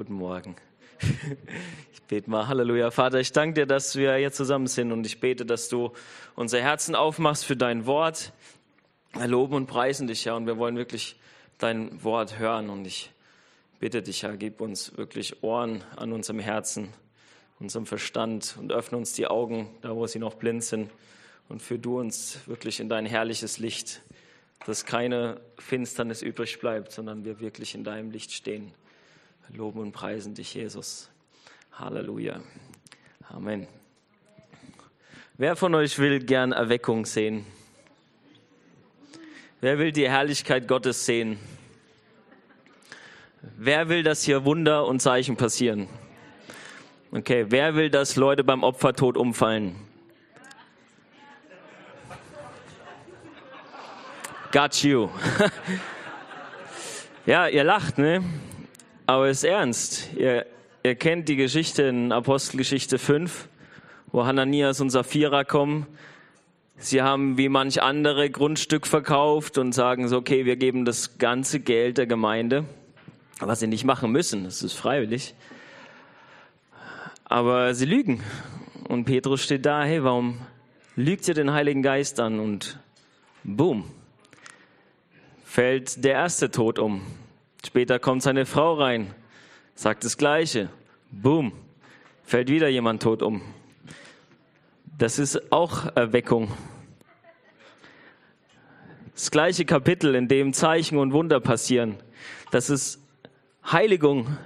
Guten 0.00 0.14
Morgen. 0.14 0.56
Ich 1.92 2.00
bete 2.04 2.30
mal, 2.30 2.48
Halleluja. 2.48 2.90
Vater, 2.90 3.20
ich 3.20 3.32
danke 3.32 3.60
dir, 3.60 3.66
dass 3.66 3.96
wir 3.96 4.14
hier 4.14 4.32
zusammen 4.32 4.66
sind 4.66 4.92
und 4.92 5.04
ich 5.04 5.20
bete, 5.20 5.44
dass 5.44 5.68
du 5.68 5.92
unser 6.34 6.58
Herzen 6.58 6.94
aufmachst 6.94 7.44
für 7.44 7.54
dein 7.54 7.84
Wort. 7.84 8.32
Wir 9.12 9.26
loben 9.26 9.54
und 9.54 9.66
preisen 9.66 10.06
dich, 10.06 10.24
ja, 10.24 10.34
und 10.34 10.46
wir 10.46 10.56
wollen 10.56 10.78
wirklich 10.78 11.16
dein 11.58 12.02
Wort 12.02 12.38
hören 12.38 12.70
und 12.70 12.86
ich 12.86 13.12
bitte 13.78 14.00
dich, 14.00 14.22
Herr, 14.22 14.38
gib 14.38 14.62
uns 14.62 14.96
wirklich 14.96 15.42
Ohren 15.42 15.84
an 15.96 16.14
unserem 16.14 16.38
Herzen, 16.38 16.88
unserem 17.58 17.84
Verstand 17.84 18.56
und 18.58 18.72
öffne 18.72 18.96
uns 18.96 19.12
die 19.12 19.26
Augen, 19.26 19.68
da 19.82 19.94
wo 19.94 20.06
sie 20.06 20.18
noch 20.18 20.36
blind 20.36 20.64
sind 20.64 20.90
und 21.50 21.60
führ 21.60 21.76
du 21.76 22.00
uns 22.00 22.38
wirklich 22.46 22.80
in 22.80 22.88
dein 22.88 23.04
herrliches 23.04 23.58
Licht, 23.58 24.00
dass 24.64 24.86
keine 24.86 25.42
Finsternis 25.58 26.22
übrig 26.22 26.58
bleibt, 26.58 26.90
sondern 26.90 27.26
wir 27.26 27.40
wirklich 27.40 27.74
in 27.74 27.84
deinem 27.84 28.10
Licht 28.10 28.32
stehen. 28.32 28.72
Loben 29.54 29.80
und 29.80 29.92
preisen 29.92 30.34
dich, 30.34 30.54
Jesus. 30.54 31.10
Halleluja. 31.72 32.40
Amen. 33.28 33.66
Wer 35.36 35.56
von 35.56 35.74
euch 35.74 35.98
will 35.98 36.20
gern 36.20 36.52
Erweckung 36.52 37.04
sehen? 37.04 37.44
Wer 39.60 39.78
will 39.78 39.90
die 39.90 40.08
Herrlichkeit 40.08 40.68
Gottes 40.68 41.04
sehen? 41.04 41.38
Wer 43.56 43.88
will, 43.88 44.02
dass 44.02 44.22
hier 44.22 44.44
Wunder 44.44 44.86
und 44.86 45.00
Zeichen 45.00 45.36
passieren? 45.36 45.88
Okay, 47.10 47.46
wer 47.48 47.74
will, 47.74 47.90
dass 47.90 48.16
Leute 48.16 48.44
beim 48.44 48.62
Opfertod 48.62 49.16
umfallen? 49.16 49.74
Got 54.52 54.82
you. 54.82 55.08
ja, 57.26 57.48
ihr 57.48 57.64
lacht, 57.64 57.98
ne? 57.98 58.22
Aber 59.10 59.26
es 59.26 59.38
ist 59.38 59.50
ernst. 59.50 60.10
Ihr, 60.14 60.46
ihr 60.84 60.94
kennt 60.94 61.28
die 61.28 61.34
Geschichte 61.34 61.82
in 61.82 62.12
Apostelgeschichte 62.12 62.96
5, 62.96 63.48
wo 64.12 64.24
Hananias 64.24 64.80
und 64.80 64.90
Sapphira 64.90 65.42
kommen. 65.42 65.88
Sie 66.76 67.02
haben 67.02 67.36
wie 67.36 67.48
manch 67.48 67.82
andere 67.82 68.30
Grundstück 68.30 68.86
verkauft 68.86 69.58
und 69.58 69.72
sagen 69.72 70.06
so, 70.06 70.16
okay, 70.16 70.44
wir 70.44 70.54
geben 70.54 70.84
das 70.84 71.18
ganze 71.18 71.58
Geld 71.58 71.98
der 71.98 72.06
Gemeinde, 72.06 72.66
was 73.40 73.58
sie 73.58 73.66
nicht 73.66 73.82
machen 73.82 74.12
müssen, 74.12 74.44
das 74.44 74.62
ist 74.62 74.74
freiwillig. 74.74 75.34
Aber 77.24 77.74
sie 77.74 77.86
lügen. 77.86 78.22
Und 78.86 79.06
Petrus 79.06 79.42
steht 79.42 79.66
da, 79.66 79.82
hey, 79.82 80.04
warum 80.04 80.38
lügt 80.94 81.26
ihr 81.26 81.34
den 81.34 81.52
Heiligen 81.52 81.82
Geist 81.82 82.20
an? 82.20 82.38
Und 82.38 82.78
boom, 83.42 83.86
fällt 85.44 86.04
der 86.04 86.12
erste 86.12 86.52
Tod 86.52 86.78
um. 86.78 87.02
Später 87.64 87.98
kommt 87.98 88.22
seine 88.22 88.46
Frau 88.46 88.74
rein, 88.74 89.14
sagt 89.74 90.04
das 90.04 90.16
Gleiche. 90.16 90.70
Boom, 91.10 91.52
fällt 92.24 92.48
wieder 92.48 92.68
jemand 92.68 93.02
tot 93.02 93.22
um. 93.22 93.42
Das 94.98 95.18
ist 95.18 95.52
auch 95.52 95.94
Erweckung. 95.96 96.52
Das 99.14 99.30
gleiche 99.30 99.64
Kapitel, 99.64 100.14
in 100.14 100.28
dem 100.28 100.52
Zeichen 100.52 100.96
und 100.98 101.12
Wunder 101.12 101.40
passieren. 101.40 101.96
Das 102.50 102.70
ist 102.70 103.02
Heiligung. 103.70 104.38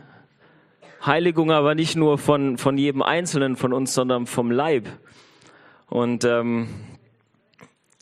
Heiligung 1.04 1.52
aber 1.52 1.74
nicht 1.74 1.96
nur 1.96 2.18
von, 2.18 2.58
von 2.58 2.76
jedem 2.78 3.02
Einzelnen 3.02 3.56
von 3.56 3.72
uns, 3.72 3.94
sondern 3.94 4.26
vom 4.26 4.50
Leib. 4.50 4.88
Und 5.88 6.24
ähm, 6.24 6.68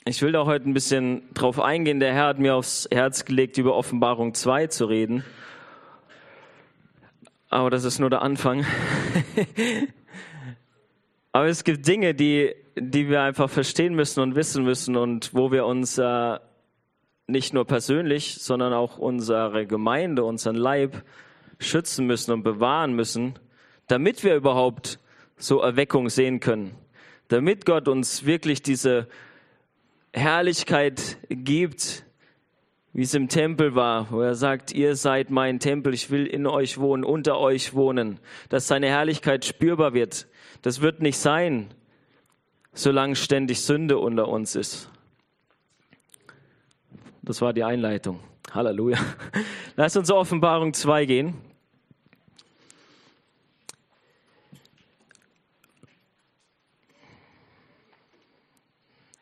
ich 0.04 0.20
will 0.20 0.32
da 0.32 0.44
heute 0.46 0.68
ein 0.68 0.74
bisschen 0.74 1.22
drauf 1.32 1.60
eingehen. 1.60 2.00
Der 2.00 2.12
Herr 2.12 2.26
hat 2.26 2.38
mir 2.38 2.56
aufs 2.56 2.88
Herz 2.90 3.24
gelegt, 3.24 3.56
über 3.58 3.76
Offenbarung 3.76 4.34
2 4.34 4.66
zu 4.66 4.86
reden. 4.86 5.24
Aber 7.48 7.70
das 7.70 7.84
ist 7.84 8.00
nur 8.00 8.10
der 8.10 8.22
Anfang. 8.22 8.66
Aber 11.32 11.46
es 11.46 11.62
gibt 11.62 11.86
Dinge, 11.86 12.14
die, 12.14 12.52
die 12.76 13.08
wir 13.08 13.22
einfach 13.22 13.48
verstehen 13.48 13.94
müssen 13.94 14.20
und 14.20 14.34
wissen 14.34 14.64
müssen 14.64 14.96
und 14.96 15.34
wo 15.34 15.52
wir 15.52 15.66
uns 15.66 15.98
äh, 15.98 16.38
nicht 17.28 17.54
nur 17.54 17.64
persönlich, 17.64 18.38
sondern 18.40 18.72
auch 18.72 18.98
unsere 18.98 19.66
Gemeinde, 19.66 20.24
unseren 20.24 20.56
Leib 20.56 21.04
schützen 21.60 22.06
müssen 22.06 22.32
und 22.32 22.42
bewahren 22.42 22.94
müssen, 22.94 23.34
damit 23.86 24.24
wir 24.24 24.34
überhaupt 24.34 24.98
so 25.36 25.60
Erweckung 25.60 26.08
sehen 26.08 26.40
können. 26.40 26.74
Damit 27.28 27.66
Gott 27.66 27.86
uns 27.86 28.26
wirklich 28.26 28.62
diese 28.62 29.06
Herrlichkeit 30.12 31.18
gibt, 31.28 32.04
wie 32.92 33.02
es 33.02 33.14
im 33.14 33.28
Tempel 33.28 33.74
war, 33.74 34.10
wo 34.10 34.20
er 34.20 34.34
sagt, 34.34 34.72
ihr 34.72 34.96
seid 34.96 35.30
mein 35.30 35.58
Tempel, 35.58 35.94
ich 35.94 36.10
will 36.10 36.26
in 36.26 36.46
euch 36.46 36.78
wohnen, 36.78 37.04
unter 37.04 37.38
euch 37.38 37.72
wohnen, 37.74 38.20
dass 38.50 38.68
seine 38.68 38.88
Herrlichkeit 38.88 39.44
spürbar 39.44 39.94
wird. 39.94 40.26
Das 40.60 40.82
wird 40.82 41.00
nicht 41.00 41.18
sein, 41.18 41.72
solange 42.74 43.16
ständig 43.16 43.62
Sünde 43.62 43.98
unter 43.98 44.28
uns 44.28 44.54
ist. 44.54 44.90
Das 47.22 47.40
war 47.40 47.52
die 47.52 47.64
Einleitung. 47.64 48.20
Halleluja. 48.52 48.98
Lass 49.76 49.96
uns 49.96 50.10
Offenbarung 50.10 50.74
2 50.74 51.06
gehen. 51.06 51.34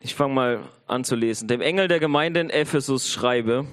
Ich 0.03 0.15
fange 0.15 0.33
mal 0.33 0.59
an 0.87 1.03
zu 1.03 1.15
lesen. 1.15 1.47
Dem 1.47 1.61
Engel 1.61 1.87
der 1.87 1.99
Gemeinde 1.99 2.39
in 2.39 2.49
Ephesus 2.49 3.07
schreibe, 3.07 3.67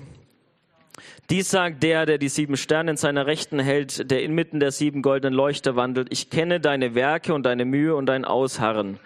dies 1.31 1.51
sagt 1.51 1.83
der, 1.83 2.05
der 2.05 2.19
die 2.19 2.29
sieben 2.29 2.59
Sterne 2.59 2.91
in 2.91 2.97
seiner 2.99 3.27
Rechten 3.27 3.59
hält, 3.59 4.11
der 4.11 4.23
inmitten 4.23 4.61
der 4.61 4.71
sieben 4.71 5.01
goldenen 5.01 5.33
Leuchter 5.33 5.75
wandelt. 5.75 6.09
Ich 6.11 6.29
kenne 6.29 6.61
deine 6.61 6.95
Werke 6.95 7.33
und 7.33 7.45
deine 7.45 7.65
Mühe 7.65 7.97
und 7.97 8.05
dein 8.07 8.27
Ausharren. 8.27 9.01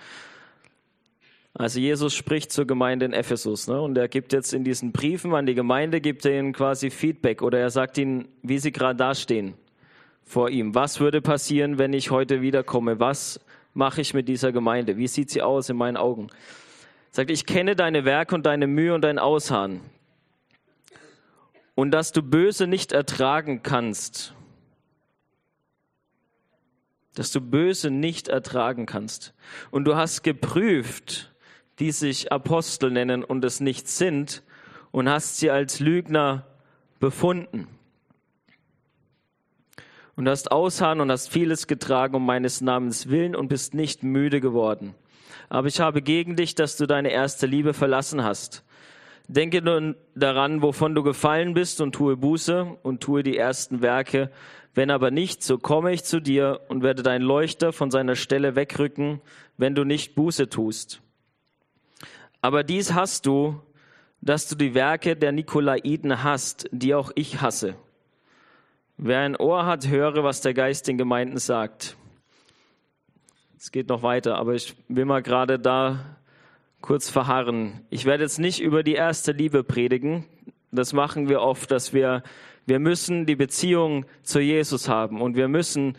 Also 1.54 1.78
Jesus 1.78 2.12
spricht 2.12 2.50
zur 2.50 2.66
Gemeinde 2.66 3.06
in 3.06 3.12
Ephesus 3.12 3.68
ne? 3.68 3.80
und 3.80 3.96
er 3.96 4.08
gibt 4.08 4.32
jetzt 4.32 4.52
in 4.52 4.64
diesen 4.64 4.90
Briefen 4.90 5.32
an 5.32 5.46
die 5.46 5.54
Gemeinde, 5.54 6.00
gibt 6.00 6.24
er 6.24 6.36
ihnen 6.36 6.52
quasi 6.52 6.90
Feedback 6.90 7.40
oder 7.40 7.60
er 7.60 7.70
sagt 7.70 7.98
ihnen, 7.98 8.26
wie 8.42 8.58
sie 8.58 8.72
gerade 8.72 8.96
dastehen 8.96 9.54
vor 10.24 10.50
ihm. 10.50 10.74
Was 10.74 10.98
würde 10.98 11.20
passieren, 11.20 11.78
wenn 11.78 11.92
ich 11.92 12.10
heute 12.10 12.40
wiederkomme? 12.40 12.98
Was 12.98 13.38
mache 13.74 14.00
ich 14.00 14.12
mit 14.12 14.28
dieser 14.28 14.50
Gemeinde? 14.50 14.96
Wie 14.96 15.06
sieht 15.06 15.30
sie 15.30 15.42
aus 15.42 15.68
in 15.68 15.76
meinen 15.76 15.96
Augen? 15.96 16.28
Sagt, 17.12 17.30
ich 17.30 17.46
kenne 17.46 17.76
deine 17.76 18.04
Werke 18.04 18.34
und 18.34 18.44
deine 18.44 18.66
Mühe 18.66 18.94
und 18.94 19.02
dein 19.02 19.18
Ausharren. 19.18 19.80
Und 21.74 21.92
dass 21.92 22.12
du 22.12 22.22
Böse 22.22 22.66
nicht 22.66 22.92
ertragen 22.92 23.62
kannst. 23.62 24.34
Dass 27.14 27.30
du 27.30 27.40
Böse 27.40 27.90
nicht 27.90 28.28
ertragen 28.28 28.86
kannst. 28.86 29.34
Und 29.70 29.84
du 29.84 29.94
hast 29.94 30.22
geprüft, 30.22 31.32
die 31.78 31.92
sich 31.92 32.32
Apostel 32.32 32.90
nennen 32.90 33.22
und 33.22 33.44
es 33.44 33.60
nicht 33.60 33.88
sind, 33.88 34.42
und 34.90 35.08
hast 35.08 35.38
sie 35.38 35.50
als 35.50 35.80
Lügner 35.80 36.46
befunden. 37.00 37.66
Und 40.16 40.28
hast 40.28 40.52
Ausharren 40.52 41.00
und 41.00 41.10
hast 41.10 41.30
vieles 41.30 41.66
getragen 41.66 42.14
um 42.14 42.26
meines 42.26 42.60
Namens 42.60 43.08
willen 43.08 43.34
und 43.34 43.48
bist 43.48 43.72
nicht 43.72 44.02
müde 44.02 44.42
geworden. 44.42 44.94
Aber 45.52 45.68
ich 45.68 45.80
habe 45.80 46.00
gegen 46.00 46.34
dich, 46.34 46.54
dass 46.54 46.78
du 46.78 46.86
deine 46.86 47.10
erste 47.10 47.46
Liebe 47.46 47.74
verlassen 47.74 48.24
hast. 48.24 48.64
Denke 49.28 49.60
nun 49.60 49.96
daran, 50.14 50.62
wovon 50.62 50.94
du 50.94 51.02
gefallen 51.02 51.52
bist 51.52 51.82
und 51.82 51.94
tue 51.94 52.16
Buße 52.16 52.78
und 52.82 53.02
tue 53.02 53.22
die 53.22 53.36
ersten 53.36 53.82
Werke. 53.82 54.30
Wenn 54.72 54.90
aber 54.90 55.10
nicht, 55.10 55.42
so 55.42 55.58
komme 55.58 55.92
ich 55.92 56.04
zu 56.04 56.20
dir 56.20 56.62
und 56.68 56.82
werde 56.82 57.02
dein 57.02 57.20
Leuchter 57.20 57.74
von 57.74 57.90
seiner 57.90 58.16
Stelle 58.16 58.56
wegrücken, 58.56 59.20
wenn 59.58 59.74
du 59.74 59.84
nicht 59.84 60.14
Buße 60.14 60.48
tust. 60.48 61.02
Aber 62.40 62.64
dies 62.64 62.94
hast 62.94 63.26
du, 63.26 63.60
dass 64.22 64.48
du 64.48 64.54
die 64.54 64.72
Werke 64.72 65.16
der 65.16 65.32
Nikolaiten 65.32 66.22
hast, 66.22 66.66
die 66.72 66.94
auch 66.94 67.12
ich 67.14 67.42
hasse. 67.42 67.74
Wer 68.96 69.20
ein 69.20 69.36
Ohr 69.36 69.66
hat, 69.66 69.86
höre, 69.86 70.24
was 70.24 70.40
der 70.40 70.54
Geist 70.54 70.88
den 70.88 70.96
Gemeinden 70.96 71.36
sagt. 71.36 71.98
Es 73.62 73.70
geht 73.70 73.88
noch 73.88 74.02
weiter, 74.02 74.38
aber 74.38 74.54
ich 74.54 74.74
will 74.88 75.04
mal 75.04 75.22
gerade 75.22 75.56
da 75.56 76.16
kurz 76.80 77.08
verharren. 77.08 77.86
Ich 77.90 78.06
werde 78.06 78.24
jetzt 78.24 78.40
nicht 78.40 78.60
über 78.60 78.82
die 78.82 78.94
erste 78.94 79.30
Liebe 79.30 79.62
predigen. 79.62 80.24
Das 80.72 80.92
machen 80.92 81.28
wir 81.28 81.42
oft, 81.42 81.70
dass 81.70 81.92
wir, 81.92 82.24
wir 82.66 82.80
müssen 82.80 83.24
die 83.24 83.36
Beziehung 83.36 84.04
zu 84.24 84.40
Jesus 84.40 84.88
haben 84.88 85.20
und 85.20 85.36
wir 85.36 85.46
müssen 85.46 85.96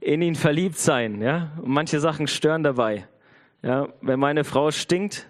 in 0.00 0.22
ihn 0.22 0.34
verliebt 0.34 0.78
sein, 0.78 1.20
ja. 1.20 1.52
Und 1.60 1.68
manche 1.68 2.00
Sachen 2.00 2.26
stören 2.26 2.62
dabei. 2.62 3.06
Ja, 3.60 3.88
wenn 4.00 4.18
meine 4.18 4.44
Frau 4.44 4.70
stinkt, 4.70 5.28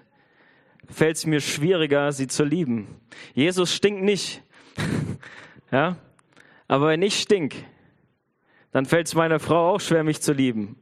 fällt 0.89 1.17
es 1.17 1.27
mir 1.27 1.41
schwieriger, 1.41 2.13
sie 2.13 2.29
zu 2.29 2.45
lieben. 2.45 2.87
Jesus 3.35 3.75
stinkt 3.75 4.05
nicht, 4.05 4.45
ja. 5.73 5.97
Aber 6.69 6.87
wenn 6.87 7.03
ich 7.03 7.19
stink, 7.19 7.57
dann 8.71 8.87
fällt 8.87 9.09
es 9.09 9.17
meiner 9.17 9.41
Frau 9.41 9.75
auch 9.75 9.81
schwer, 9.81 10.05
mich 10.05 10.21
zu 10.21 10.33
lieben. 10.33 10.77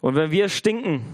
Und 0.00 0.14
wenn 0.14 0.30
wir 0.30 0.48
stinken, 0.48 1.04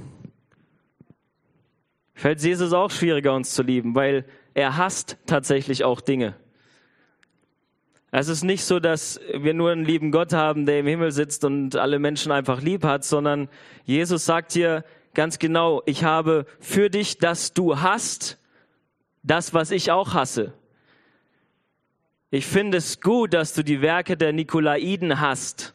fällt 2.15 2.43
Jesus 2.43 2.73
auch 2.73 2.91
schwieriger, 2.91 3.35
uns 3.35 3.55
zu 3.55 3.63
lieben, 3.63 3.95
weil 3.95 4.25
er 4.55 4.77
hasst 4.77 5.19
tatsächlich 5.27 5.85
auch 5.85 6.01
Dinge. 6.01 6.35
Es 8.11 8.29
ist 8.29 8.45
nicht 8.45 8.65
so, 8.65 8.81
dass 8.81 9.21
wir 9.35 9.53
nur 9.53 9.71
einen 9.71 9.85
lieben 9.85 10.11
Gott 10.11 10.33
haben, 10.33 10.65
der 10.65 10.81
im 10.81 10.87
Himmel 10.87 11.11
sitzt 11.11 11.45
und 11.45 11.77
alle 11.77 11.99
Menschen 11.99 12.33
einfach 12.33 12.63
lieb 12.63 12.85
hat, 12.85 13.05
sondern 13.05 13.49
Jesus 13.85 14.25
sagt 14.25 14.53
hier 14.53 14.85
ganz 15.13 15.39
genau, 15.39 15.83
ich 15.85 16.05
habe 16.05 16.47
für 16.61 16.89
dich, 16.89 17.19
dass 17.19 17.53
du 17.53 17.81
hast, 17.81 18.39
das, 19.23 19.53
was 19.53 19.71
ich 19.71 19.91
auch 19.91 20.15
hasse. 20.15 20.55
Ich 22.31 22.47
finde 22.47 22.79
es 22.79 23.01
gut, 23.01 23.35
dass 23.35 23.55
du 23.55 23.63
die 23.63 23.83
Werke 23.83 24.17
der 24.17 24.33
Nikolaiden 24.33 25.21
hast, 25.21 25.75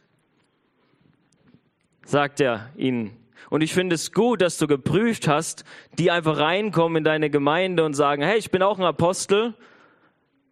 sagt 2.06 2.40
er 2.40 2.70
ihnen. 2.76 3.18
Und 3.50 3.62
ich 3.62 3.74
finde 3.74 3.96
es 3.96 4.12
gut, 4.12 4.42
dass 4.42 4.58
du 4.58 4.68
geprüft 4.68 5.28
hast, 5.28 5.66
die 5.98 6.12
einfach 6.12 6.38
reinkommen 6.38 6.98
in 6.98 7.04
deine 7.04 7.30
Gemeinde 7.30 7.84
und 7.84 7.94
sagen, 7.94 8.24
hey, 8.24 8.38
ich 8.38 8.52
bin 8.52 8.64
auch 8.64 8.80
ein 8.80 8.86
Apostel 8.86 9.54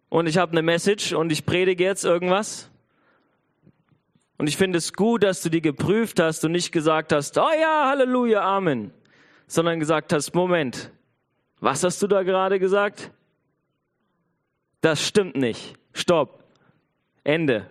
und 0.08 0.26
ich 0.26 0.36
habe 0.36 0.52
eine 0.52 0.62
Message 0.62 1.12
und 1.12 1.32
ich 1.32 1.46
predige 1.46 1.84
jetzt 1.84 2.04
irgendwas. 2.04 2.70
Und 4.36 4.48
ich 4.48 4.56
finde 4.56 4.78
es 4.78 4.92
gut, 4.92 5.22
dass 5.22 5.42
du 5.42 5.50
die 5.50 5.62
geprüft 5.62 6.20
hast 6.20 6.44
und 6.44 6.52
nicht 6.52 6.72
gesagt 6.72 7.12
hast, 7.12 7.38
oh 7.38 7.50
ja, 7.60 7.86
Halleluja, 7.88 8.40
Amen, 8.42 8.92
sondern 9.46 9.78
gesagt 9.78 10.12
hast, 10.12 10.34
Moment, 10.34 10.90
was 11.60 11.84
hast 11.84 12.02
du 12.02 12.06
da 12.06 12.22
gerade 12.22 12.58
gesagt? 12.58 13.10
Das 14.80 15.06
stimmt 15.06 15.36
nicht. 15.36 15.74
Stopp. 15.92 16.44
Ende. 17.22 17.68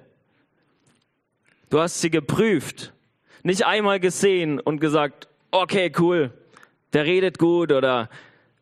Du 1.69 1.79
hast 1.79 2.01
sie 2.01 2.09
geprüft, 2.09 2.93
nicht 3.43 3.65
einmal 3.65 3.99
gesehen 3.99 4.59
und 4.59 4.79
gesagt, 4.79 5.27
okay, 5.51 5.91
cool, 5.99 6.31
der 6.93 7.05
redet 7.05 7.37
gut 7.37 7.71
oder 7.71 8.09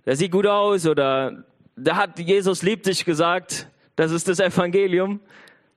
der 0.05 0.15
sieht 0.15 0.31
gut 0.31 0.47
aus 0.47 0.87
oder 0.87 1.43
da 1.75 1.95
hat 1.95 2.19
Jesus 2.19 2.63
liebt 2.63 2.85
dich 2.85 3.05
gesagt, 3.05 3.67
das 3.95 4.11
ist 4.11 4.27
das 4.27 4.39
Evangelium, 4.39 5.19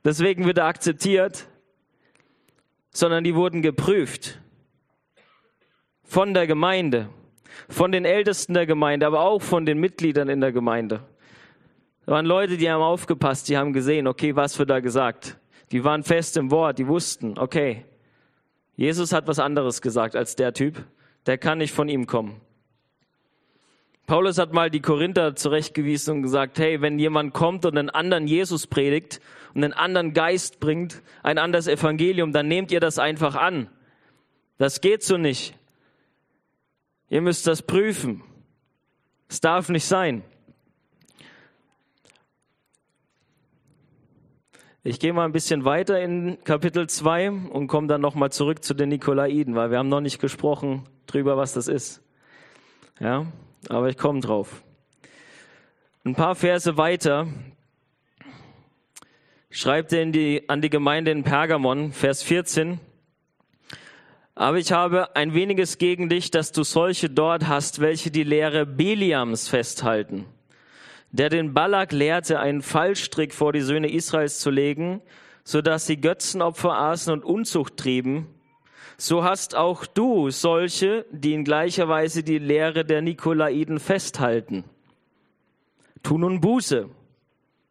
deswegen 0.04 0.44
wird 0.44 0.58
er 0.58 0.66
akzeptiert, 0.66 1.46
sondern 2.90 3.24
die 3.24 3.34
wurden 3.34 3.62
geprüft 3.62 4.40
von 6.04 6.34
der 6.34 6.46
Gemeinde, 6.46 7.08
von 7.68 7.92
den 7.92 8.04
Ältesten 8.04 8.54
der 8.54 8.66
Gemeinde, 8.66 9.06
aber 9.06 9.20
auch 9.20 9.42
von 9.42 9.64
den 9.64 9.78
Mitgliedern 9.78 10.28
in 10.28 10.40
der 10.40 10.52
Gemeinde. 10.52 11.02
Da 12.06 12.12
waren 12.12 12.26
Leute, 12.26 12.56
die 12.56 12.70
haben 12.70 12.82
aufgepasst, 12.82 13.48
die 13.48 13.56
haben 13.56 13.72
gesehen, 13.72 14.06
okay, 14.08 14.34
was 14.34 14.58
wird 14.58 14.70
da 14.70 14.80
gesagt. 14.80 15.38
Die 15.70 15.84
waren 15.84 16.02
fest 16.02 16.36
im 16.36 16.50
Wort, 16.50 16.78
die 16.78 16.88
wussten, 16.88 17.38
okay, 17.38 17.84
Jesus 18.80 19.12
hat 19.12 19.26
was 19.26 19.38
anderes 19.38 19.82
gesagt 19.82 20.16
als 20.16 20.36
der 20.36 20.54
Typ, 20.54 20.86
der 21.26 21.36
kann 21.36 21.58
nicht 21.58 21.74
von 21.74 21.90
ihm 21.90 22.06
kommen. 22.06 22.40
Paulus 24.06 24.38
hat 24.38 24.54
mal 24.54 24.70
die 24.70 24.80
Korinther 24.80 25.36
zurechtgewiesen 25.36 26.14
und 26.14 26.22
gesagt, 26.22 26.58
hey, 26.58 26.80
wenn 26.80 26.98
jemand 26.98 27.34
kommt 27.34 27.66
und 27.66 27.76
einen 27.76 27.90
anderen 27.90 28.26
Jesus 28.26 28.66
predigt 28.66 29.20
und 29.52 29.64
einen 29.64 29.74
anderen 29.74 30.14
Geist 30.14 30.60
bringt, 30.60 31.02
ein 31.22 31.36
anderes 31.36 31.66
Evangelium, 31.66 32.32
dann 32.32 32.48
nehmt 32.48 32.72
ihr 32.72 32.80
das 32.80 32.98
einfach 32.98 33.34
an. 33.34 33.68
Das 34.56 34.80
geht 34.80 35.02
so 35.02 35.18
nicht. 35.18 35.54
Ihr 37.10 37.20
müsst 37.20 37.46
das 37.46 37.60
prüfen. 37.60 38.22
Es 39.28 39.42
darf 39.42 39.68
nicht 39.68 39.84
sein. 39.84 40.22
Ich 44.82 44.98
gehe 44.98 45.12
mal 45.12 45.26
ein 45.26 45.32
bisschen 45.32 45.66
weiter 45.66 46.00
in 46.00 46.42
Kapitel 46.42 46.88
2 46.88 47.30
und 47.30 47.66
komme 47.66 47.86
dann 47.86 48.00
nochmal 48.00 48.32
zurück 48.32 48.64
zu 48.64 48.72
den 48.72 48.88
Nikolaiden, 48.88 49.54
weil 49.54 49.70
wir 49.70 49.76
haben 49.76 49.90
noch 49.90 50.00
nicht 50.00 50.20
gesprochen 50.20 50.84
drüber, 51.06 51.36
was 51.36 51.52
das 51.52 51.68
ist. 51.68 52.02
Ja, 52.98 53.26
aber 53.68 53.90
ich 53.90 53.98
komme 53.98 54.20
drauf. 54.20 54.62
Ein 56.02 56.14
paar 56.14 56.34
Verse 56.34 56.78
weiter 56.78 57.26
schreibt 59.50 59.92
er 59.92 60.06
die, 60.06 60.48
an 60.48 60.62
die 60.62 60.70
Gemeinde 60.70 61.10
in 61.10 61.24
Pergamon, 61.24 61.92
Vers 61.92 62.22
14. 62.22 62.80
Aber 64.34 64.56
ich 64.56 64.72
habe 64.72 65.14
ein 65.14 65.34
weniges 65.34 65.76
gegen 65.76 66.08
dich, 66.08 66.30
dass 66.30 66.52
du 66.52 66.62
solche 66.62 67.10
dort 67.10 67.48
hast, 67.48 67.82
welche 67.82 68.10
die 68.10 68.24
Lehre 68.24 68.64
Beliams 68.64 69.46
festhalten, 69.46 70.24
der 71.12 71.28
den 71.28 71.54
Balak 71.54 71.92
lehrte, 71.92 72.40
einen 72.40 72.62
Fallstrick 72.62 73.34
vor 73.34 73.52
die 73.52 73.60
Söhne 73.60 73.90
Israels 73.90 74.38
zu 74.38 74.50
legen, 74.50 75.00
so 75.44 75.62
dass 75.62 75.86
sie 75.86 76.00
Götzenopfer 76.00 76.72
aßen 76.72 77.12
und 77.12 77.24
Unzucht 77.24 77.76
trieben 77.76 78.28
so 79.00 79.24
hast 79.24 79.54
auch 79.54 79.86
du 79.86 80.30
solche, 80.30 81.06
die 81.10 81.32
in 81.32 81.42
gleicher 81.42 81.88
Weise 81.88 82.22
die 82.22 82.38
Lehre 82.38 82.84
der 82.84 83.00
Nikolaiden 83.00 83.80
festhalten. 83.80 84.64
Tu 86.02 86.18
nun 86.18 86.42
Buße. 86.42 86.90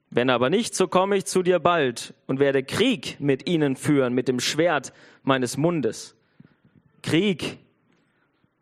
Wenn 0.10 0.32
aber 0.32 0.50
nicht, 0.50 0.74
so 0.74 0.88
komme 0.88 1.18
ich 1.18 1.26
zu 1.26 1.44
dir 1.44 1.60
bald 1.60 2.16
und 2.26 2.40
werde 2.40 2.64
Krieg 2.64 3.18
mit 3.20 3.48
ihnen 3.48 3.76
führen, 3.76 4.16
mit 4.16 4.28
dem 4.28 4.40
Schwert 4.40 4.92
meines 5.22 5.56
Mundes. 5.56 6.16
Krieg 7.04 7.60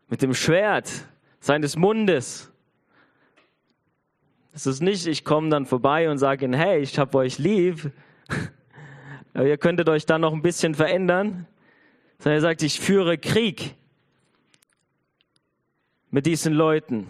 mit 0.09 0.21
dem 0.21 0.33
Schwert 0.33 0.91
seines 1.39 1.77
Mundes. 1.77 2.51
Es 4.57 4.65
ist 4.65 4.81
nicht, 4.81 5.06
ich 5.06 5.24
komme 5.24 5.50
dann 5.50 5.68
vorbei 5.68 6.09
und 6.09 6.18
sage 6.18 6.45
ihnen, 6.45 6.56
hey, 6.56 6.80
ich 6.80 6.98
habe 6.98 7.18
euch 7.19 7.38
lieb, 7.38 7.92
aber 9.33 9.45
ihr 9.45 9.57
könntet 9.57 9.88
euch 9.88 10.07
dann 10.07 10.21
noch 10.21 10.33
ein 10.33 10.42
bisschen 10.42 10.74
verändern 10.74 11.45
sondern 12.19 12.38
er 12.38 12.42
sagt, 12.42 12.63
ich 12.63 12.80
führe 12.80 13.18
Krieg 13.18 13.75
mit 16.09 16.25
diesen 16.25 16.54
Leuten, 16.54 17.07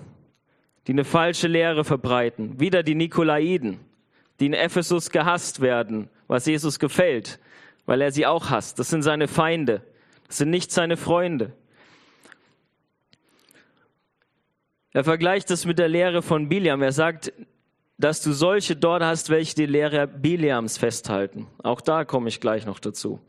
die 0.88 0.92
eine 0.92 1.06
falsche 1.06 1.48
Lehre 1.48 1.84
verbreiten. 1.84 2.60
Wieder 2.60 2.84
die 2.84 2.96
Nikolaiden, 2.96 3.80
die 4.40 4.48
in 4.48 4.54
Ephesus 4.54 5.10
gehasst 5.10 5.62
werden, 5.62 6.10
was 6.28 6.46
Jesus 6.46 6.80
gefällt, 6.80 7.40
weil 7.86 8.02
er 8.02 8.12
sie 8.12 8.26
auch 8.26 8.50
hasst. 8.50 8.80
Das 8.80 8.90
sind 8.90 9.02
seine 9.02 9.28
Feinde. 9.28 9.82
Das 10.28 10.38
sind 10.38 10.50
nicht 10.50 10.72
seine 10.72 10.98
Freunde. 10.98 11.54
Er 14.98 15.04
vergleicht 15.04 15.52
das 15.52 15.66
mit 15.66 15.78
der 15.78 15.90
Lehre 15.90 16.24
von 16.24 16.50
Biliam. 16.50 16.82
Er 16.82 16.92
sagt, 16.92 17.32
dass 18.00 18.24
du 18.24 18.32
solche 18.32 18.76
dort 18.76 19.04
hast, 19.04 19.30
welche 19.30 19.54
die 19.54 19.68
Lehre 19.68 20.08
Biliams 20.08 20.80
festhalten. 20.80 21.46
Auch 21.62 21.82
da 21.82 22.04
komme 22.04 22.30
ich 22.30 22.42
gleich 22.42 22.66
noch 22.66 22.80
dazu. 22.80 23.20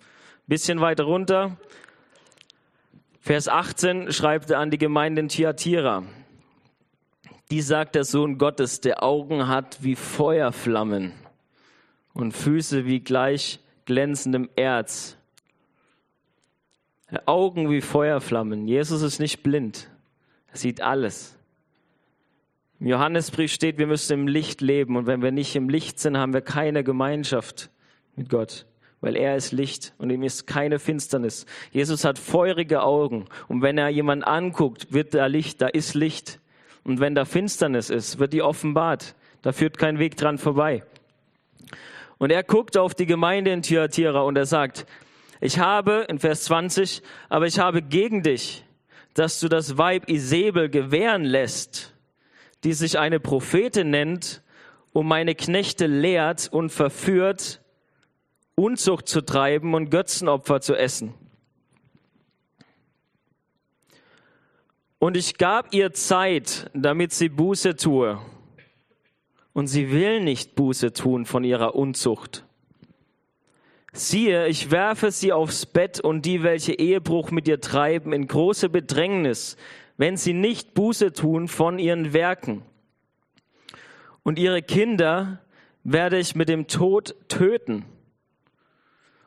Bisschen 0.47 0.81
weiter 0.81 1.05
runter, 1.05 1.59
Vers 3.21 3.49
18 3.49 4.13
schreibt 4.13 4.49
er 4.49 4.61
an 4.61 4.71
die 4.71 4.79
Gemeinde 4.79 5.21
in 5.21 5.29
Thyatira. 5.29 6.05
Die 7.51 7.61
sagt 7.61 7.97
der 7.97 8.05
Sohn 8.05 8.39
Gottes, 8.39 8.81
der 8.81 9.03
Augen 9.03 9.47
hat 9.47 9.83
wie 9.83 9.95
Feuerflammen 9.95 11.13
und 12.15 12.33
Füße 12.33 12.87
wie 12.87 13.01
gleich 13.01 13.61
glänzendem 13.85 14.49
Erz. 14.57 15.19
Augen 17.27 17.71
wie 17.71 17.83
Feuerflammen. 17.83 18.67
Jesus 18.67 19.03
ist 19.03 19.19
nicht 19.19 19.43
blind. 19.43 19.91
Er 20.51 20.57
sieht 20.57 20.81
alles. 20.81 21.38
Im 22.81 22.87
Johannesbrief 22.87 23.53
steht, 23.53 23.79
wir 23.79 23.87
müssen 23.87 24.13
im 24.13 24.29
Licht 24.29 24.61
leben 24.61 24.97
und 24.97 25.07
wenn 25.07 25.23
wir 25.23 25.33
nicht 25.33 25.57
im 25.57 25.69
Licht 25.69 25.99
sind, 25.99 26.17
haben 26.17 26.33
wir 26.33 26.43
keine 26.43 26.85
Gemeinschaft 26.85 27.71
mit 28.17 28.29
Gott 28.29 28.67
weil 29.01 29.17
er 29.17 29.37
ist 29.37 29.53
Licht 29.53 29.95
und 29.99 30.11
ihm 30.11 30.23
ist 30.23 30.47
keine 30.47 30.79
Finsternis. 30.79 31.47
Jesus 31.71 32.05
hat 32.05 32.19
feurige 32.19 32.83
Augen 32.83 33.27
und 33.49 33.63
wenn 33.63 33.79
er 33.79 33.89
jemanden 33.89 34.25
anguckt, 34.25 34.93
wird 34.93 35.15
da 35.15 35.27
Licht, 35.27 35.61
da 35.63 35.69
ist 35.69 35.95
Licht. 35.95 36.41
Und 36.85 37.01
wenn 37.01 37.15
da 37.15 37.25
Finsternis 37.25 37.91
ist, 37.91 38.19
wird 38.19 38.33
die 38.33 38.43
offenbart. 38.43 39.15
Da 39.43 39.53
führt 39.53 39.79
kein 39.79 39.99
Weg 39.99 40.17
dran 40.17 40.39
vorbei. 40.39 40.83
Und 42.19 42.33
er 42.33 42.43
guckt 42.43 42.77
auf 42.77 42.95
die 42.95 43.07
Gemeinde 43.07 43.53
in 43.53 43.63
Thyatira 43.63 44.23
und 44.23 44.37
er 44.37 44.47
sagt, 44.47 44.87
ich 45.41 45.61
habe, 45.61 46.07
in 46.09 46.19
Vers 46.19 46.45
20, 46.45 47.03
aber 47.29 47.47
ich 47.47 47.61
habe 47.61 47.83
gegen 47.83 48.23
dich, 48.23 48.65
dass 49.15 49.39
du 49.39 49.49
das 49.49 49.79
Weib 49.79 50.09
Isabel 50.09 50.69
gewähren 50.69 51.23
lässt, 51.23 51.95
die 52.65 52.73
sich 52.73 52.99
eine 52.99 53.21
Prophetin 53.21 53.91
nennt, 53.91 54.43
um 54.93 55.07
meine 55.07 55.35
Knechte 55.35 55.87
lehrt 55.87 56.49
und 56.53 56.71
verführt, 56.71 57.61
Unzucht 58.55 59.07
zu 59.09 59.21
treiben 59.21 59.75
und 59.75 59.91
Götzenopfer 59.91 60.61
zu 60.61 60.75
essen. 60.75 61.15
Und 64.99 65.17
ich 65.17 65.39
gab 65.39 65.73
ihr 65.73 65.93
Zeit, 65.93 66.69
damit 66.75 67.13
sie 67.13 67.29
Buße 67.29 67.77
tue. 67.77 68.21
Und 69.53 69.69
sie 69.69 69.93
will 69.93 70.21
nicht 70.21 70.57
Buße 70.57 70.93
tun 70.93 71.25
von 71.25 71.45
ihrer 71.45 71.77
Unzucht. 71.77 72.45
Siehe, 73.93 74.49
ich 74.49 74.71
werfe 74.71 75.11
sie 75.11 75.33
aufs 75.33 75.67
Bett 75.67 76.01
und 76.01 76.27
die, 76.27 76.43
welche 76.43 76.73
Ehebruch 76.73 77.31
mit 77.31 77.49
ihr 77.49 77.61
treiben, 77.61 78.13
in 78.13 78.27
große 78.27 78.69
Bedrängnis, 78.69 79.57
wenn 79.99 80.17
sie 80.17 80.33
nicht 80.33 80.73
Buße 80.73 81.13
tun 81.13 81.49
von 81.49 81.79
ihren 81.79 82.15
Werken. 82.15 82.63
Und 84.23 84.39
ihre 84.39 84.63
Kinder 84.63 85.41
werde 85.85 86.19
ich 86.19 86.35
mit 86.35 86.49
dem 86.49 86.69
Tod 86.69 87.15
töten. 87.29 87.85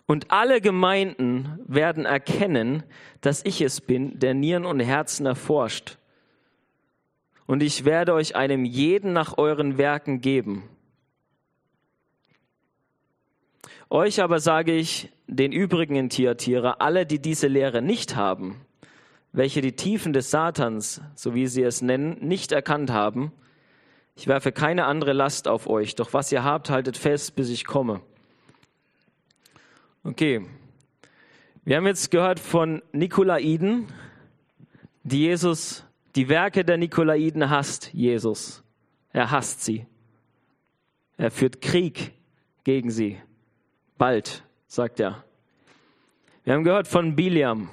Und 0.07 0.31
alle 0.31 0.61
Gemeinden 0.61 1.59
werden 1.67 2.05
erkennen, 2.05 2.83
dass 3.19 3.45
ich 3.45 3.61
es 3.61 3.81
bin, 3.81 4.19
der 4.19 4.33
Nieren 4.33 4.65
und 4.65 4.79
Herzen 4.79 5.25
erforscht. 5.25 5.97
Und 7.47 7.61
ich 7.61 7.85
werde 7.85 8.13
euch 8.13 8.35
einem 8.35 8.63
jeden 8.63 9.13
nach 9.13 9.37
euren 9.37 9.77
Werken 9.77 10.21
geben. 10.21 10.63
Euch 13.89 14.21
aber 14.21 14.39
sage 14.39 14.73
ich, 14.73 15.11
den 15.27 15.51
übrigen 15.51 15.95
in 15.95 16.09
alle, 16.79 17.05
die 17.05 17.19
diese 17.19 17.47
Lehre 17.47 17.81
nicht 17.81 18.15
haben, 18.15 18.61
welche 19.33 19.61
die 19.61 19.75
Tiefen 19.75 20.13
des 20.13 20.31
Satans, 20.31 21.01
so 21.15 21.33
wie 21.33 21.47
sie 21.47 21.63
es 21.63 21.81
nennen, 21.81 22.17
nicht 22.19 22.51
erkannt 22.51 22.91
haben, 22.91 23.31
ich 24.15 24.27
werfe 24.27 24.51
keine 24.51 24.85
andere 24.85 25.13
Last 25.13 25.47
auf 25.47 25.67
euch, 25.67 25.95
doch 25.95 26.13
was 26.13 26.31
ihr 26.31 26.43
habt, 26.43 26.69
haltet 26.69 26.97
fest, 26.97 27.35
bis 27.35 27.49
ich 27.49 27.65
komme. 27.65 28.01
Okay, 30.03 30.45
wir 31.63 31.77
haben 31.77 31.85
jetzt 31.85 32.11
gehört 32.11 32.39
von 32.39 32.81
Nikolaiden, 32.91 33.87
die 35.03 35.21
Jesus, 35.21 35.85
die 36.15 36.27
Werke 36.27 36.65
der 36.65 36.77
Nikolaiden 36.77 37.49
hasst 37.49 37.93
Jesus. 37.93 38.63
Er 39.13 39.31
hasst 39.31 39.63
sie. 39.63 39.85
Er 41.17 41.31
führt 41.31 41.61
Krieg 41.61 42.13
gegen 42.63 42.89
sie. 42.89 43.21
Bald, 43.97 44.43
sagt 44.67 44.99
er. 44.99 45.23
Wir 46.43 46.53
haben 46.53 46.63
gehört 46.63 46.87
von 46.87 47.15
Biliam. 47.15 47.69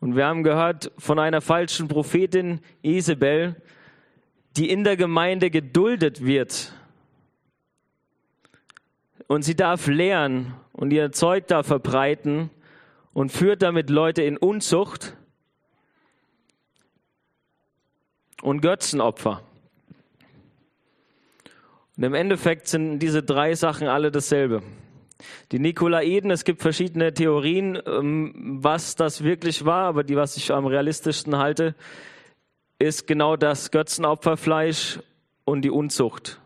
Und 0.00 0.16
wir 0.16 0.26
haben 0.26 0.42
gehört 0.42 0.90
von 0.98 1.18
einer 1.18 1.42
falschen 1.42 1.86
Prophetin 1.86 2.60
Isabel, 2.82 3.54
die 4.56 4.70
in 4.70 4.82
der 4.82 4.96
Gemeinde 4.96 5.50
geduldet 5.50 6.24
wird. 6.24 6.72
Und 9.26 9.42
sie 9.42 9.54
darf 9.54 9.86
lehren 9.86 10.54
und 10.72 10.90
ihr 10.90 11.12
Zeug 11.12 11.46
da 11.46 11.62
verbreiten 11.62 12.50
und 13.12 13.30
führt 13.30 13.62
damit 13.62 13.90
Leute 13.90 14.22
in 14.22 14.36
Unzucht 14.36 15.16
und 18.42 18.62
Götzenopfer. 18.62 19.42
Und 21.96 22.04
im 22.04 22.14
Endeffekt 22.14 22.66
sind 22.66 23.00
diese 23.00 23.22
drei 23.22 23.54
Sachen 23.54 23.86
alle 23.86 24.10
dasselbe. 24.10 24.62
Die 25.52 25.58
Nikolaiden, 25.58 26.30
es 26.30 26.44
gibt 26.44 26.62
verschiedene 26.62 27.12
Theorien, 27.14 27.78
ähm, 27.86 28.58
was 28.62 28.96
das 28.96 29.24
wirklich 29.24 29.64
war, 29.64 29.84
aber 29.84 30.04
die, 30.04 30.16
was 30.16 30.36
ich 30.36 30.52
am 30.52 30.66
realistischsten 30.66 31.36
halte, 31.36 31.74
ist 32.78 33.06
genau 33.06 33.36
das 33.36 33.70
Götzenopferfleisch 33.70 35.00
und 35.44 35.62
die 35.62 35.70
Unzucht. 35.70 36.40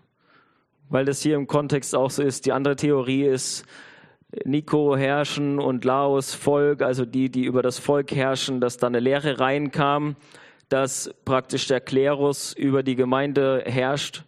Weil 0.88 1.04
das 1.04 1.22
hier 1.22 1.36
im 1.36 1.46
Kontext 1.46 1.94
auch 1.94 2.10
so 2.10 2.22
ist. 2.22 2.46
Die 2.46 2.52
andere 2.52 2.76
Theorie 2.76 3.24
ist 3.24 3.64
Nico 4.44 4.96
herrschen 4.96 5.60
und 5.60 5.84
Laos 5.84 6.34
Volk, 6.34 6.82
also 6.82 7.04
die, 7.04 7.30
die 7.30 7.44
über 7.44 7.62
das 7.62 7.78
Volk 7.78 8.10
herrschen, 8.10 8.60
dass 8.60 8.76
da 8.76 8.88
eine 8.88 9.00
Lehre 9.00 9.38
reinkam, 9.38 10.16
dass 10.68 11.14
praktisch 11.24 11.66
der 11.68 11.80
Klerus 11.80 12.52
über 12.52 12.82
die 12.82 12.96
Gemeinde 12.96 13.62
herrscht 13.64 14.24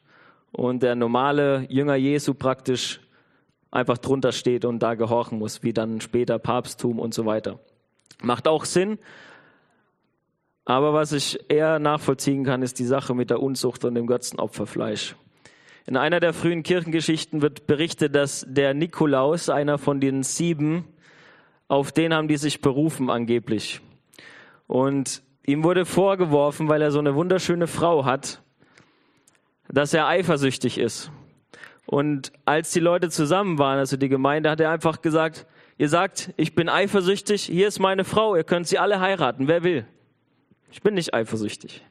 und 0.52 0.82
der 0.82 0.94
normale 0.94 1.66
Jünger 1.68 1.96
Jesu 1.96 2.34
praktisch 2.34 3.00
einfach 3.70 3.99
drunter 3.99 4.32
steht 4.32 4.64
und 4.64 4.80
da 4.80 4.94
gehorchen 4.94 5.38
muss, 5.38 5.62
wie 5.62 5.73
dann 5.73 6.00
später 6.00 6.38
Papsttum 6.38 6.99
und 6.99 7.14
so 7.14 7.26
weiter. 7.26 7.58
Macht 8.23 8.49
auch 8.49 8.64
Sinn. 8.64 8.99
Aber 10.64 10.92
was 10.92 11.12
ich 11.12 11.38
eher 11.49 11.78
nachvollziehen 11.78 12.44
kann, 12.44 12.62
ist 12.62 12.78
die 12.78 12.85
Sache 12.85 13.14
mit 13.14 13.30
der 13.30 13.40
Unzucht 13.40 13.85
und 13.85 13.94
dem 13.94 14.06
Götzenopferfleisch. 14.06 15.14
In 15.87 15.96
einer 15.96 16.18
der 16.18 16.32
frühen 16.32 16.64
Kirchengeschichten 16.64 17.42
wird 17.42 17.68
berichtet, 17.68 18.16
dass 18.16 18.44
der 18.49 18.75
Nikolaus, 18.75 19.49
einer 19.49 19.78
von 19.78 20.00
den 20.00 20.25
sieben, 20.25 20.85
auf 21.68 21.92
den 21.92 22.12
haben 22.12 22.26
die 22.26 22.37
sich 22.37 22.61
berufen 22.61 23.11
angeblich. 23.11 23.80
Und 24.66 25.23
ihm 25.44 25.62
wurde 25.62 25.85
vorgeworfen, 25.85 26.68
weil 26.68 26.82
er 26.82 26.90
so 26.90 26.99
eine 26.99 27.14
wunderschöne 27.14 27.68
Frau 27.68 28.04
hat, 28.04 28.42
dass 29.68 29.94
er 29.94 30.08
eifersüchtig 30.08 30.78
ist. 30.78 31.12
Und 31.87 32.33
als 32.45 32.73
die 32.73 32.81
Leute 32.81 33.11
zusammen 33.11 33.59
waren, 33.59 33.78
also 33.78 33.97
die 33.97 34.09
Gemeinde, 34.09 34.50
hat 34.50 34.61
er 34.61 34.71
einfach 34.71 35.02
gesagt, 35.02 35.47
ihr 35.78 35.88
sagt, 35.88 36.33
ich 36.37 36.55
bin 36.55 36.69
eifersüchtig, 36.69 37.45
hier 37.45 37.69
ist 37.69 37.78
meine 37.78 38.05
Frau, 38.05 38.35
ihr 38.35 38.45
könnt 38.45 38.66
sie 38.66 38.78
alle 38.78 39.00
heiraten, 39.00 39.47
wer 39.47 39.62
will. 39.62 39.87
Ich 40.71 40.83
bin 40.83 40.95
nicht 40.95 41.14
eifersüchtig. 41.14 41.85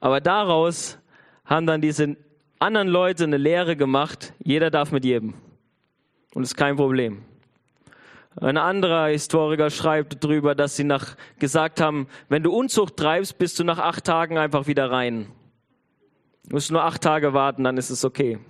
Aber 0.00 0.20
daraus 0.20 0.98
haben 1.44 1.66
dann 1.66 1.80
diese 1.80 2.16
anderen 2.58 2.88
Leute 2.88 3.24
eine 3.24 3.36
Lehre 3.36 3.76
gemacht, 3.76 4.34
jeder 4.42 4.70
darf 4.70 4.90
mit 4.90 5.04
jedem. 5.04 5.34
Und 6.34 6.42
es 6.42 6.50
ist 6.50 6.56
kein 6.56 6.76
Problem. 6.76 7.22
Ein 8.40 8.56
anderer 8.56 9.06
Historiker 9.06 9.70
schreibt 9.70 10.24
darüber, 10.24 10.56
dass 10.56 10.74
sie 10.74 10.82
nach, 10.82 11.16
gesagt 11.38 11.80
haben, 11.80 12.08
wenn 12.28 12.42
du 12.42 12.52
Unzucht 12.52 12.96
treibst, 12.96 13.38
bist 13.38 13.60
du 13.60 13.64
nach 13.64 13.78
acht 13.78 14.04
Tagen 14.04 14.38
einfach 14.38 14.66
wieder 14.66 14.90
rein. 14.90 15.28
Du 16.44 16.56
musst 16.56 16.72
nur 16.72 16.82
acht 16.82 17.00
Tage 17.00 17.32
warten, 17.32 17.62
dann 17.62 17.76
ist 17.76 17.90
es 17.90 18.04
okay. 18.04 18.40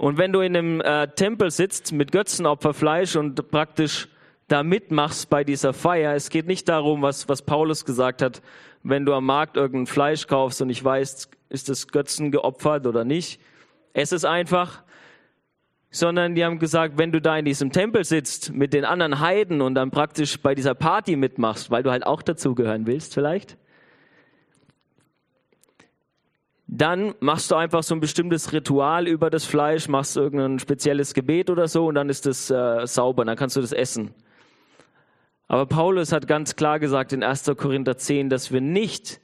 Und 0.00 0.16
wenn 0.16 0.32
du 0.32 0.40
in 0.40 0.56
einem 0.56 0.80
äh, 0.80 1.08
Tempel 1.08 1.50
sitzt 1.50 1.92
mit 1.92 2.10
Götzenopferfleisch 2.10 3.16
und 3.16 3.50
praktisch 3.50 4.08
da 4.48 4.62
mitmachst 4.62 5.28
bei 5.28 5.44
dieser 5.44 5.74
Feier, 5.74 6.14
es 6.14 6.30
geht 6.30 6.46
nicht 6.46 6.70
darum, 6.70 7.02
was, 7.02 7.28
was 7.28 7.42
Paulus 7.42 7.84
gesagt 7.84 8.22
hat, 8.22 8.40
wenn 8.82 9.04
du 9.04 9.12
am 9.12 9.26
Markt 9.26 9.58
irgendein 9.58 9.84
Fleisch 9.84 10.26
kaufst 10.26 10.62
und 10.62 10.70
ich 10.70 10.82
weiß, 10.82 11.28
ist 11.50 11.68
das 11.68 11.88
Götzen 11.88 12.30
geopfert 12.30 12.86
oder 12.86 13.04
nicht. 13.04 13.42
Es 13.92 14.10
ist 14.12 14.24
einfach, 14.24 14.84
sondern 15.90 16.34
die 16.34 16.46
haben 16.46 16.60
gesagt, 16.60 16.96
wenn 16.96 17.12
du 17.12 17.20
da 17.20 17.36
in 17.36 17.44
diesem 17.44 17.70
Tempel 17.70 18.02
sitzt 18.04 18.54
mit 18.54 18.72
den 18.72 18.86
anderen 18.86 19.20
Heiden 19.20 19.60
und 19.60 19.74
dann 19.74 19.90
praktisch 19.90 20.40
bei 20.40 20.54
dieser 20.54 20.74
Party 20.74 21.14
mitmachst, 21.14 21.70
weil 21.70 21.82
du 21.82 21.90
halt 21.90 22.06
auch 22.06 22.22
dazugehören 22.22 22.86
willst 22.86 23.12
vielleicht, 23.12 23.58
dann 26.72 27.14
machst 27.18 27.50
du 27.50 27.56
einfach 27.56 27.82
so 27.82 27.96
ein 27.96 28.00
bestimmtes 28.00 28.52
Ritual 28.52 29.08
über 29.08 29.28
das 29.28 29.44
Fleisch, 29.44 29.88
machst 29.88 30.16
irgendein 30.16 30.60
spezielles 30.60 31.14
Gebet 31.14 31.50
oder 31.50 31.66
so 31.66 31.86
und 31.86 31.96
dann 31.96 32.08
ist 32.08 32.26
es 32.26 32.48
äh, 32.48 32.86
sauber, 32.86 33.24
dann 33.24 33.36
kannst 33.36 33.56
du 33.56 33.60
das 33.60 33.72
essen. 33.72 34.14
Aber 35.48 35.66
Paulus 35.66 36.12
hat 36.12 36.28
ganz 36.28 36.54
klar 36.54 36.78
gesagt 36.78 37.12
in 37.12 37.24
1. 37.24 37.50
Korinther 37.56 37.96
10, 37.96 38.28
dass 38.28 38.52
wir 38.52 38.60
nicht 38.60 39.20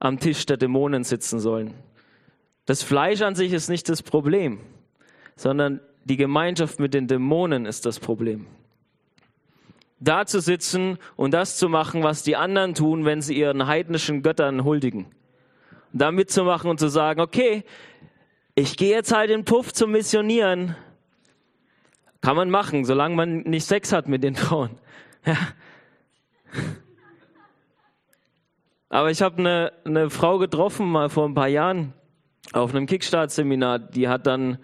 am 0.00 0.18
Tisch 0.18 0.46
der 0.46 0.56
Dämonen 0.56 1.04
sitzen 1.04 1.38
sollen. 1.38 1.74
Das 2.66 2.82
Fleisch 2.82 3.22
an 3.22 3.36
sich 3.36 3.52
ist 3.52 3.68
nicht 3.68 3.88
das 3.88 4.02
Problem, 4.02 4.58
sondern 5.36 5.80
die 6.02 6.16
Gemeinschaft 6.16 6.80
mit 6.80 6.92
den 6.92 7.06
Dämonen 7.06 7.66
ist 7.66 7.86
das 7.86 8.00
Problem. 8.00 8.48
Da 10.00 10.26
zu 10.26 10.40
sitzen 10.40 10.98
und 11.14 11.34
das 11.34 11.56
zu 11.56 11.68
machen, 11.68 12.02
was 12.02 12.24
die 12.24 12.34
anderen 12.34 12.74
tun, 12.74 13.04
wenn 13.04 13.20
sie 13.20 13.38
ihren 13.38 13.68
heidnischen 13.68 14.22
Göttern 14.22 14.64
huldigen 14.64 15.06
da 15.94 16.10
mitzumachen 16.10 16.68
und 16.68 16.78
zu 16.78 16.88
sagen, 16.88 17.20
okay, 17.20 17.64
ich 18.54 18.76
gehe 18.76 18.90
jetzt 18.90 19.12
halt 19.12 19.30
in 19.30 19.44
Puff 19.44 19.72
zum 19.72 19.92
Missionieren. 19.92 20.76
Kann 22.20 22.36
man 22.36 22.50
machen, 22.50 22.84
solange 22.84 23.14
man 23.14 23.38
nicht 23.42 23.66
Sex 23.66 23.92
hat 23.92 24.08
mit 24.08 24.22
den 24.22 24.34
Frauen. 24.34 24.70
Ja. 25.26 25.38
Aber 28.90 29.10
ich 29.10 29.22
habe 29.22 29.38
eine, 29.38 29.72
eine 29.86 30.10
Frau 30.10 30.38
getroffen, 30.38 30.86
mal 30.86 31.08
vor 31.08 31.26
ein 31.26 31.32
paar 31.32 31.48
Jahren, 31.48 31.94
auf 32.52 32.74
einem 32.74 32.84
Kickstart-Seminar. 32.86 33.78
Die 33.78 34.06
hat 34.06 34.26
dann 34.26 34.58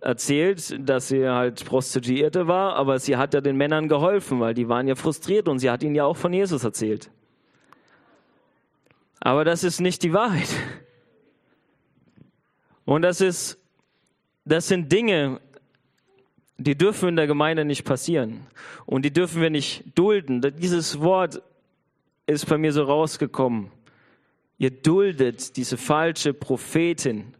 erzählt, 0.00 0.78
dass 0.88 1.08
sie 1.08 1.28
halt 1.28 1.64
Prostituierte 1.64 2.46
war, 2.46 2.76
aber 2.76 3.00
sie 3.00 3.16
hat 3.16 3.34
ja 3.34 3.40
den 3.40 3.56
Männern 3.56 3.88
geholfen, 3.88 4.38
weil 4.38 4.54
die 4.54 4.68
waren 4.68 4.86
ja 4.86 4.94
frustriert 4.94 5.48
und 5.48 5.58
sie 5.58 5.70
hat 5.70 5.82
ihnen 5.82 5.96
ja 5.96 6.04
auch 6.04 6.16
von 6.16 6.32
Jesus 6.32 6.62
erzählt. 6.62 7.10
Aber 9.24 9.44
das 9.44 9.62
ist 9.62 9.80
nicht 9.80 10.02
die 10.02 10.12
Wahrheit. 10.12 10.48
Und 12.84 13.02
das 13.02 13.20
ist, 13.20 13.56
das 14.44 14.66
sind 14.66 14.90
Dinge, 14.90 15.40
die 16.58 16.76
dürfen 16.76 17.10
in 17.10 17.16
der 17.16 17.28
Gemeinde 17.28 17.64
nicht 17.64 17.84
passieren. 17.84 18.48
Und 18.84 19.04
die 19.04 19.12
dürfen 19.12 19.40
wir 19.40 19.50
nicht 19.50 19.96
dulden. 19.96 20.40
Dieses 20.58 21.00
Wort 21.00 21.40
ist 22.26 22.48
bei 22.48 22.58
mir 22.58 22.72
so 22.72 22.82
rausgekommen. 22.82 23.70
Ihr 24.58 24.72
duldet 24.72 25.56
diese 25.56 25.76
falsche 25.76 26.34
Prophetin. 26.34 27.34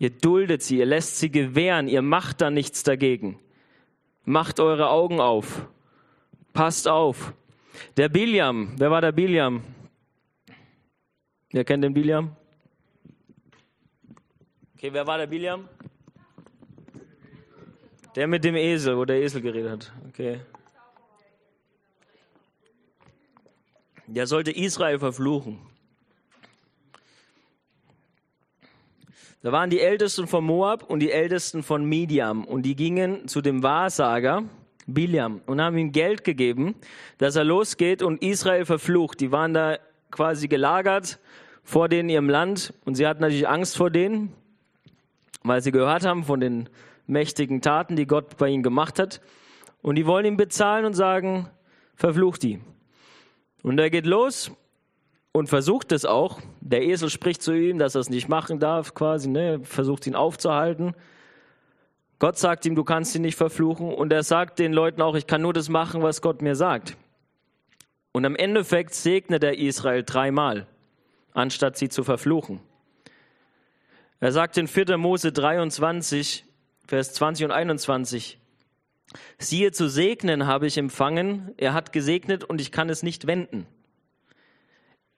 Ihr 0.00 0.10
duldet 0.10 0.62
sie, 0.62 0.78
ihr 0.78 0.86
lässt 0.86 1.20
sie 1.20 1.30
gewähren, 1.30 1.86
ihr 1.86 2.02
macht 2.02 2.40
da 2.40 2.50
nichts 2.50 2.82
dagegen. 2.82 3.38
Macht 4.24 4.58
eure 4.58 4.90
Augen 4.90 5.20
auf. 5.20 5.68
Passt 6.52 6.88
auf. 6.88 7.34
Der 7.96 8.08
Biliam, 8.08 8.74
wer 8.78 8.90
war 8.90 9.00
der 9.00 9.12
Biliam? 9.12 9.62
Wer 11.52 11.64
kennt 11.64 11.82
den 11.82 11.92
Biliam? 11.92 12.36
Okay, 14.76 14.92
wer 14.92 15.06
war 15.06 15.18
der 15.18 15.26
Biliam? 15.26 15.68
Der 18.14 18.26
mit 18.26 18.44
dem 18.44 18.54
Esel, 18.54 18.96
wo 18.96 19.04
der 19.04 19.20
Esel 19.20 19.42
geredet 19.42 19.70
hat. 19.70 19.92
Okay. 20.08 20.40
Der 24.06 24.26
sollte 24.26 24.52
Israel 24.52 24.98
verfluchen. 24.98 25.58
Da 29.42 29.52
waren 29.52 29.70
die 29.70 29.80
Ältesten 29.80 30.26
von 30.26 30.44
Moab 30.44 30.82
und 30.84 31.00
die 31.00 31.10
Ältesten 31.10 31.62
von 31.62 31.84
Midian 31.84 32.44
und 32.44 32.62
die 32.62 32.76
gingen 32.76 33.26
zu 33.26 33.40
dem 33.40 33.62
Wahrsager 33.62 34.44
Biliam 34.86 35.40
und 35.46 35.60
haben 35.60 35.78
ihm 35.78 35.92
Geld 35.92 36.24
gegeben, 36.24 36.74
dass 37.18 37.36
er 37.36 37.44
losgeht 37.44 38.02
und 38.02 38.22
Israel 38.22 38.66
verflucht. 38.66 39.20
Die 39.20 39.32
waren 39.32 39.54
da 39.54 39.78
quasi 40.10 40.48
gelagert 40.48 41.18
vor 41.62 41.88
denen 41.88 42.08
in 42.08 42.14
ihrem 42.14 42.28
Land 42.28 42.74
und 42.84 42.94
sie 42.94 43.06
hatten 43.06 43.20
natürlich 43.20 43.48
Angst 43.48 43.76
vor 43.76 43.90
denen, 43.90 44.32
weil 45.42 45.60
sie 45.60 45.72
gehört 45.72 46.04
haben 46.04 46.24
von 46.24 46.40
den 46.40 46.68
mächtigen 47.06 47.60
Taten, 47.60 47.96
die 47.96 48.06
Gott 48.06 48.36
bei 48.36 48.48
ihnen 48.48 48.62
gemacht 48.62 48.98
hat. 48.98 49.20
Und 49.82 49.96
die 49.96 50.06
wollen 50.06 50.24
ihn 50.24 50.36
bezahlen 50.36 50.84
und 50.84 50.94
sagen, 50.94 51.48
verflucht 51.94 52.42
die. 52.42 52.60
Und 53.62 53.78
er 53.78 53.90
geht 53.90 54.06
los 54.06 54.52
und 55.32 55.48
versucht 55.48 55.92
es 55.92 56.04
auch. 56.04 56.40
Der 56.60 56.82
Esel 56.82 57.10
spricht 57.10 57.42
zu 57.42 57.52
ihm, 57.52 57.78
dass 57.78 57.94
er 57.94 58.00
es 58.00 58.10
nicht 58.10 58.28
machen 58.28 58.58
darf, 58.58 58.94
quasi, 58.94 59.28
ne? 59.28 59.60
versucht 59.62 60.06
ihn 60.06 60.14
aufzuhalten. 60.14 60.94
Gott 62.18 62.36
sagt 62.36 62.66
ihm, 62.66 62.74
du 62.74 62.84
kannst 62.84 63.14
ihn 63.14 63.22
nicht 63.22 63.36
verfluchen. 63.36 63.92
Und 63.94 64.12
er 64.12 64.22
sagt 64.22 64.58
den 64.58 64.72
Leuten 64.72 65.02
auch, 65.02 65.14
ich 65.14 65.26
kann 65.26 65.42
nur 65.42 65.52
das 65.52 65.68
machen, 65.68 66.02
was 66.02 66.20
Gott 66.20 66.42
mir 66.42 66.54
sagt. 66.54 66.96
Und 68.12 68.24
am 68.24 68.36
Endeffekt 68.36 68.94
segnet 68.94 69.44
er 69.44 69.58
Israel 69.58 70.02
dreimal, 70.02 70.66
anstatt 71.32 71.76
sie 71.76 71.88
zu 71.88 72.02
verfluchen. 72.02 72.60
Er 74.18 74.32
sagt 74.32 74.58
in 74.58 74.66
4. 74.66 74.98
Mose 74.98 75.32
23, 75.32 76.44
Vers 76.86 77.14
20 77.14 77.46
und 77.46 77.52
21, 77.52 78.38
siehe, 79.38 79.72
zu 79.72 79.88
segnen 79.88 80.46
habe 80.46 80.66
ich 80.66 80.76
empfangen, 80.76 81.52
er 81.56 81.72
hat 81.72 81.92
gesegnet 81.92 82.44
und 82.44 82.60
ich 82.60 82.72
kann 82.72 82.90
es 82.90 83.02
nicht 83.02 83.26
wenden. 83.26 83.66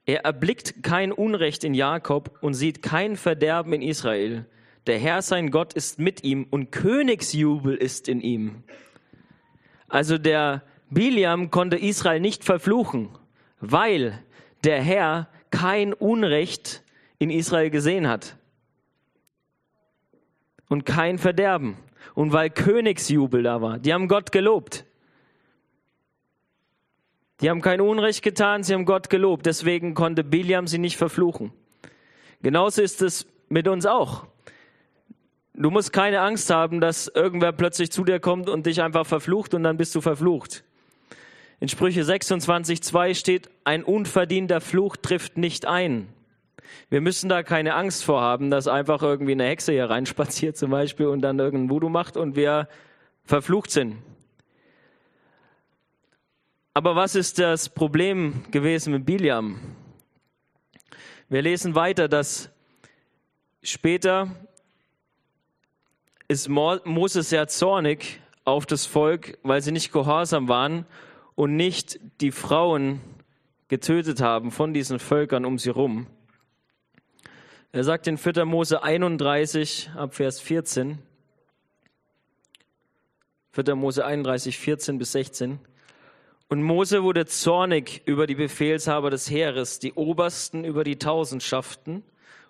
Er 0.05 0.25
erblickt 0.25 0.83
kein 0.83 1.13
Unrecht 1.13 1.65
in 1.65 1.75
Jakob 1.75 2.39
und 2.43 2.55
sieht 2.55 2.83
kein 2.83 3.17
Verderben 3.17 3.73
in 3.73 3.83
Israel. 3.83 4.47
Der 4.87 4.99
Herr 4.99 5.23
sein 5.23 5.51
Gott 5.51 5.73
ist 5.75 5.99
mit 5.99 6.25
ihm 6.25 6.47
und 6.51 6.73
Königsjubel 6.73 7.77
ist 7.77 8.09
in 8.09 8.21
ihm. 8.21 8.65
Also 9.89 10.19
der 10.19 10.63
Biliam 10.93 11.51
konnte 11.51 11.77
Israel 11.77 12.21
nicht 12.21 12.45
verfluchen, 12.45 13.09
weil 13.61 14.23
der 14.63 14.83
Herr 14.83 15.29
kein 15.51 15.95
Unrecht 15.95 16.83
in 17.19 17.31
Israel 17.31 17.71
gesehen 17.71 18.09
hat 18.09 18.37
und 20.69 20.85
kein 20.85 21.19
Verderben 21.19 21.77
und 22.15 22.33
weil 22.33 22.51
Königsjubel 22.51 23.43
da 23.43 23.63
war. 23.63 23.79
Die 23.79 23.95
haben 23.95 24.07
Gott 24.07 24.33
gelobt. 24.33 24.85
Die 27.41 27.49
haben 27.49 27.63
kein 27.63 27.81
Unrecht 27.81 28.23
getan, 28.23 28.63
sie 28.63 28.75
haben 28.75 28.85
Gott 28.85 29.09
gelobt. 29.09 29.47
Deswegen 29.47 29.95
konnte 29.95 30.23
Biliam 30.23 30.67
sie 30.67 30.79
nicht 30.79 30.99
verfluchen. 30.99 31.53
Genauso 32.43 32.83
ist 32.83 33.01
es 33.01 33.27
mit 33.49 33.67
uns 33.67 33.87
auch. 33.87 34.27
Du 35.55 35.71
musst 35.71 35.93
keine 35.93 36.21
Angst 36.21 36.51
haben, 36.51 36.81
dass 36.81 37.09
irgendwer 37.09 37.53
plötzlich 37.53 37.91
zu 37.91 38.05
dir 38.05 38.21
kommt 38.21 38.49
und 38.49 38.67
dich 38.67 38.83
einfach 38.83 39.07
verflucht 39.07 39.55
und 39.55 39.63
dann 39.63 39.77
bist 39.79 39.95
du 39.95 40.01
verflucht. 40.01 40.65
In 41.63 41.69
Sprüche 41.69 42.03
26.2 42.03 43.15
steht, 43.15 43.49
ein 43.63 43.85
unverdienter 43.85 44.61
Fluch 44.61 44.97
trifft 44.97 45.37
nicht 45.37 45.65
ein. 45.65 46.09
Wir 46.91 47.01
müssen 47.01 47.29
da 47.29 47.45
keine 47.45 47.77
Angst 47.77 48.03
vor 48.03 48.21
haben, 48.21 48.51
dass 48.51 48.67
einfach 48.67 49.01
irgendwie 49.01 49.31
eine 49.31 49.45
Hexe 49.45 49.71
hier 49.71 49.89
reinspaziert 49.89 50.57
zum 50.57 50.73
Beispiel 50.73 51.07
und 51.07 51.23
dann 51.23 51.39
irgendein 51.39 51.71
Voodoo 51.71 51.89
macht 51.89 52.17
und 52.17 52.35
wir 52.35 52.67
verflucht 53.23 53.71
sind. 53.71 53.99
Aber 56.75 56.97
was 56.97 57.15
ist 57.15 57.39
das 57.39 57.69
Problem 57.69 58.43
gewesen 58.51 58.93
mit 58.93 59.07
Biliam? 59.07 59.61
Wir 61.29 61.43
lesen 61.43 61.77
weiter, 61.77 62.09
dass 62.09 62.51
später 63.63 64.35
ist 66.27 66.49
Moses 66.49 67.29
sehr 67.29 67.47
zornig 67.47 68.21
auf 68.45 68.67
das 68.67 68.85
Volk, 68.85 69.39
weil 69.45 69.63
sie 69.63 69.71
nicht 69.71 69.93
gehorsam 69.93 70.49
waren 70.49 70.87
und 71.35 71.57
nicht 71.57 71.99
die 72.21 72.33
Frauen 72.33 73.01
getötet 73.69 74.21
haben 74.21 74.51
von 74.51 74.75
diesen 74.75 74.99
Völkern 74.99 75.45
um 75.45 75.59
sie 75.59 75.71
rum. 75.71 76.07
Er 77.73 77.85
sagt 77.85 78.07
in 78.07 78.19
4. 78.19 78.45
Mose 78.45 78.83
31 78.83 79.91
ab 79.97 80.15
Vers 80.15 80.41
14, 80.41 80.99
4. 83.53 83.75
Mose 83.75 84.05
31, 84.05 84.59
14 84.59 84.99
bis 84.99 85.13
16, 85.13 85.59
und 86.53 86.63
Mose 86.63 87.03
wurde 87.03 87.25
zornig 87.25 88.03
über 88.05 88.27
die 88.27 88.35
Befehlshaber 88.35 89.09
des 89.09 89.31
Heeres, 89.31 89.79
die 89.79 89.95
Obersten 89.95 90.67
über 90.67 90.85
die 90.85 90.99
Tausendschaften 90.99 92.03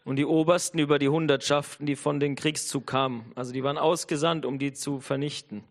und 0.04 0.16
die 0.16 0.24
Obersten 0.24 0.80
über 0.80 0.98
die 0.98 1.08
Hundertschaften, 1.08 1.86
die 1.86 1.94
von 1.94 2.18
den 2.18 2.34
Kriegszug 2.34 2.84
kamen. 2.84 3.30
Also 3.36 3.52
die 3.52 3.62
waren 3.62 3.78
ausgesandt, 3.78 4.44
um 4.44 4.58
die 4.58 4.72
zu 4.72 4.98
vernichten. 4.98 5.62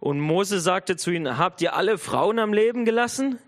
Und 0.00 0.18
Mose 0.18 0.60
sagte 0.60 0.96
zu 0.96 1.10
ihnen, 1.10 1.36
habt 1.36 1.60
ihr 1.60 1.74
alle 1.74 1.98
Frauen 1.98 2.38
am 2.38 2.54
Leben 2.54 2.86
gelassen? 2.86 3.38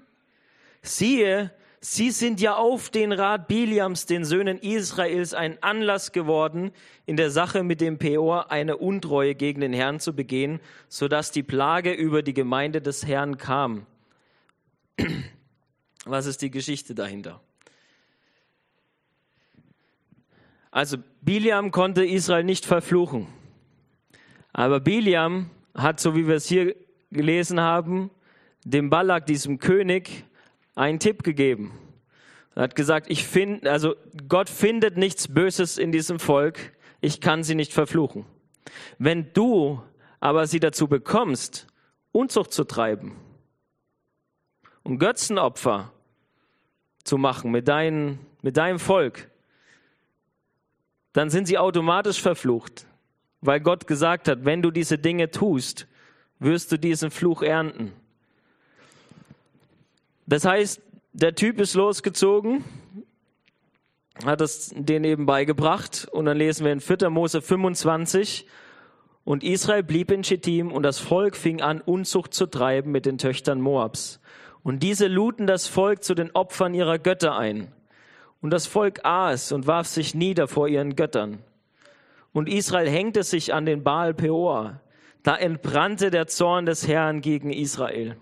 Siehe, 0.82 1.50
sie 1.80 2.10
sind 2.10 2.40
ja 2.42 2.56
auf 2.56 2.90
den 2.90 3.12
Rat 3.12 3.48
Biliams, 3.48 4.04
den 4.04 4.26
Söhnen 4.26 4.58
Israels, 4.58 5.32
ein 5.32 5.62
Anlass 5.62 6.12
geworden, 6.12 6.70
in 7.06 7.16
der 7.16 7.30
Sache 7.30 7.62
mit 7.62 7.80
dem 7.80 7.98
Peor 7.98 8.50
eine 8.50 8.76
Untreue 8.76 9.34
gegen 9.34 9.62
den 9.62 9.72
Herrn 9.72 9.98
zu 9.98 10.14
begehen, 10.14 10.60
sodass 10.88 11.30
die 11.30 11.42
Plage 11.42 11.92
über 11.92 12.22
die 12.22 12.34
Gemeinde 12.34 12.82
des 12.82 13.06
Herrn 13.06 13.38
kam. 13.38 13.86
Was 16.04 16.26
ist 16.26 16.42
die 16.42 16.50
Geschichte 16.50 16.94
dahinter? 16.94 17.40
Also 20.70 20.98
Biliam 21.22 21.70
konnte 21.70 22.04
Israel 22.04 22.44
nicht 22.44 22.66
verfluchen. 22.66 23.26
Aber 24.52 24.80
Biliam 24.80 25.50
hat, 25.74 26.00
so 26.00 26.14
wie 26.14 26.26
wir 26.26 26.36
es 26.36 26.46
hier 26.46 26.74
gelesen 27.10 27.60
haben, 27.60 28.10
dem 28.64 28.90
Balak, 28.90 29.26
diesem 29.26 29.58
König, 29.58 30.24
einen 30.74 30.98
Tipp 30.98 31.22
gegeben. 31.22 31.72
Er 32.54 32.64
hat 32.64 32.76
gesagt, 32.76 33.06
ich 33.08 33.26
finde, 33.26 33.70
also 33.70 33.94
Gott 34.28 34.48
findet 34.48 34.96
nichts 34.96 35.32
Böses 35.32 35.78
in 35.78 35.92
diesem 35.92 36.18
Volk. 36.18 36.72
Ich 37.00 37.20
kann 37.20 37.42
sie 37.42 37.54
nicht 37.54 37.72
verfluchen. 37.72 38.26
Wenn 38.98 39.32
du 39.32 39.82
aber 40.20 40.46
sie 40.46 40.60
dazu 40.60 40.86
bekommst, 40.86 41.66
Unzucht 42.12 42.52
zu 42.52 42.64
treiben, 42.64 43.16
und 44.82 44.98
Götzenopfer 44.98 45.92
zu 47.04 47.18
machen 47.18 47.50
mit, 47.50 47.68
dein, 47.68 48.18
mit 48.42 48.56
deinem 48.56 48.78
Volk, 48.78 49.30
dann 51.12 51.30
sind 51.30 51.46
sie 51.46 51.58
automatisch 51.58 52.20
verflucht, 52.20 52.86
weil 53.42 53.60
Gott 53.60 53.86
gesagt 53.86 54.28
hat, 54.28 54.44
wenn 54.44 54.62
du 54.62 54.70
diese 54.70 54.96
Dinge 54.96 55.30
tust, 55.30 55.86
wirst 56.38 56.72
du 56.72 56.78
diesen 56.78 57.10
Fluch 57.10 57.42
ernten. 57.42 57.92
Das 60.26 60.44
heißt, 60.44 60.80
der 61.12 61.34
Typ 61.34 61.60
ist 61.60 61.74
losgezogen, 61.74 62.64
hat 64.24 64.40
es 64.40 64.72
denen 64.74 65.04
eben 65.04 65.26
beigebracht 65.26 66.08
und 66.10 66.24
dann 66.24 66.38
lesen 66.38 66.64
wir 66.64 66.72
in 66.72 66.80
4. 66.80 67.10
Mose 67.10 67.42
25 67.42 68.46
und 69.24 69.44
Israel 69.44 69.82
blieb 69.82 70.10
in 70.10 70.24
Schittim 70.24 70.72
und 70.72 70.84
das 70.84 70.98
Volk 70.98 71.36
fing 71.36 71.60
an, 71.60 71.80
Unzucht 71.80 72.32
zu 72.34 72.46
treiben 72.46 72.92
mit 72.92 73.06
den 73.06 73.18
Töchtern 73.18 73.60
Moabs. 73.60 74.20
Und 74.62 74.82
diese 74.82 75.08
luden 75.08 75.46
das 75.46 75.66
Volk 75.66 76.04
zu 76.04 76.14
den 76.14 76.30
Opfern 76.32 76.74
ihrer 76.74 76.98
Götter 76.98 77.36
ein. 77.36 77.72
Und 78.40 78.50
das 78.50 78.66
Volk 78.66 79.04
aß 79.04 79.52
und 79.52 79.66
warf 79.66 79.88
sich 79.88 80.14
nieder 80.14 80.46
vor 80.48 80.68
ihren 80.68 80.94
Göttern. 80.96 81.40
Und 82.32 82.48
Israel 82.48 82.88
hängte 82.88 83.22
sich 83.22 83.52
an 83.52 83.66
den 83.66 83.82
Baal 83.82 84.14
Peor. 84.14 84.80
Da 85.22 85.36
entbrannte 85.36 86.10
der 86.10 86.26
Zorn 86.26 86.66
des 86.66 86.88
Herrn 86.88 87.20
gegen 87.20 87.52
Israel. 87.52 88.16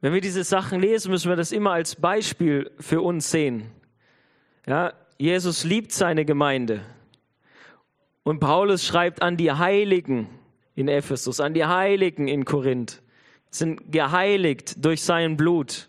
Wenn 0.00 0.12
wir 0.12 0.20
diese 0.20 0.44
Sachen 0.44 0.80
lesen, 0.80 1.10
müssen 1.10 1.30
wir 1.30 1.36
das 1.36 1.50
immer 1.50 1.72
als 1.72 1.96
Beispiel 1.96 2.70
für 2.78 3.00
uns 3.00 3.30
sehen. 3.30 3.70
Ja, 4.66 4.92
Jesus 5.16 5.64
liebt 5.64 5.92
seine 5.92 6.26
Gemeinde. 6.26 6.82
Und 8.22 8.40
Paulus 8.40 8.84
schreibt 8.84 9.22
an 9.22 9.36
die 9.36 9.52
Heiligen, 9.52 10.28
in 10.74 10.88
Ephesus, 10.88 11.40
an 11.40 11.54
die 11.54 11.64
Heiligen 11.64 12.28
in 12.28 12.44
Korinth, 12.44 13.02
sind 13.50 13.92
geheiligt 13.92 14.84
durch 14.84 15.02
sein 15.02 15.36
Blut. 15.36 15.88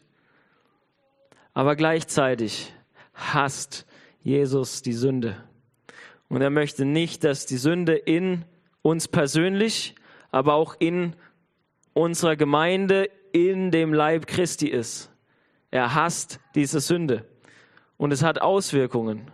Aber 1.53 1.75
gleichzeitig 1.75 2.73
hasst 3.13 3.84
Jesus 4.25 4.81
die 4.81 4.93
Sünde. 4.93 5.37
Und 6.29 6.41
er 6.41 6.49
möchte 6.49 6.83
nicht, 6.83 7.23
dass 7.23 7.45
die 7.45 7.57
Sünde 7.57 7.93
in 7.93 8.43
uns 8.81 9.07
persönlich, 9.07 9.93
aber 10.31 10.55
auch 10.55 10.75
in 10.79 11.15
unserer 11.93 12.35
Gemeinde, 12.35 13.07
in 13.33 13.69
dem 13.69 13.93
Leib 13.93 14.25
Christi 14.25 14.67
ist. 14.67 15.11
Er 15.69 15.93
hasst 15.93 16.39
diese 16.55 16.79
Sünde. 16.79 17.23
Und 17.97 18.11
es 18.11 18.23
hat 18.23 18.41
Auswirkungen. 18.41 19.29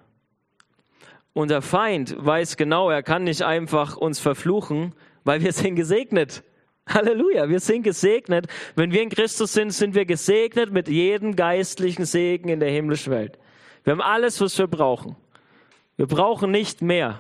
Und 1.31 1.51
der 1.51 1.61
Feind 1.61 2.13
weiß 2.19 2.57
genau, 2.57 2.89
er 2.89 3.01
kann 3.01 3.23
nicht 3.23 3.43
einfach 3.43 3.95
uns 3.95 4.19
verfluchen, 4.19 4.93
weil 5.23 5.41
wir 5.41 5.53
sind 5.53 5.75
gesegnet. 5.75 6.43
Halleluja, 6.85 7.47
wir 7.47 7.61
sind 7.61 7.83
gesegnet. 7.83 8.47
Wenn 8.75 8.91
wir 8.91 9.01
in 9.01 9.09
Christus 9.09 9.53
sind, 9.53 9.71
sind 9.71 9.95
wir 9.95 10.05
gesegnet 10.05 10.73
mit 10.73 10.89
jedem 10.89 11.37
geistlichen 11.37 12.03
Segen 12.03 12.49
in 12.49 12.59
der 12.59 12.71
himmlischen 12.71 13.13
Welt. 13.13 13.39
Wir 13.83 13.91
haben 13.91 14.01
alles, 14.01 14.39
was 14.41 14.57
wir 14.57 14.67
brauchen. 14.67 15.15
Wir 15.97 16.07
brauchen 16.07 16.51
nicht 16.51 16.81
mehr. 16.81 17.19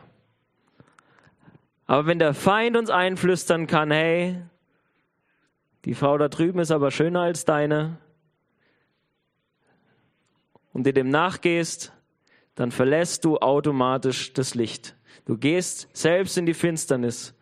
Aber 1.87 2.05
wenn 2.05 2.19
der 2.19 2.33
Feind 2.33 2.77
uns 2.77 2.89
einflüstern 2.89 3.67
kann, 3.67 3.91
hey, 3.91 4.41
die 5.85 5.95
Frau 5.95 6.17
da 6.17 6.29
drüben 6.29 6.59
ist 6.59 6.71
aber 6.71 6.91
schöner 6.91 7.21
als 7.21 7.45
deine, 7.45 7.97
und 10.73 10.85
dir 10.85 10.93
dem 10.93 11.09
nachgehst, 11.09 11.91
dann 12.55 12.71
verlässt 12.71 13.25
du 13.25 13.37
automatisch 13.37 14.33
das 14.33 14.55
Licht. 14.55 14.95
Du 15.25 15.37
gehst 15.37 15.89
selbst 15.93 16.37
in 16.37 16.45
die 16.45 16.53
Finsternis. 16.53 17.33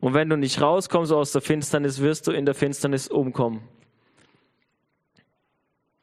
Und 0.00 0.14
wenn 0.14 0.28
du 0.28 0.36
nicht 0.36 0.60
rauskommst 0.60 1.12
aus 1.12 1.32
der 1.32 1.42
Finsternis, 1.42 2.00
wirst 2.00 2.26
du 2.26 2.32
in 2.32 2.44
der 2.44 2.54
Finsternis 2.54 3.08
umkommen. 3.08 3.62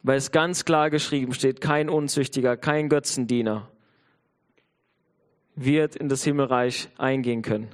Weil 0.01 0.17
es 0.17 0.31
ganz 0.31 0.65
klar 0.65 0.89
geschrieben 0.89 1.33
steht, 1.33 1.61
kein 1.61 1.89
Unzüchtiger, 1.89 2.55
kein 2.57 2.89
Götzendiener 2.89 3.69
wird 5.55 5.95
in 5.95 6.07
das 6.07 6.23
Himmelreich 6.23 6.89
eingehen 6.97 7.41
können. 7.41 7.69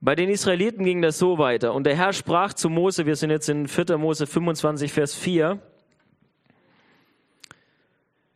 Bei 0.00 0.14
den 0.14 0.28
Israeliten 0.28 0.84
ging 0.84 1.02
das 1.02 1.18
so 1.18 1.38
weiter. 1.38 1.74
Und 1.74 1.84
der 1.84 1.96
Herr 1.96 2.12
sprach 2.12 2.52
zu 2.52 2.68
Mose, 2.68 3.06
wir 3.06 3.16
sind 3.16 3.30
jetzt 3.30 3.48
in 3.48 3.66
4. 3.66 3.98
Mose 3.98 4.26
25, 4.26 4.92
Vers 4.92 5.14
4. 5.14 5.60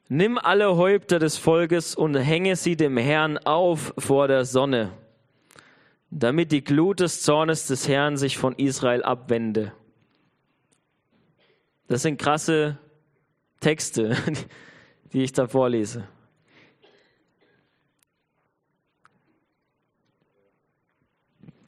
Nimm 0.08 0.38
alle 0.38 0.76
Häupter 0.76 1.18
des 1.18 1.38
Volkes 1.38 1.94
und 1.94 2.16
hänge 2.16 2.56
sie 2.56 2.76
dem 2.76 2.96
Herrn 2.96 3.38
auf 3.38 3.94
vor 3.96 4.28
der 4.28 4.44
Sonne, 4.44 4.92
damit 6.10 6.52
die 6.52 6.64
Glut 6.64 7.00
des 7.00 7.22
Zornes 7.22 7.66
des 7.68 7.88
Herrn 7.88 8.16
sich 8.16 8.36
von 8.36 8.54
Israel 8.56 9.02
abwende. 9.04 9.72
Das 11.88 12.02
sind 12.02 12.18
krasse 12.18 12.78
Texte, 13.60 14.16
die 15.12 15.22
ich 15.22 15.32
da 15.32 15.46
vorlese. 15.46 16.08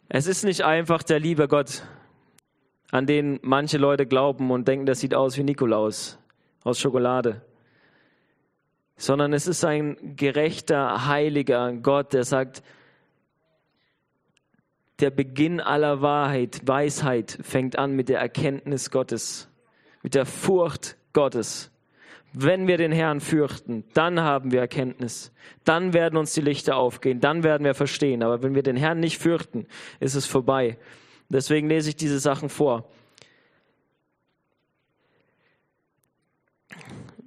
Es 0.09 0.27
ist 0.27 0.45
nicht 0.45 0.63
einfach 0.63 1.03
der 1.03 1.19
liebe 1.19 1.49
Gott, 1.49 1.83
an 2.91 3.07
den 3.07 3.41
manche 3.43 3.79
Leute 3.79 4.07
glauben 4.07 4.51
und 4.51 4.69
denken, 4.69 4.87
das 4.87 5.01
sieht 5.01 5.15
aus 5.15 5.37
wie 5.37 5.43
Nikolaus 5.43 6.19
aus 6.63 6.79
Schokolade 6.79 7.43
sondern 8.97 9.33
es 9.33 9.47
ist 9.47 9.65
ein 9.65 10.17
gerechter, 10.17 11.07
heiliger 11.07 11.73
Gott, 11.73 12.13
der 12.13 12.25
sagt, 12.25 12.63
der 15.01 15.11
Beginn 15.11 15.61
aller 15.61 16.01
Wahrheit, 16.03 16.61
Weisheit 16.65 17.39
fängt 17.43 17.77
an 17.77 17.97
mit 17.97 18.09
der 18.09 18.21
Erkenntnis 18.21 18.91
Gottes, 18.91 19.49
mit 20.05 20.15
der 20.15 20.27
Furcht 20.27 20.97
Gottes. 21.13 21.73
Wenn 22.33 22.69
wir 22.69 22.77
den 22.77 22.93
Herrn 22.93 23.21
fürchten, 23.21 23.85
dann 23.95 24.21
haben 24.21 24.53
wir 24.53 24.61
Erkenntnis. 24.61 25.33
Dann 25.65 25.93
werden 25.93 26.17
uns 26.17 26.35
die 26.35 26.41
Lichter 26.41 26.77
aufgehen, 26.77 27.21
dann 27.21 27.43
werden 27.43 27.65
wir 27.65 27.75
verstehen. 27.75 28.23
Aber 28.23 28.43
wenn 28.43 28.55
wir 28.55 28.63
den 28.63 28.77
Herrn 28.77 29.01
nicht 29.01 29.19
fürchten, 29.19 29.67
ist 29.99 30.15
es 30.15 30.27
vorbei. 30.27 30.77
Deswegen 31.29 31.69
lese 31.69 31.89
ich 31.89 31.97
diese 31.97 32.19
Sachen 32.19 32.49
vor. 32.49 32.89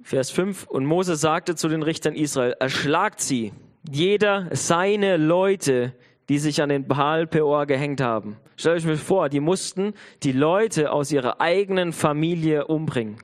Vers 0.02 0.30
5. 0.30 0.66
Und 0.68 0.86
Mose 0.86 1.16
sagte 1.16 1.56
zu 1.56 1.68
den 1.68 1.82
Richtern 1.82 2.14
Israel, 2.14 2.54
erschlagt 2.60 3.20
sie, 3.20 3.52
jeder 3.90 4.48
seine 4.52 5.16
Leute, 5.16 5.94
die 6.28 6.38
sich 6.38 6.60
an 6.60 6.68
den 6.68 6.86
Baal 6.86 7.26
Peor 7.26 7.66
gehängt 7.66 8.00
haben. 8.00 8.36
Stellt 8.56 8.78
euch 8.78 8.86
mal 8.86 8.96
vor, 8.96 9.28
die 9.28 9.40
mussten 9.40 9.94
die 10.22 10.32
Leute 10.32 10.92
aus 10.92 11.10
ihrer 11.10 11.40
eigenen 11.40 11.92
Familie 11.92 12.66
umbringen. 12.66 13.18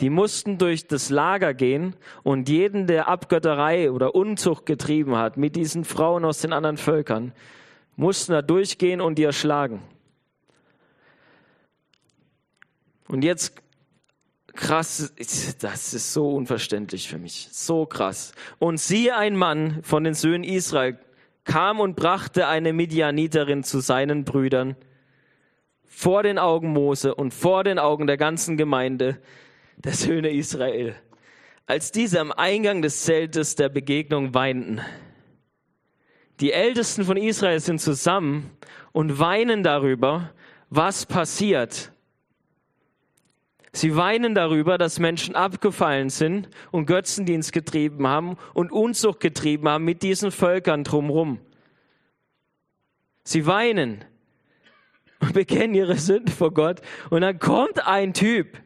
Die 0.00 0.10
mussten 0.10 0.58
durch 0.58 0.86
das 0.86 1.10
Lager 1.10 1.54
gehen 1.54 1.94
und 2.22 2.48
jeden, 2.48 2.86
der 2.86 3.08
Abgötterei 3.08 3.90
oder 3.90 4.14
Unzucht 4.14 4.64
getrieben 4.64 5.16
hat 5.16 5.36
mit 5.36 5.56
diesen 5.56 5.84
Frauen 5.84 6.24
aus 6.24 6.40
den 6.40 6.52
anderen 6.52 6.76
Völkern, 6.76 7.32
mussten 7.96 8.32
da 8.32 8.42
durchgehen 8.42 9.00
und 9.00 9.16
die 9.16 9.24
erschlagen. 9.24 9.82
Und 13.08 13.24
jetzt 13.24 13.54
krass, 14.54 15.12
das 15.60 15.94
ist 15.94 16.12
so 16.12 16.30
unverständlich 16.30 17.08
für 17.08 17.18
mich, 17.18 17.48
so 17.50 17.86
krass. 17.86 18.32
Und 18.58 18.78
siehe, 18.78 19.16
ein 19.16 19.36
Mann 19.36 19.82
von 19.82 20.04
den 20.04 20.14
Söhnen 20.14 20.44
Israel 20.44 20.98
kam 21.48 21.80
und 21.80 21.96
brachte 21.96 22.46
eine 22.46 22.72
Midianiterin 22.72 23.64
zu 23.64 23.80
seinen 23.80 24.24
Brüdern 24.24 24.76
vor 25.84 26.22
den 26.22 26.38
Augen 26.38 26.68
Mose 26.68 27.14
und 27.14 27.32
vor 27.34 27.64
den 27.64 27.78
Augen 27.78 28.06
der 28.06 28.18
ganzen 28.18 28.56
Gemeinde 28.56 29.18
der 29.78 29.94
Söhne 29.94 30.30
Israel, 30.30 30.94
als 31.66 31.90
diese 31.90 32.20
am 32.20 32.32
Eingang 32.32 32.82
des 32.82 33.02
Zeltes 33.02 33.56
der 33.56 33.70
Begegnung 33.70 34.34
weinten. 34.34 34.80
Die 36.40 36.52
Ältesten 36.52 37.04
von 37.04 37.16
Israel 37.16 37.60
sind 37.60 37.80
zusammen 37.80 38.50
und 38.92 39.18
weinen 39.18 39.62
darüber, 39.62 40.30
was 40.68 41.06
passiert 41.06 41.92
Sie 43.72 43.96
weinen 43.96 44.34
darüber, 44.34 44.78
dass 44.78 44.98
Menschen 44.98 45.34
abgefallen 45.34 46.10
sind 46.10 46.48
und 46.70 46.86
Götzendienst 46.86 47.52
getrieben 47.52 48.06
haben 48.06 48.36
und 48.54 48.72
Unzucht 48.72 49.20
getrieben 49.20 49.68
haben 49.68 49.84
mit 49.84 50.02
diesen 50.02 50.30
Völkern 50.30 50.84
drumherum. 50.84 51.38
Sie 53.24 53.46
weinen 53.46 54.04
und 55.20 55.32
bekennen 55.34 55.74
ihre 55.74 55.96
Sünden 55.96 56.32
vor 56.32 56.52
Gott. 56.52 56.80
Und 57.10 57.20
dann 57.20 57.38
kommt 57.38 57.86
ein 57.86 58.14
Typ 58.14 58.58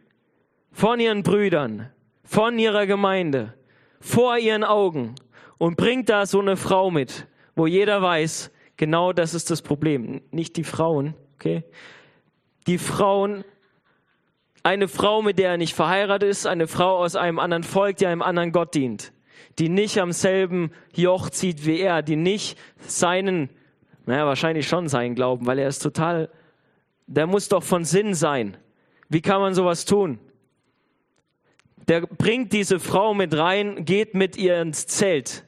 von 0.71 1.01
ihren 1.01 1.23
Brüdern, 1.23 1.91
von 2.25 2.59
ihrer 2.59 2.87
Gemeinde, 2.87 3.55
vor 4.01 4.39
ihren 4.39 4.65
Augen 4.65 5.15
und 5.59 5.77
bringt 5.77 6.09
da 6.09 6.27
so 6.27 6.41
eine 6.41 6.57
Frau 6.57 6.91
mit, 6.91 7.27
wo 7.55 7.67
jeder 7.67 8.03
weiß, 8.03 8.51
genau 8.77 9.13
das 9.13 9.35
ist 9.35 9.51
das 9.51 9.63
Problem. 9.63 10.23
Nicht 10.31 10.57
die 10.57 10.65
Frauen, 10.65 11.15
okay? 11.35 11.65
Die 12.67 12.79
Frauen 12.79 13.45
eine 14.63 14.89
Frau, 14.89 15.23
mit 15.23 15.39
der 15.39 15.51
er 15.51 15.57
nicht 15.57 15.75
verheiratet 15.75 16.29
ist, 16.29 16.47
eine 16.47 16.67
Frau 16.67 16.99
aus 16.99 17.17
einem 17.17 17.39
anderen 17.39 17.65
Volk, 17.65 17.97
die 17.97 18.07
einem 18.07 18.23
anderen 18.23 18.53
Gott 18.53 18.75
dient, 18.75 19.13
die 19.59 19.69
nicht 19.69 19.99
am 19.99 20.13
selben 20.13 20.73
Joch 20.95 21.31
zieht 21.31 21.67
wie 21.67 21.81
er, 21.81 22.03
die 22.03 22.17
nicht 22.17 22.59
seinen, 22.79 23.51
naja, 24.07 24.27
wahrscheinlich 24.27 24.69
schon 24.69 24.89
seinen 24.89 25.15
Glauben, 25.15 25.47
weil 25.47 25.59
er 25.59 25.69
ist 25.69 25.81
total, 25.81 26.31
der 27.07 27.27
muss 27.27 27.49
doch 27.49 27.63
von 27.63 27.85
Sinn 27.85 28.15
sein. 28.15 28.57
Wie 29.09 29.21
kann 29.21 29.41
man 29.41 29.55
sowas 29.55 29.85
tun? 29.85 30.19
Der 31.89 32.03
bringt 32.03 32.53
diese 32.53 32.79
Frau 32.79 33.13
mit 33.13 33.37
rein, 33.37 33.85
geht 33.85 34.15
mit 34.15 34.37
ihr 34.37 34.61
ins 34.61 34.87
Zelt, 34.87 35.45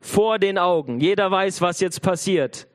vor 0.00 0.38
den 0.38 0.58
Augen. 0.58 1.00
Jeder 1.00 1.30
weiß, 1.30 1.60
was 1.60 1.80
jetzt 1.80 2.02
passiert. 2.02 2.67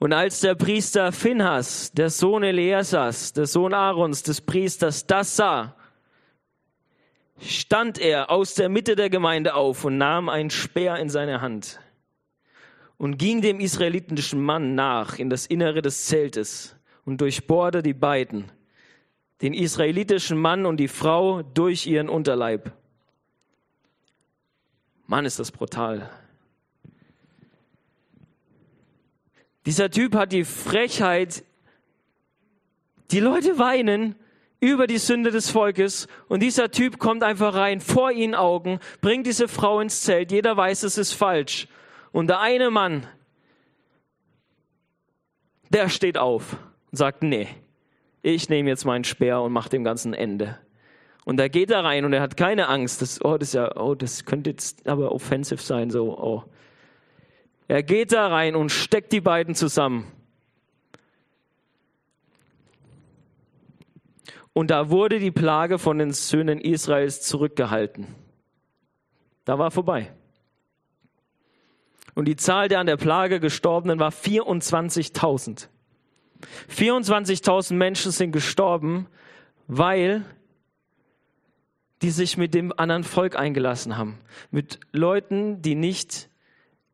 Und 0.00 0.14
als 0.14 0.40
der 0.40 0.54
Priester 0.54 1.12
Phinhas, 1.12 1.92
der 1.92 2.08
Sohn 2.08 2.42
Eleasas, 2.42 3.34
der 3.34 3.44
Sohn 3.44 3.74
Aarons, 3.74 4.22
des 4.22 4.40
Priesters, 4.40 5.06
das 5.06 5.36
sah, 5.36 5.76
stand 7.38 7.98
er 7.98 8.30
aus 8.30 8.54
der 8.54 8.70
Mitte 8.70 8.96
der 8.96 9.10
Gemeinde 9.10 9.54
auf 9.54 9.84
und 9.84 9.98
nahm 9.98 10.30
einen 10.30 10.48
Speer 10.48 10.96
in 10.96 11.10
seine 11.10 11.42
Hand 11.42 11.80
und 12.96 13.18
ging 13.18 13.42
dem 13.42 13.60
israelitischen 13.60 14.40
Mann 14.40 14.74
nach 14.74 15.18
in 15.18 15.28
das 15.28 15.44
Innere 15.44 15.82
des 15.82 16.06
Zeltes 16.06 16.76
und 17.04 17.20
durchbohrte 17.20 17.82
die 17.82 17.92
beiden, 17.92 18.50
den 19.42 19.52
israelitischen 19.52 20.38
Mann 20.38 20.64
und 20.64 20.78
die 20.78 20.88
Frau 20.88 21.42
durch 21.42 21.86
ihren 21.86 22.08
Unterleib. 22.08 22.72
Mann, 25.06 25.26
ist 25.26 25.38
das 25.38 25.52
brutal. 25.52 26.08
Dieser 29.66 29.90
Typ 29.90 30.14
hat 30.14 30.32
die 30.32 30.44
Frechheit, 30.44 31.44
die 33.10 33.20
Leute 33.20 33.58
weinen 33.58 34.14
über 34.60 34.86
die 34.86 34.98
Sünde 34.98 35.30
des 35.30 35.50
Volkes 35.50 36.06
und 36.28 36.40
dieser 36.40 36.70
Typ 36.70 36.98
kommt 36.98 37.22
einfach 37.22 37.54
rein 37.54 37.80
vor 37.80 38.10
ihren 38.10 38.34
Augen, 38.34 38.78
bringt 39.00 39.26
diese 39.26 39.48
Frau 39.48 39.80
ins 39.80 40.02
Zelt. 40.02 40.32
Jeder 40.32 40.56
weiß, 40.56 40.82
es 40.82 40.98
ist 40.98 41.12
falsch. 41.12 41.66
Und 42.12 42.28
der 42.28 42.40
eine 42.40 42.70
Mann, 42.70 43.06
der 45.70 45.88
steht 45.88 46.18
auf 46.18 46.56
und 46.90 46.96
sagt, 46.98 47.22
nee, 47.22 47.48
ich 48.22 48.48
nehme 48.48 48.68
jetzt 48.68 48.84
meinen 48.84 49.04
Speer 49.04 49.40
und 49.40 49.52
mache 49.52 49.70
dem 49.70 49.84
ganzen 49.84 50.12
Ende. 50.12 50.58
Und 51.24 51.38
er 51.38 51.48
geht 51.48 51.70
da 51.70 51.80
rein 51.80 52.04
und 52.04 52.12
er 52.12 52.22
hat 52.22 52.36
keine 52.36 52.68
Angst. 52.68 53.02
Das, 53.02 53.24
oh, 53.24 53.38
das, 53.38 53.52
ja, 53.52 53.76
oh, 53.76 53.94
das 53.94 54.24
könnte 54.24 54.50
jetzt 54.50 54.86
aber 54.88 55.12
offensiv 55.12 55.62
sein, 55.62 55.90
so, 55.90 56.18
oh. 56.18 56.44
Er 57.70 57.84
geht 57.84 58.10
da 58.10 58.26
rein 58.26 58.56
und 58.56 58.70
steckt 58.70 59.12
die 59.12 59.20
beiden 59.20 59.54
zusammen. 59.54 60.10
Und 64.52 64.72
da 64.72 64.90
wurde 64.90 65.20
die 65.20 65.30
Plage 65.30 65.78
von 65.78 65.96
den 65.96 66.12
Söhnen 66.12 66.60
Israels 66.60 67.22
zurückgehalten. 67.22 68.08
Da 69.44 69.60
war 69.60 69.70
vorbei. 69.70 70.12
Und 72.16 72.24
die 72.24 72.34
Zahl 72.34 72.66
der 72.66 72.80
an 72.80 72.86
der 72.86 72.96
Plage 72.96 73.38
Gestorbenen 73.38 74.00
war 74.00 74.10
24.000. 74.10 75.68
24.000 76.68 77.74
Menschen 77.74 78.10
sind 78.10 78.32
gestorben, 78.32 79.06
weil 79.68 80.24
die 82.02 82.10
sich 82.10 82.36
mit 82.36 82.52
dem 82.52 82.72
anderen 82.76 83.04
Volk 83.04 83.36
eingelassen 83.36 83.96
haben. 83.96 84.18
Mit 84.50 84.80
Leuten, 84.90 85.62
die 85.62 85.76
nicht 85.76 86.29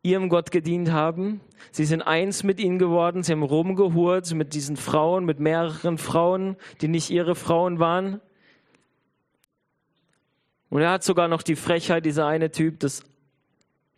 ihrem 0.06 0.28
Gott 0.28 0.50
gedient 0.50 0.92
haben. 0.92 1.40
Sie 1.72 1.84
sind 1.84 2.02
eins 2.02 2.42
mit 2.42 2.60
ihnen 2.60 2.78
geworden. 2.78 3.22
Sie 3.22 3.32
haben 3.32 3.42
rumgehurt 3.42 4.32
mit 4.34 4.54
diesen 4.54 4.76
Frauen, 4.76 5.24
mit 5.24 5.40
mehreren 5.40 5.98
Frauen, 5.98 6.56
die 6.80 6.88
nicht 6.88 7.10
ihre 7.10 7.34
Frauen 7.34 7.78
waren. 7.78 8.20
Und 10.70 10.80
er 10.80 10.90
hat 10.90 11.04
sogar 11.04 11.28
noch 11.28 11.42
die 11.42 11.56
Frechheit, 11.56 12.06
dieser 12.06 12.26
eine 12.26 12.50
Typ, 12.50 12.80
das 12.80 13.02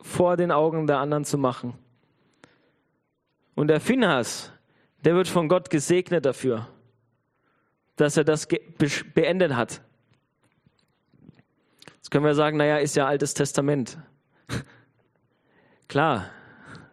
vor 0.00 0.36
den 0.36 0.50
Augen 0.50 0.86
der 0.86 0.98
anderen 0.98 1.24
zu 1.24 1.38
machen. 1.38 1.74
Und 3.54 3.68
der 3.68 3.80
Phinehas, 3.80 4.52
der 5.04 5.14
wird 5.14 5.28
von 5.28 5.48
Gott 5.48 5.70
gesegnet 5.70 6.24
dafür, 6.24 6.68
dass 7.96 8.16
er 8.16 8.24
das 8.24 8.46
beendet 9.14 9.54
hat. 9.54 9.82
Jetzt 11.96 12.10
können 12.10 12.24
wir 12.24 12.34
sagen, 12.34 12.56
naja, 12.56 12.78
ist 12.78 12.96
ja 12.96 13.06
Altes 13.06 13.34
Testament. 13.34 13.98
Klar, 15.88 16.26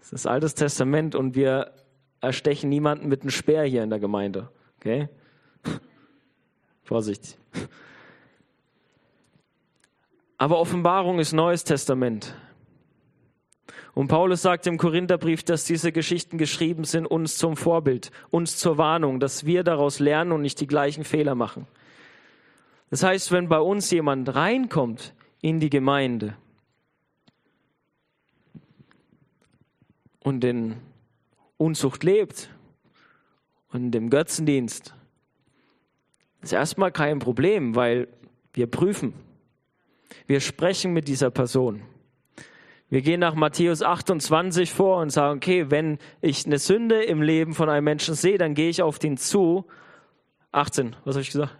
es 0.01 0.13
ist 0.13 0.25
Altes 0.25 0.55
Testament 0.55 1.15
und 1.15 1.35
wir 1.35 1.73
erstechen 2.21 2.69
niemanden 2.69 3.09
mit 3.09 3.21
einem 3.21 3.29
Speer 3.29 3.63
hier 3.63 3.83
in 3.83 3.89
der 3.89 3.99
Gemeinde. 3.99 4.49
Okay? 4.77 5.09
Vorsicht. 6.83 7.37
Aber 10.37 10.59
Offenbarung 10.59 11.19
ist 11.19 11.33
Neues 11.33 11.65
Testament. 11.65 12.35
Und 13.93 14.07
Paulus 14.07 14.41
sagt 14.41 14.67
im 14.67 14.77
Korintherbrief, 14.77 15.43
dass 15.43 15.65
diese 15.65 15.91
Geschichten 15.91 16.37
geschrieben 16.37 16.83
sind, 16.83 17.05
uns 17.05 17.37
zum 17.37 17.57
Vorbild, 17.57 18.11
uns 18.29 18.57
zur 18.57 18.77
Warnung, 18.77 19.19
dass 19.19 19.45
wir 19.45 19.63
daraus 19.63 19.99
lernen 19.99 20.31
und 20.33 20.41
nicht 20.41 20.59
die 20.59 20.67
gleichen 20.67 21.03
Fehler 21.03 21.35
machen. 21.35 21.67
Das 22.89 23.03
heißt, 23.03 23.31
wenn 23.31 23.49
bei 23.49 23.59
uns 23.59 23.91
jemand 23.91 24.35
reinkommt 24.35 25.13
in 25.41 25.59
die 25.59 25.69
Gemeinde 25.69 26.35
und 30.25 30.43
in 30.43 30.77
Unzucht 31.57 32.03
lebt 32.03 32.49
und 33.71 33.93
im 33.93 34.09
Götzendienst, 34.09 34.95
ist 36.41 36.51
erstmal 36.51 36.91
kein 36.91 37.19
Problem, 37.19 37.75
weil 37.75 38.07
wir 38.51 38.65
prüfen. 38.65 39.13
Wir 40.25 40.39
sprechen 40.39 40.93
mit 40.93 41.07
dieser 41.07 41.29
Person. 41.29 41.83
Wir 42.89 43.03
gehen 43.03 43.19
nach 43.19 43.35
Matthäus 43.35 43.83
28 43.83 44.73
vor 44.73 44.97
und 44.97 45.11
sagen, 45.11 45.37
okay, 45.37 45.69
wenn 45.69 45.99
ich 46.21 46.47
eine 46.47 46.57
Sünde 46.57 47.03
im 47.03 47.21
Leben 47.21 47.53
von 47.53 47.69
einem 47.69 47.83
Menschen 47.83 48.15
sehe, 48.15 48.39
dann 48.39 48.55
gehe 48.55 48.69
ich 48.69 48.81
auf 48.81 48.97
den 48.97 49.17
zu. 49.17 49.65
18, 50.51 50.95
was 51.05 51.15
habe 51.15 51.21
ich 51.21 51.31
gesagt? 51.31 51.55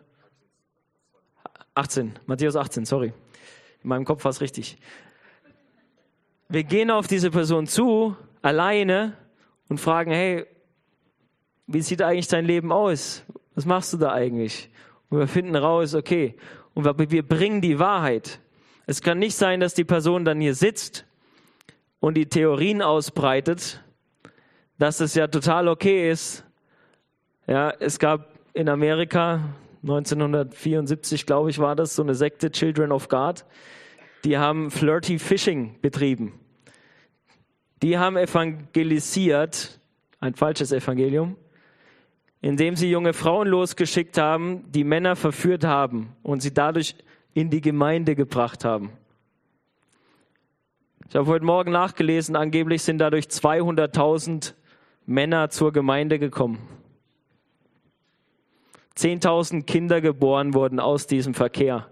18, 1.75 2.13
Matthäus 2.25 2.55
18, 2.55 2.85
sorry. 2.85 3.13
In 3.83 3.89
meinem 3.89 4.05
Kopf 4.05 4.23
war 4.23 4.31
es 4.31 4.41
richtig. 4.41 4.77
Wir 6.49 6.63
gehen 6.63 6.89
auf 6.89 7.05
diese 7.05 7.29
Person 7.29 7.67
zu, 7.67 8.15
alleine, 8.45 9.13
und 9.67 9.79
fragen, 9.79 10.11
hey, 10.11 10.45
wie 11.67 11.81
sieht 11.81 12.01
eigentlich 12.01 12.27
dein 12.27 12.45
Leben 12.45 12.71
aus? 12.71 13.23
Was 13.55 13.65
machst 13.65 13.93
du 13.93 13.97
da 13.97 14.11
eigentlich? 14.11 14.69
Und 15.09 15.19
wir 15.19 15.27
finden 15.27 15.55
raus, 15.55 15.95
okay, 15.95 16.35
und 16.73 16.85
wir 16.85 17.27
bringen 17.27 17.61
die 17.61 17.79
Wahrheit. 17.79 18.39
Es 18.85 19.01
kann 19.01 19.17
nicht 19.17 19.35
sein, 19.35 19.59
dass 19.59 19.73
die 19.73 19.83
Person 19.83 20.25
dann 20.25 20.39
hier 20.39 20.53
sitzt 20.53 21.05
und 21.99 22.15
die 22.15 22.27
Theorien 22.27 22.81
ausbreitet, 22.81 23.83
dass 24.77 24.99
es 24.99 25.15
ja 25.15 25.27
total 25.27 25.67
okay 25.67 26.11
ist. 26.11 26.43
Ja, 27.47 27.71
es 27.71 27.97
gab 27.97 28.35
in 28.53 28.69
Amerika 28.69 29.39
1974, 29.81 31.25
glaube 31.25 31.49
ich, 31.49 31.59
war 31.59 31.75
das 31.75 31.95
so 31.95 32.03
eine 32.03 32.13
Sekte 32.13 32.51
Children 32.51 32.91
of 32.91 33.07
God. 33.07 33.45
Die 34.23 34.37
haben 34.37 34.69
Flirty 34.69 35.17
Fishing 35.17 35.79
betrieben. 35.81 36.39
Die 37.81 37.97
haben 37.97 38.17
evangelisiert, 38.17 39.79
ein 40.19 40.33
falsches 40.33 40.71
Evangelium, 40.71 41.35
indem 42.41 42.75
sie 42.75 42.89
junge 42.89 43.13
Frauen 43.13 43.47
losgeschickt 43.47 44.17
haben, 44.17 44.71
die 44.71 44.83
Männer 44.83 45.15
verführt 45.15 45.63
haben 45.63 46.15
und 46.23 46.41
sie 46.41 46.53
dadurch 46.53 46.95
in 47.33 47.49
die 47.49 47.61
Gemeinde 47.61 48.15
gebracht 48.15 48.63
haben. 48.63 48.91
Ich 51.09 51.15
habe 51.15 51.27
heute 51.27 51.45
Morgen 51.45 51.71
nachgelesen, 51.71 52.35
angeblich 52.35 52.83
sind 52.83 52.97
dadurch 52.97 53.25
200.000 53.25 54.53
Männer 55.05 55.49
zur 55.49 55.71
Gemeinde 55.71 56.17
gekommen. 56.17 56.59
10.000 58.97 59.63
Kinder 59.65 60.01
geboren 60.01 60.53
wurden 60.53 60.79
aus 60.79 61.05
diesem 61.05 61.33
Verkehr, 61.33 61.89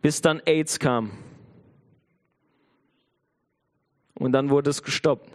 bis 0.00 0.22
dann 0.22 0.40
AIDS 0.46 0.78
kam. 0.78 1.10
Und 4.14 4.32
dann 4.32 4.50
wurde 4.50 4.70
es 4.70 4.82
gestoppt. 4.82 5.30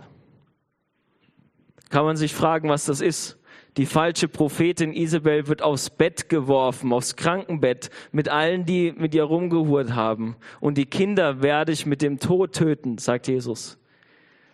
Kann 1.90 2.06
man 2.06 2.18
sich 2.18 2.34
fragen, 2.34 2.70
was 2.70 2.86
das 2.86 3.02
ist? 3.02 3.38
Die 3.78 3.86
falsche 3.86 4.28
Prophetin 4.28 4.92
Isabel 4.92 5.48
wird 5.48 5.62
aufs 5.62 5.92
Bett 5.92 6.30
geworfen, 6.30 6.92
aufs 6.92 7.16
Krankenbett, 7.16 7.92
mit 8.12 8.28
allen, 8.28 8.66
die 8.66 8.92
mit 8.92 9.13
ihr 9.13 9.24
rumgehurt 9.24 9.94
haben. 9.94 10.36
Und 10.60 10.80
die 10.80 10.88
Kinder 10.88 11.44
werde 11.44 11.72
ich 11.72 11.86
mit 11.86 12.02
dem 12.02 12.20
Tod 12.20 12.54
töten, 12.54 12.98
sagt 12.98 13.28
Jesus. 13.28 13.78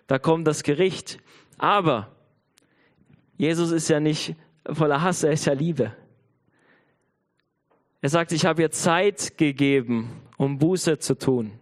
Da 0.08 0.20
kommt 0.20 0.46
das 0.46 0.64
Gericht. 0.64 1.20
Aber 1.58 2.12
Jesus 3.38 3.72
ist 3.72 3.88
ja 3.88 4.02
nicht 4.02 4.36
voller 4.72 5.02
Hass, 5.02 5.24
er 5.24 5.32
ist 5.32 5.46
ja 5.46 5.54
Liebe. 5.54 5.96
Er 8.02 8.10
sagt, 8.10 8.34
ich 8.34 8.46
habe 8.46 8.62
ihr 8.62 8.72
Zeit 8.72 9.38
gegeben, 9.38 10.10
um 10.38 10.60
Buße 10.60 11.00
zu 11.00 11.18
tun. 11.18 11.54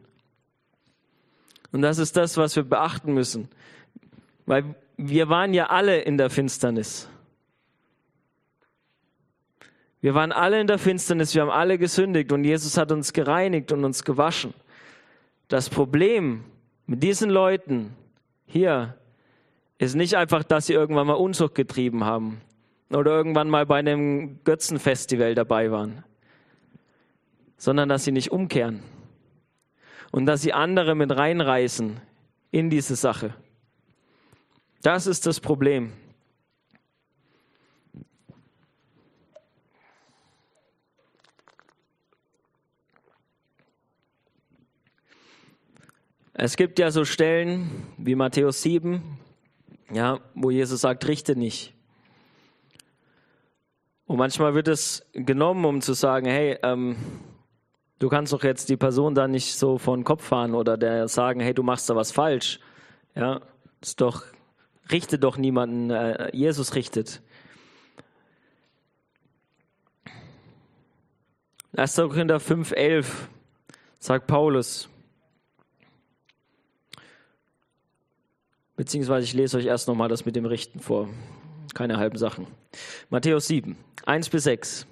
Und 1.72 1.82
das 1.82 1.98
ist 1.98 2.18
das, 2.18 2.38
was 2.38 2.56
wir 2.56 2.64
beachten 2.64 3.14
müssen. 3.14 3.50
Weil 4.46 4.76
wir 4.98 5.30
waren 5.30 5.54
ja 5.54 5.68
alle 5.68 6.02
in 6.02 6.18
der 6.18 6.30
Finsternis. 6.30 7.08
Wir 10.02 10.16
waren 10.16 10.32
alle 10.32 10.60
in 10.60 10.68
der 10.68 10.80
Finsternis, 10.80 11.36
wir 11.36 11.44
haben 11.44 11.52
alle 11.52 11.78
gesündigt 11.78 12.32
und 12.32 12.44
Jesus 12.44 12.76
hat 12.76 12.92
uns 12.92 13.14
gereinigt 13.14 13.72
und 13.72 13.86
uns 13.86 14.04
gewaschen. 14.04 14.54
Das 15.48 15.70
Problem 15.70 16.44
mit 16.88 17.04
diesen 17.04 17.30
Leuten 17.30 17.96
hier 18.48 18.98
ist 19.78 19.96
nicht 19.96 20.16
einfach, 20.16 20.44
dass 20.44 20.66
sie 20.66 20.74
irgendwann 20.74 21.06
mal 21.06 21.14
Unzucht 21.14 21.54
getrieben 21.54 22.04
haben 22.04 22.42
oder 22.90 23.12
irgendwann 23.12 23.48
mal 23.48 23.68
bei 23.68 23.78
einem 23.78 24.44
Götzenfestival 24.44 25.36
dabei 25.36 25.72
waren, 25.72 26.04
sondern 27.58 27.88
dass 27.88 28.04
sie 28.04 28.12
nicht 28.12 28.32
umkehren 28.32 28.82
und 30.12 30.26
dass 30.26 30.42
sie 30.42 30.54
andere 30.54 30.96
mit 30.96 31.16
reinreißen 31.16 32.00
in 32.52 32.70
diese 32.70 32.96
Sache. 32.96 33.34
Das 34.82 35.08
ist 35.08 35.26
das 35.26 35.40
Problem. 35.40 35.94
Es 46.34 46.58
gibt 46.58 46.80
ja 46.80 46.90
so 46.90 47.06
Stellen 47.06 47.70
wie 47.98 48.16
Matthäus 48.16 48.64
7, 48.64 49.20
ja, 49.94 50.20
wo 50.34 50.50
Jesus 50.50 50.82
sagt, 50.82 51.08
richte 51.08 51.36
nicht. 51.36 51.74
Und 54.08 54.18
manchmal 54.18 54.56
wird 54.56 54.68
es 54.68 55.06
genommen, 55.14 55.66
um 55.66 55.82
zu 55.82 55.94
sagen, 55.94 56.26
hey, 56.26 56.58
ähm, 56.64 56.96
du 58.02 58.10
kannst 58.10 58.34
doch 58.34 58.44
jetzt 58.44 58.68
die 58.70 58.78
Person 58.78 59.14
da 59.14 59.28
nicht 59.28 59.56
so 59.56 59.78
vor 59.78 59.96
den 59.96 60.04
Kopf 60.04 60.24
fahren 60.24 60.56
oder 60.56 60.76
der 60.76 61.08
sagen, 61.08 61.40
hey, 61.40 61.54
du 61.54 61.62
machst 61.62 61.88
da 61.88 61.96
was 61.96 62.12
falsch. 62.12 62.60
Ja, 63.14 63.42
ist 63.80 64.02
doch, 64.02 64.24
richte 64.92 65.20
doch 65.20 65.38
niemanden, 65.38 65.92
äh, 65.92 66.36
Jesus 66.36 66.74
richtet. 66.74 67.22
1. 71.78 71.96
Korinther 71.96 72.40
5, 72.40 72.72
11 72.72 73.30
sagt 74.00 74.28
Paulus, 74.28 74.90
Beziehungsweise 78.76 79.26
ich 79.26 79.34
lese 79.34 79.58
euch 79.58 79.66
erst 79.66 79.88
nochmal 79.88 80.10
das 80.10 80.26
mit 80.26 80.36
dem 80.36 80.46
Richten 80.46 80.80
vor. 80.80 81.08
Keine 81.76 81.98
halben 81.98 82.18
Sachen. 82.18 82.48
Matthäus 83.12 83.46
7, 83.46 83.78
1 84.08 84.30
bis 84.30 84.46
6. 84.46 84.88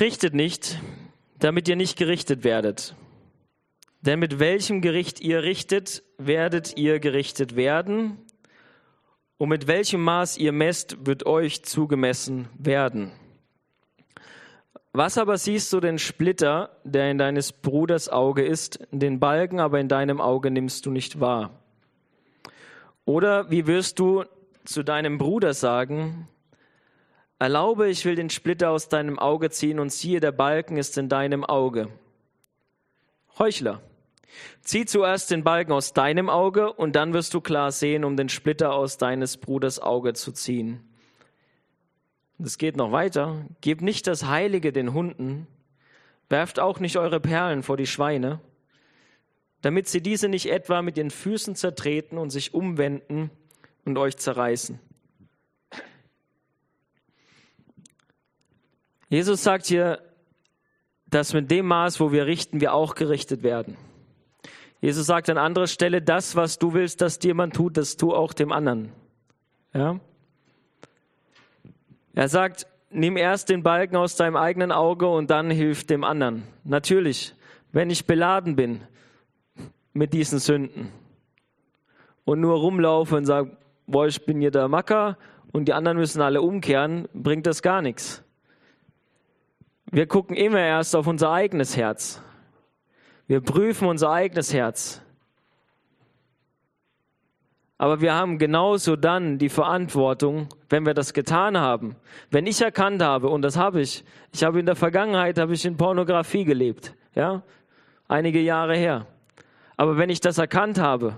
Richtet 0.00 0.34
nicht, 0.34 0.80
damit 1.40 1.68
ihr 1.68 1.76
nicht 1.76 1.98
gerichtet 1.98 2.44
werdet. 2.44 2.94
Denn 4.02 4.18
mit 4.18 4.38
welchem 4.38 4.80
Gericht 4.80 5.20
ihr 5.20 5.42
richtet, 5.42 6.02
werdet 6.16 6.76
ihr 6.76 7.00
gerichtet 7.00 7.56
werden. 7.56 8.18
Und 9.36 9.48
mit 9.48 9.66
welchem 9.66 10.02
Maß 10.02 10.38
ihr 10.38 10.52
messt, 10.52 11.06
wird 11.06 11.26
euch 11.26 11.64
zugemessen 11.64 12.48
werden. 12.58 13.10
Was 14.92 15.18
aber 15.18 15.38
siehst 15.38 15.72
du 15.72 15.80
den 15.80 15.98
Splitter, 15.98 16.76
der 16.84 17.10
in 17.10 17.18
deines 17.18 17.52
Bruders 17.52 18.08
Auge 18.08 18.44
ist, 18.44 18.80
den 18.90 19.20
Balken 19.20 19.60
aber 19.60 19.78
in 19.78 19.88
deinem 19.88 20.20
Auge 20.20 20.50
nimmst 20.50 20.84
du 20.84 20.90
nicht 20.90 21.20
wahr? 21.20 21.50
Oder 23.04 23.50
wie 23.50 23.66
wirst 23.66 23.98
du 23.98 24.24
zu 24.64 24.82
deinem 24.82 25.16
Bruder 25.16 25.54
sagen, 25.54 26.28
erlaube, 27.40 27.88
ich 27.88 28.04
will 28.04 28.14
den 28.14 28.30
Splitter 28.30 28.70
aus 28.70 28.88
deinem 28.88 29.18
Auge 29.18 29.50
ziehen 29.50 29.80
und 29.80 29.90
siehe, 29.92 30.20
der 30.20 30.30
Balken 30.30 30.76
ist 30.76 30.96
in 30.96 31.08
deinem 31.08 31.44
Auge. 31.44 31.88
Heuchler, 33.40 33.80
zieh 34.60 34.86
zuerst 34.86 35.32
den 35.32 35.42
Balken 35.42 35.72
aus 35.72 35.92
deinem 35.92 36.30
Auge 36.30 36.72
und 36.72 36.94
dann 36.94 37.12
wirst 37.12 37.34
du 37.34 37.40
klar 37.40 37.72
sehen, 37.72 38.04
um 38.04 38.16
den 38.16 38.28
Splitter 38.28 38.72
aus 38.72 38.96
deines 38.96 39.38
Bruders 39.38 39.80
Auge 39.80 40.12
zu 40.12 40.30
ziehen. 40.30 40.88
Es 42.38 42.56
geht 42.56 42.76
noch 42.76 42.92
weiter. 42.92 43.44
Gib 43.60 43.82
nicht 43.82 44.06
das 44.06 44.26
Heilige 44.26 44.72
den 44.72 44.94
Hunden, 44.94 45.48
Werft 46.30 46.60
auch 46.60 46.78
nicht 46.78 46.96
eure 46.96 47.20
Perlen 47.20 47.64
vor 47.64 47.76
die 47.76 47.88
Schweine, 47.88 48.40
damit 49.62 49.88
sie 49.88 50.00
diese 50.00 50.28
nicht 50.28 50.46
etwa 50.46 50.80
mit 50.80 50.96
den 50.96 51.10
Füßen 51.10 51.56
zertreten 51.56 52.16
und 52.16 52.30
sich 52.30 52.54
umwenden 52.54 53.30
und 53.84 53.98
euch 53.98 54.16
zerreißen. 54.16 54.78
Jesus 59.10 59.42
sagt 59.42 59.66
hier, 59.66 60.00
dass 61.06 61.34
mit 61.34 61.50
dem 61.50 61.66
Maß, 61.66 61.98
wo 61.98 62.12
wir 62.12 62.26
richten, 62.26 62.60
wir 62.60 62.72
auch 62.72 62.94
gerichtet 62.94 63.42
werden. 63.42 63.76
Jesus 64.80 65.06
sagt 65.06 65.28
an 65.28 65.36
anderer 65.36 65.66
Stelle, 65.66 66.00
das, 66.00 66.36
was 66.36 66.58
du 66.58 66.72
willst, 66.72 67.00
dass 67.00 67.18
dir 67.18 67.34
man 67.34 67.50
tut, 67.50 67.76
das 67.76 67.96
tu 67.96 68.14
auch 68.14 68.32
dem 68.32 68.52
anderen. 68.52 68.92
Ja? 69.74 69.98
Er 72.14 72.28
sagt, 72.28 72.66
nimm 72.90 73.16
erst 73.16 73.48
den 73.48 73.64
Balken 73.64 73.96
aus 73.96 74.14
deinem 74.14 74.36
eigenen 74.36 74.70
Auge 74.70 75.08
und 75.08 75.28
dann 75.30 75.50
hilf 75.50 75.84
dem 75.84 76.04
anderen. 76.04 76.44
Natürlich, 76.62 77.34
wenn 77.72 77.90
ich 77.90 78.06
beladen 78.06 78.54
bin 78.54 78.82
mit 79.92 80.12
diesen 80.12 80.38
Sünden 80.38 80.92
und 82.24 82.40
nur 82.40 82.56
rumlaufe 82.58 83.16
und 83.16 83.26
sage, 83.26 83.56
boah, 83.88 84.06
ich 84.06 84.24
bin 84.24 84.40
hier 84.40 84.52
der 84.52 84.68
Macker 84.68 85.18
und 85.52 85.66
die 85.66 85.72
anderen 85.72 85.98
müssen 85.98 86.22
alle 86.22 86.42
umkehren, 86.42 87.08
bringt 87.12 87.46
das 87.46 87.60
gar 87.60 87.82
nichts. 87.82 88.22
Wir 89.92 90.06
gucken 90.06 90.36
immer 90.36 90.60
erst 90.60 90.94
auf 90.94 91.08
unser 91.08 91.32
eigenes 91.32 91.76
Herz. 91.76 92.22
Wir 93.26 93.40
prüfen 93.40 93.88
unser 93.88 94.10
eigenes 94.10 94.54
Herz. 94.54 95.02
Aber 97.76 98.00
wir 98.00 98.14
haben 98.14 98.38
genauso 98.38 98.94
dann 98.94 99.38
die 99.38 99.48
Verantwortung, 99.48 100.48
wenn 100.68 100.86
wir 100.86 100.94
das 100.94 101.12
getan 101.12 101.58
haben. 101.58 101.96
Wenn 102.30 102.46
ich 102.46 102.60
erkannt 102.60 103.02
habe, 103.02 103.28
und 103.28 103.42
das 103.42 103.56
habe 103.56 103.80
ich, 103.80 104.04
ich 104.32 104.44
habe 104.44 104.60
in 104.60 104.66
der 104.66 104.76
Vergangenheit, 104.76 105.38
habe 105.38 105.54
ich 105.54 105.64
in 105.64 105.76
Pornografie 105.76 106.44
gelebt, 106.44 106.94
ja, 107.14 107.42
einige 108.06 108.40
Jahre 108.40 108.76
her. 108.76 109.06
Aber 109.76 109.96
wenn 109.96 110.10
ich 110.10 110.20
das 110.20 110.38
erkannt 110.38 110.78
habe, 110.78 111.16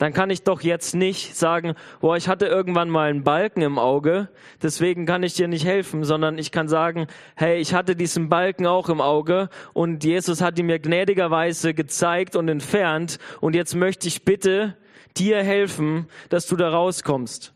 dann 0.00 0.14
kann 0.14 0.30
ich 0.30 0.44
doch 0.44 0.62
jetzt 0.62 0.94
nicht 0.94 1.36
sagen, 1.36 1.74
boah, 2.00 2.16
ich 2.16 2.26
hatte 2.26 2.46
irgendwann 2.46 2.88
mal 2.88 3.10
einen 3.10 3.22
Balken 3.22 3.60
im 3.60 3.78
Auge, 3.78 4.30
deswegen 4.62 5.04
kann 5.04 5.22
ich 5.22 5.34
dir 5.34 5.46
nicht 5.46 5.66
helfen, 5.66 6.04
sondern 6.04 6.38
ich 6.38 6.50
kann 6.50 6.68
sagen, 6.68 7.06
hey, 7.36 7.60
ich 7.60 7.74
hatte 7.74 7.94
diesen 7.94 8.30
Balken 8.30 8.66
auch 8.66 8.88
im 8.88 9.02
Auge 9.02 9.50
und 9.74 10.02
Jesus 10.02 10.40
hat 10.40 10.58
ihn 10.58 10.66
mir 10.66 10.78
gnädigerweise 10.78 11.74
gezeigt 11.74 12.34
und 12.34 12.48
entfernt 12.48 13.18
und 13.42 13.54
jetzt 13.54 13.74
möchte 13.74 14.08
ich 14.08 14.24
bitte 14.24 14.74
dir 15.18 15.42
helfen, 15.42 16.06
dass 16.30 16.46
du 16.46 16.56
da 16.56 16.70
rauskommst. 16.70 17.52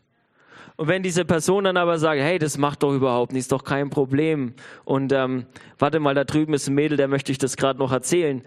Und 0.75 0.87
wenn 0.87 1.01
diese 1.01 1.25
Person 1.25 1.63
dann 1.63 1.77
aber 1.77 1.97
sagt, 1.97 2.21
hey, 2.21 2.37
das 2.37 2.59
macht 2.59 2.83
doch 2.83 2.93
überhaupt 2.93 3.33
nichts, 3.33 3.47
doch 3.47 3.63
kein 3.63 3.89
Problem. 3.89 4.53
Und 4.83 5.11
ähm, 5.13 5.47
warte 5.79 5.99
mal, 5.99 6.13
da 6.13 6.25
drüben 6.25 6.53
ist 6.53 6.67
ein 6.67 6.75
Mädel, 6.75 6.95
der 6.95 7.07
möchte 7.07 7.31
ich 7.31 7.39
das 7.39 7.57
gerade 7.57 7.79
noch 7.79 7.91
erzählen 7.91 8.43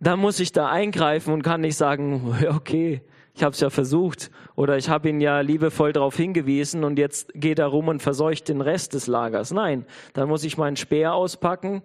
dann 0.00 0.18
muss 0.18 0.40
ich 0.40 0.52
da 0.52 0.68
eingreifen 0.68 1.32
und 1.32 1.42
kann 1.42 1.60
nicht 1.60 1.76
sagen, 1.76 2.36
okay, 2.48 3.02
ich 3.34 3.42
habe 3.42 3.52
es 3.52 3.60
ja 3.60 3.68
versucht 3.68 4.30
oder 4.54 4.78
ich 4.78 4.88
habe 4.88 5.10
ihn 5.10 5.20
ja 5.20 5.40
liebevoll 5.40 5.92
darauf 5.92 6.16
hingewiesen 6.16 6.84
und 6.84 6.98
jetzt 6.98 7.32
geht 7.34 7.58
er 7.58 7.66
rum 7.66 7.88
und 7.88 8.02
verseucht 8.02 8.48
den 8.48 8.62
Rest 8.62 8.94
des 8.94 9.06
Lagers. 9.06 9.52
Nein, 9.52 9.84
dann 10.14 10.28
muss 10.28 10.42
ich 10.44 10.56
meinen 10.56 10.76
Speer 10.76 11.12
auspacken 11.12 11.82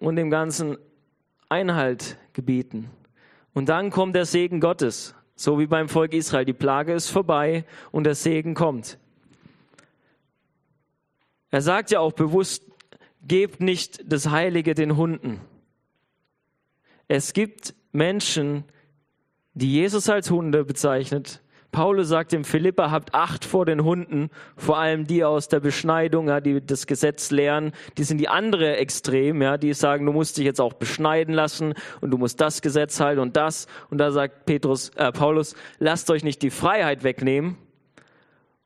und 0.00 0.16
dem 0.16 0.30
Ganzen 0.30 0.76
Einhalt 1.48 2.16
gebieten. 2.32 2.90
Und 3.54 3.68
dann 3.68 3.90
kommt 3.90 4.16
der 4.16 4.24
Segen 4.24 4.60
Gottes, 4.60 5.14
so 5.36 5.58
wie 5.58 5.66
beim 5.66 5.88
Volk 5.88 6.12
Israel. 6.12 6.44
Die 6.44 6.52
Plage 6.52 6.92
ist 6.92 7.08
vorbei 7.08 7.64
und 7.92 8.04
der 8.04 8.14
Segen 8.14 8.54
kommt. 8.54 8.98
Er 11.50 11.60
sagt 11.60 11.90
ja 11.90 12.00
auch 12.00 12.12
bewusst, 12.12 12.64
gebt 13.22 13.60
nicht 13.60 14.10
das 14.10 14.30
Heilige 14.30 14.74
den 14.74 14.96
Hunden. 14.96 15.40
Es 17.12 17.32
gibt 17.32 17.74
Menschen, 17.90 18.62
die 19.54 19.72
Jesus 19.72 20.08
als 20.08 20.30
Hunde 20.30 20.64
bezeichnet. 20.64 21.42
Paulus 21.72 22.06
sagt 22.06 22.32
im 22.32 22.44
Philippa, 22.44 22.92
habt 22.92 23.16
Acht 23.16 23.44
vor 23.44 23.66
den 23.66 23.82
Hunden, 23.82 24.30
vor 24.56 24.78
allem 24.78 25.08
die 25.08 25.24
aus 25.24 25.48
der 25.48 25.58
Beschneidung, 25.58 26.28
ja, 26.28 26.40
die 26.40 26.64
das 26.64 26.86
Gesetz 26.86 27.32
lehren. 27.32 27.72
Die 27.98 28.04
sind 28.04 28.18
die 28.18 28.28
andere 28.28 28.76
Extrem, 28.76 29.42
ja, 29.42 29.58
die 29.58 29.74
sagen, 29.74 30.06
du 30.06 30.12
musst 30.12 30.38
dich 30.38 30.44
jetzt 30.44 30.60
auch 30.60 30.74
beschneiden 30.74 31.34
lassen 31.34 31.74
und 32.00 32.12
du 32.12 32.16
musst 32.16 32.40
das 32.40 32.62
Gesetz 32.62 33.00
halten 33.00 33.20
und 33.20 33.36
das. 33.36 33.66
Und 33.90 33.98
da 33.98 34.12
sagt 34.12 34.46
Petrus, 34.46 34.90
äh, 34.90 35.10
Paulus, 35.10 35.56
lasst 35.80 36.12
euch 36.12 36.22
nicht 36.22 36.42
die 36.42 36.50
Freiheit 36.50 37.02
wegnehmen. 37.02 37.56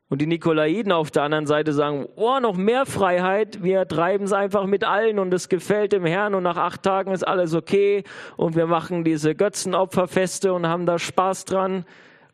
Und 0.07 0.21
die 0.21 0.27
Nikolaiden 0.27 0.91
auf 0.91 1.09
der 1.09 1.23
anderen 1.23 1.47
Seite 1.47 1.73
sagen, 1.73 2.07
oh, 2.15 2.39
noch 2.39 2.55
mehr 2.55 2.85
Freiheit, 2.85 3.63
wir 3.63 3.87
treiben 3.87 4.25
es 4.25 4.33
einfach 4.33 4.67
mit 4.67 4.83
allen 4.83 5.17
und 5.17 5.33
es 5.33 5.49
gefällt 5.49 5.93
dem 5.93 6.05
Herrn 6.05 6.35
und 6.35 6.43
nach 6.43 6.57
acht 6.57 6.83
Tagen 6.83 7.11
ist 7.11 7.27
alles 7.27 7.55
okay 7.55 8.03
und 8.37 8.55
wir 8.55 8.67
machen 8.67 9.03
diese 9.03 9.33
Götzenopferfeste 9.33 10.53
und 10.53 10.67
haben 10.67 10.85
da 10.85 10.99
Spaß 10.99 11.45
dran, 11.45 11.85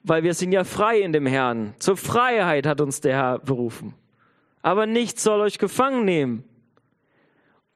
weil 0.03 0.23
wir 0.23 0.34
sind 0.34 0.51
ja 0.51 0.65
frei 0.65 0.99
in 0.99 1.13
dem 1.13 1.25
Herrn. 1.25 1.73
Zur 1.79 1.95
Freiheit 1.95 2.65
hat 2.65 2.81
uns 2.81 2.99
der 2.99 3.15
Herr 3.15 3.39
berufen. 3.39 3.93
Aber 4.62 4.86
nichts 4.86 5.23
soll 5.23 5.39
euch 5.39 5.57
gefangen 5.57 6.03
nehmen. 6.03 6.43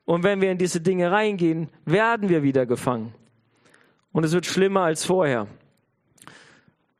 Und 0.03 0.23
wenn 0.23 0.41
wir 0.41 0.51
in 0.51 0.57
diese 0.57 0.81
Dinge 0.81 1.11
reingehen, 1.11 1.69
werden 1.85 2.27
wir 2.29 2.43
wieder 2.43 2.65
gefangen. 2.65 3.13
Und 4.11 4.23
es 4.23 4.33
wird 4.33 4.45
schlimmer 4.45 4.81
als 4.81 5.05
vorher. 5.05 5.47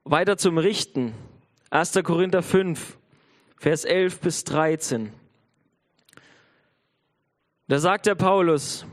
Weiter 0.05 0.38
zum 0.38 0.58
Richten. 0.58 1.13
1. 1.75 1.91
Korinther 2.05 2.41
5, 2.41 2.97
Vers 3.57 3.83
11 3.83 4.21
bis 4.21 4.45
13. 4.45 5.11
Da 7.67 7.79
sagt 7.79 8.05
der 8.05 8.15
Paulus, 8.15 8.85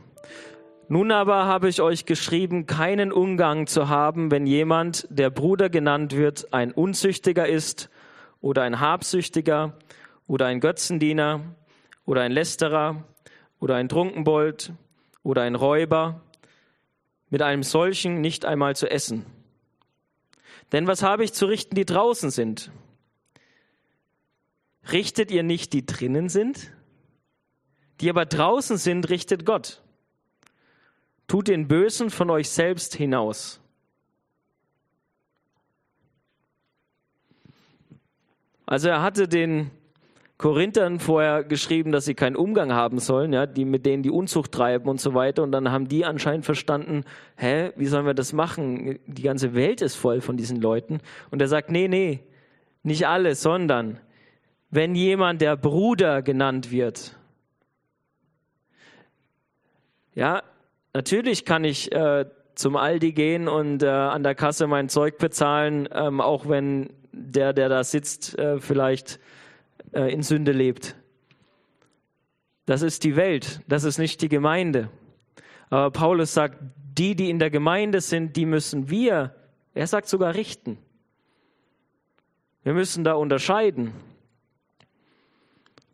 nun 0.89 1.13
aber 1.13 1.47
habe 1.47 1.69
ich 1.69 1.81
euch 1.81 2.07
geschrieben, 2.07 2.67
keinen 2.67 3.13
Umgang 3.13 3.69
zu 3.69 3.89
haben, 3.89 4.33
wenn 4.33 4.49
jemand, 4.49 5.07
der 5.11 5.31
Bruder 5.31 5.71
genannt 5.71 6.17
wird, 6.17 6.53
ein 6.53 6.73
Unzüchtiger 6.73 7.47
ist 7.47 7.89
oder 8.41 8.63
ein 8.63 8.81
Habsüchtiger 8.81 9.79
oder 10.27 10.47
ein 10.47 10.59
Götzendiener 10.59 11.39
oder 12.05 12.23
ein 12.23 12.33
Lästerer 12.33 13.05
oder 13.61 13.77
ein 13.77 13.89
Trunkenbold 13.89 14.73
oder 15.23 15.43
ein 15.43 15.55
Räuber, 15.55 16.21
mit 17.31 17.43
einem 17.43 17.63
solchen 17.63 18.21
nicht 18.21 18.45
einmal 18.45 18.75
zu 18.75 18.91
essen. 18.91 19.25
Denn 20.73 20.87
was 20.87 21.03
habe 21.03 21.23
ich 21.23 21.33
zu 21.35 21.47
richten, 21.47 21.75
die 21.75 21.85
draußen 21.85 22.31
sind? 22.31 22.73
Richtet 24.91 25.31
ihr 25.31 25.43
nicht, 25.43 25.73
die 25.75 25.87
drinnen 25.87 26.29
sind? 26.29 26.73
Die 28.01 28.09
aber 28.11 28.25
draußen 28.25 28.79
sind, 28.79 29.11
richtet 29.11 29.45
Gott. 29.45 29.83
Tut 31.29 31.49
den 31.49 31.69
Bösen 31.69 32.11
von 32.11 32.31
euch 32.31 32.51
selbst 32.51 32.95
hinaus. 32.95 33.61
Also 38.67 38.89
er 38.89 39.03
hatte 39.03 39.29
den 39.29 39.71
Korinthern 40.43 40.99
vorher 40.99 41.45
geschrieben, 41.45 41.93
dass 41.93 42.05
sie 42.05 42.15
keinen 42.15 42.35
Umgang 42.35 42.73
haben 42.73 42.99
sollen, 42.99 43.33
ja, 43.33 43.47
die 43.47 43.65
mit 43.65 43.87
denen 43.87 44.03
die 44.03 44.11
Unzucht 44.11 44.51
treiben 44.51 44.89
und 44.89 45.01
so 45.01 45.15
weiter. 45.15 45.45
Und 45.45 45.53
dann 45.53 45.71
haben 45.71 45.87
die 45.87 46.05
anscheinend 46.05 46.45
verstanden, 46.45 47.05
hä, 47.37 47.71
wie 47.77 47.87
sollen 47.87 48.07
wir 48.07 48.15
das 48.15 48.33
machen? 48.33 48.99
Die 49.07 49.23
ganze 49.23 49.55
Welt 49.55 49.81
ist 49.81 49.95
voll 49.95 50.21
von 50.21 50.37
diesen 50.37 50.61
Leuten. 50.61 50.99
Und 51.31 51.41
er 51.41 51.47
sagt, 51.47 51.71
nee, 51.71 51.87
nee, 51.87 52.25
nicht 52.83 53.07
alle, 53.07 53.37
sondern 53.37 54.01
wenn 54.69 54.97
jemand 54.97 55.41
der 55.43 55.57
Bruder 55.57 56.23
genannt 56.23 56.73
wird. 56.73 57.17
Ja, 60.17 60.43
natürlich 60.93 61.45
kann 61.45 61.63
ich 61.63 61.93
äh, 61.93 62.25
zum 62.57 62.75
Aldi 62.75 63.13
gehen 63.13 63.47
und 63.47 63.85
äh, 63.85 63.87
an 63.87 64.25
der 64.25 64.35
Kasse 64.35 64.67
mein 64.67 64.89
Zeug 64.89 65.19
bezahlen, 65.19 65.89
ähm, 65.93 66.21
auch 66.21 66.49
wenn 66.49 66.91
der, 67.13 67.53
der 67.53 67.69
da 67.69 67.85
sitzt, 67.85 68.37
äh, 68.41 68.59
vielleicht 68.59 69.21
äh, 69.93 70.13
in 70.13 70.23
Sünde 70.23 70.53
lebt. 70.53 70.97
Das 72.67 72.83
ist 72.83 73.05
die 73.05 73.17
Welt, 73.17 73.61
das 73.67 73.85
ist 73.85 73.99
nicht 73.99 74.23
die 74.23 74.29
Gemeinde. 74.29 74.89
Aber 75.71 75.91
Paulus 75.91 76.35
sagt, 76.35 76.59
die, 76.99 77.15
die 77.15 77.31
in 77.31 77.39
der 77.39 77.51
Gemeinde 77.51 78.01
sind, 78.01 78.37
die 78.37 78.47
müssen 78.47 78.91
wir, 78.91 79.35
er 79.75 79.87
sagt 79.87 80.09
sogar 80.09 80.35
richten. 80.35 80.79
Wir 82.63 82.75
müssen 82.75 83.05
da 83.05 83.15
unterscheiden. 83.15 83.93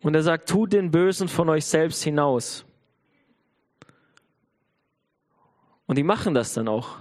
Und 0.02 0.14
er 0.14 0.22
sagt, 0.22 0.48
tut 0.48 0.72
den 0.72 0.90
Bösen 0.90 1.28
von 1.28 1.48
euch 1.48 1.64
selbst 1.64 2.02
hinaus. 2.02 2.64
Und 5.86 5.96
die 5.96 6.02
machen 6.02 6.34
das 6.34 6.52
dann 6.52 6.68
auch. 6.68 6.98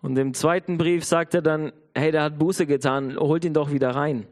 Und 0.00 0.16
im 0.16 0.34
zweiten 0.34 0.78
Brief 0.78 1.04
sagt 1.04 1.34
er 1.34 1.42
dann, 1.42 1.72
hey, 1.94 2.10
der 2.10 2.22
hat 2.22 2.38
Buße 2.38 2.66
getan, 2.66 3.16
holt 3.16 3.44
ihn 3.44 3.54
doch 3.54 3.70
wieder 3.70 3.90
rein. 3.90 4.26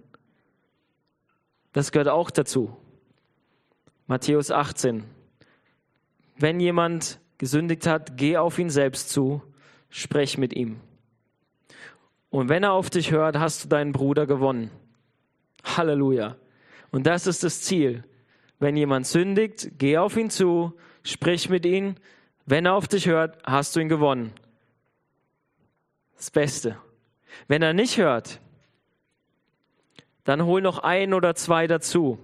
Das 1.73 1.93
gehört 1.93 2.09
auch 2.09 2.31
dazu. 2.31 2.77
Matthäus 4.07 4.51
18. 4.51 5.05
Wenn 6.37 6.61
jemand 6.61 7.21
gesündigt 7.39 7.87
hat, 7.87 8.17
geh 8.17 8.37
auf 8.37 8.59
ihn 8.59 8.71
selbst 8.71 9.09
zu, 9.11 9.43
sprech 9.89 10.39
mit 10.39 10.53
ihm. 10.53 10.81
Und 12.31 12.49
wenn 12.49 12.63
er 12.63 12.73
auf 12.73 12.91
dich 12.91 13.11
hört, 13.11 13.39
hast 13.39 13.65
du 13.65 13.69
deinen 13.69 13.93
Bruder 13.93 14.27
gewonnen. 14.27 14.71
Halleluja. 15.65 16.37
Und 16.91 17.07
das 17.07 17.27
ist 17.27 17.43
das 17.43 17.63
Ziel. 17.63 18.05
Wenn 18.59 18.77
jemand 18.77 19.07
sündigt, 19.07 19.73
geh 19.79 19.99
auf 19.99 20.17
ihn 20.17 20.31
zu, 20.31 20.73
sprich 21.03 21.49
mit 21.49 21.67
ihm. 21.67 21.97
Wenn 22.47 22.67
er 22.67 22.75
auf 22.75 22.89
dich 22.89 23.07
hört, 23.07 23.39
hast 23.45 23.77
du 23.77 23.81
ihn 23.81 23.89
gewonnen. 23.89 24.33
Das 26.17 26.31
Beste. 26.31 26.79
Wenn 27.49 27.63
er 27.63 27.73
nicht 27.73 27.99
hört, 27.99 28.41
dann 30.25 30.45
hol 30.45 30.61
noch 30.61 30.79
ein 30.79 31.15
oder 31.15 31.35
zwei 31.35 31.67
dazu, 31.67 32.19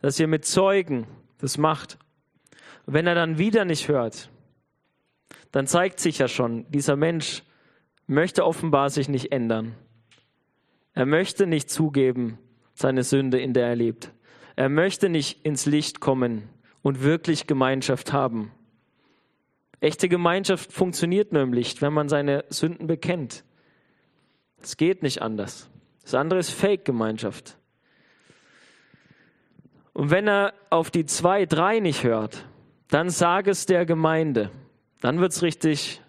dass 0.00 0.20
ihr 0.20 0.26
mit 0.26 0.44
Zeugen 0.44 1.06
das 1.38 1.58
macht. 1.58 1.98
Und 2.86 2.94
wenn 2.94 3.06
er 3.06 3.14
dann 3.14 3.38
wieder 3.38 3.64
nicht 3.64 3.88
hört, 3.88 4.30
dann 5.52 5.66
zeigt 5.66 6.00
sich 6.00 6.18
ja 6.18 6.28
schon, 6.28 6.70
dieser 6.70 6.96
Mensch 6.96 7.42
möchte 8.06 8.44
offenbar 8.44 8.90
sich 8.90 9.08
nicht 9.08 9.32
ändern. 9.32 9.74
Er 10.92 11.06
möchte 11.06 11.46
nicht 11.46 11.70
zugeben, 11.70 12.38
seine 12.74 13.02
Sünde, 13.02 13.40
in 13.40 13.52
der 13.52 13.68
er 13.68 13.76
lebt. 13.76 14.12
Er 14.56 14.68
möchte 14.68 15.08
nicht 15.08 15.44
ins 15.44 15.66
Licht 15.66 16.00
kommen 16.00 16.48
und 16.82 17.02
wirklich 17.02 17.46
Gemeinschaft 17.46 18.12
haben. 18.12 18.52
Echte 19.80 20.08
Gemeinschaft 20.08 20.72
funktioniert 20.72 21.32
nur 21.32 21.42
im 21.42 21.52
Licht, 21.52 21.82
wenn 21.82 21.92
man 21.92 22.08
seine 22.08 22.44
Sünden 22.48 22.86
bekennt. 22.86 23.44
Es 24.62 24.76
geht 24.76 25.02
nicht 25.02 25.20
anders. 25.20 25.68
Das 26.04 26.14
andere 26.14 26.40
ist 26.40 26.50
Fake-Gemeinschaft. 26.50 27.56
Und 29.92 30.10
wenn 30.10 30.28
er 30.28 30.54
auf 30.70 30.90
die 30.90 31.06
zwei, 31.06 31.46
drei 31.46 31.80
nicht 31.80 32.04
hört, 32.04 32.46
dann 32.88 33.10
sag 33.10 33.46
es 33.46 33.66
der 33.66 33.86
Gemeinde. 33.86 34.50
Dann 35.00 35.20
wird 35.20 35.32
es 35.32 35.42
richtig 35.42 36.02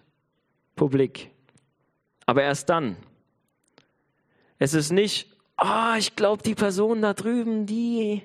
publik. 0.74 1.30
Aber 2.26 2.42
erst 2.42 2.68
dann. 2.68 2.96
Es 4.58 4.74
ist 4.74 4.90
nicht, 4.90 5.30
ah, 5.56 5.94
oh, 5.94 5.98
ich 5.98 6.16
glaube, 6.16 6.42
die 6.42 6.54
Person 6.54 7.02
da 7.02 7.14
drüben, 7.14 7.66
die 7.66 8.22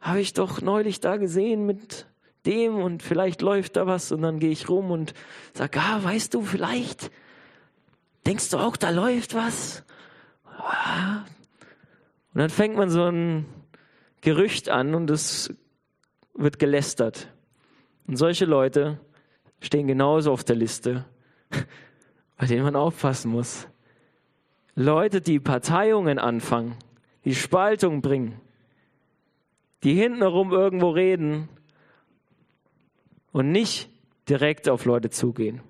habe 0.00 0.20
ich 0.20 0.32
doch 0.32 0.60
neulich 0.60 1.00
da 1.00 1.16
gesehen 1.16 1.64
mit 1.64 2.06
dem 2.44 2.76
und 2.76 3.02
vielleicht 3.02 3.40
läuft 3.40 3.76
da 3.76 3.86
was 3.86 4.10
und 4.10 4.22
dann 4.22 4.40
gehe 4.40 4.50
ich 4.50 4.68
rum 4.68 4.90
und 4.90 5.14
sage, 5.54 5.80
ah, 5.80 6.02
weißt 6.02 6.34
du, 6.34 6.42
vielleicht 6.42 7.10
denkst 8.26 8.50
du 8.50 8.58
auch, 8.58 8.76
da 8.76 8.90
läuft 8.90 9.34
was. 9.34 9.84
Und 12.34 12.40
dann 12.40 12.50
fängt 12.50 12.76
man 12.76 12.90
so 12.90 13.04
ein 13.04 13.46
Gerücht 14.20 14.68
an 14.68 14.94
und 14.94 15.10
es 15.10 15.52
wird 16.34 16.58
gelästert. 16.58 17.28
Und 18.06 18.16
solche 18.16 18.44
Leute 18.44 19.00
stehen 19.60 19.86
genauso 19.86 20.32
auf 20.32 20.44
der 20.44 20.56
Liste, 20.56 21.04
bei 22.36 22.46
denen 22.46 22.64
man 22.64 22.76
aufpassen 22.76 23.30
muss. 23.30 23.68
Leute, 24.74 25.20
die 25.20 25.38
Parteiungen 25.38 26.18
anfangen, 26.18 26.76
die 27.24 27.34
Spaltung 27.34 28.00
bringen, 28.00 28.40
die 29.82 29.94
hintenherum 29.94 30.52
irgendwo 30.52 30.90
reden 30.90 31.48
und 33.32 33.50
nicht 33.50 33.90
direkt 34.28 34.68
auf 34.68 34.84
Leute 34.84 35.10
zugehen. 35.10 35.60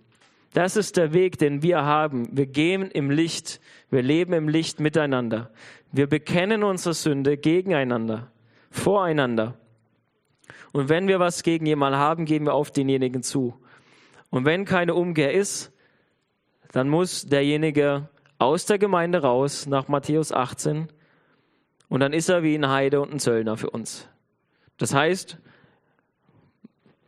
Das 0.54 0.76
ist 0.76 0.96
der 0.96 1.12
Weg, 1.12 1.38
den 1.38 1.62
wir 1.62 1.84
haben. 1.84 2.28
Wir 2.36 2.46
gehen 2.46 2.90
im 2.90 3.10
Licht, 3.10 3.60
wir 3.90 4.02
leben 4.02 4.32
im 4.34 4.48
Licht 4.48 4.80
miteinander. 4.80 5.50
Wir 5.92 6.06
bekennen 6.06 6.62
unsere 6.62 6.94
Sünde 6.94 7.36
gegeneinander, 7.36 8.30
voreinander. 8.70 9.54
Und 10.72 10.88
wenn 10.88 11.08
wir 11.08 11.20
was 11.20 11.42
gegen 11.42 11.66
jemanden 11.66 11.98
haben, 11.98 12.24
gehen 12.24 12.44
wir 12.44 12.54
auf 12.54 12.70
denjenigen 12.70 13.22
zu. 13.22 13.54
Und 14.30 14.44
wenn 14.44 14.64
keine 14.64 14.94
Umkehr 14.94 15.32
ist, 15.32 15.72
dann 16.72 16.88
muss 16.88 17.26
derjenige 17.26 18.08
aus 18.38 18.66
der 18.66 18.78
Gemeinde 18.78 19.22
raus 19.22 19.66
nach 19.66 19.88
Matthäus 19.88 20.32
18 20.32 20.88
und 21.88 22.00
dann 22.00 22.14
ist 22.14 22.30
er 22.30 22.42
wie 22.42 22.54
ein 22.54 22.68
Heide 22.68 23.00
und 23.00 23.12
ein 23.12 23.18
Zöllner 23.18 23.56
für 23.56 23.70
uns. 23.70 24.08
Das 24.78 24.94
heißt, 24.94 25.38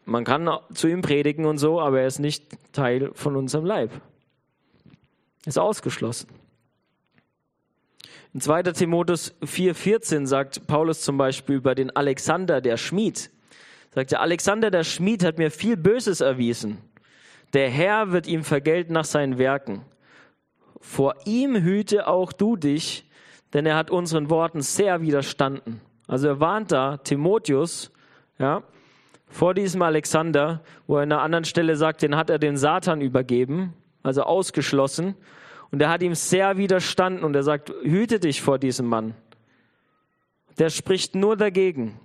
man 0.05 0.25
kann 0.25 0.51
zu 0.73 0.89
ihm 0.89 1.03
predigen 1.03 1.47
und 1.47 1.59
so, 1.59 1.81
aber 1.81 2.01
er 2.01 2.07
ist 2.07 2.19
nicht 2.19 2.45
Teil 2.73 3.11
von 3.15 3.37
unserem 3.37 3.65
Leib. 3.65 3.91
Ist 5.47 5.59
ausgeschlossen. 5.59 6.29
In 8.33 8.41
2. 8.41 8.63
Timotheus 8.65 9.33
4,14 9.43 10.27
sagt 10.27 10.67
Paulus 10.67 11.03
zum 11.03 11.17
Beispiel 11.17 11.57
über 11.57 11.75
den 11.75 11.95
Alexander, 11.95 12.61
der 12.61 12.77
Schmied. 12.77 13.31
Sagt 13.95 14.13
er, 14.13 14.21
Alexander, 14.21 14.71
der 14.71 14.83
Schmied, 14.83 15.25
hat 15.25 15.39
mir 15.39 15.53
viel 15.53 15.77
Böses 15.77 16.21
erwiesen. 16.21 16.79
Der 17.53 17.71
Herr 17.71 18.11
wird 18.11 18.27
ihm 18.27 18.43
vergelten 18.43 18.93
nach 18.93 19.05
seinen 19.05 19.39
Werken. 19.39 19.85
Vor 20.81 21.15
ihm 21.25 21.57
hüte 21.57 22.09
auch 22.09 22.33
du 22.33 22.57
dich, 22.57 23.09
denn 23.53 23.67
er 23.67 23.77
hat 23.77 23.91
unseren 23.91 24.31
Worten 24.31 24.63
sehr 24.63 25.01
widerstanden. 25.01 25.81
Also 26.09 26.27
er 26.27 26.41
warnt 26.41 26.73
da 26.73 26.97
Timotheus, 26.97 27.93
ja, 28.39 28.65
vor 29.35 29.53
diesem 29.53 29.83
Alexander, 29.83 30.63
wo 30.87 30.95
er 30.95 31.03
an 31.03 31.11
einer 31.11 31.21
anderen 31.21 31.45
Stelle 31.45 31.75
sagt, 31.75 32.03
den 32.03 32.15
hat 32.15 32.31
er 32.31 32.39
den 32.39 32.57
Satan 32.57 33.01
übergeben, 33.01 33.75
also 34.05 34.23
ausgeschlossen. 34.23 35.17
Und 35.73 35.83
er 35.83 35.89
hat 35.89 36.05
ihm 36.05 36.15
sehr 36.15 36.57
widerstanden 36.57 37.25
und 37.25 37.35
er 37.35 37.43
sagt, 37.43 37.71
hüte 37.83 38.21
dich 38.21 38.43
vor 38.43 38.61
diesem 38.61 38.87
Mann. 38.87 39.15
Der 40.59 40.71
spricht 40.71 41.17
nur 41.17 41.37
dagegen. 41.37 41.99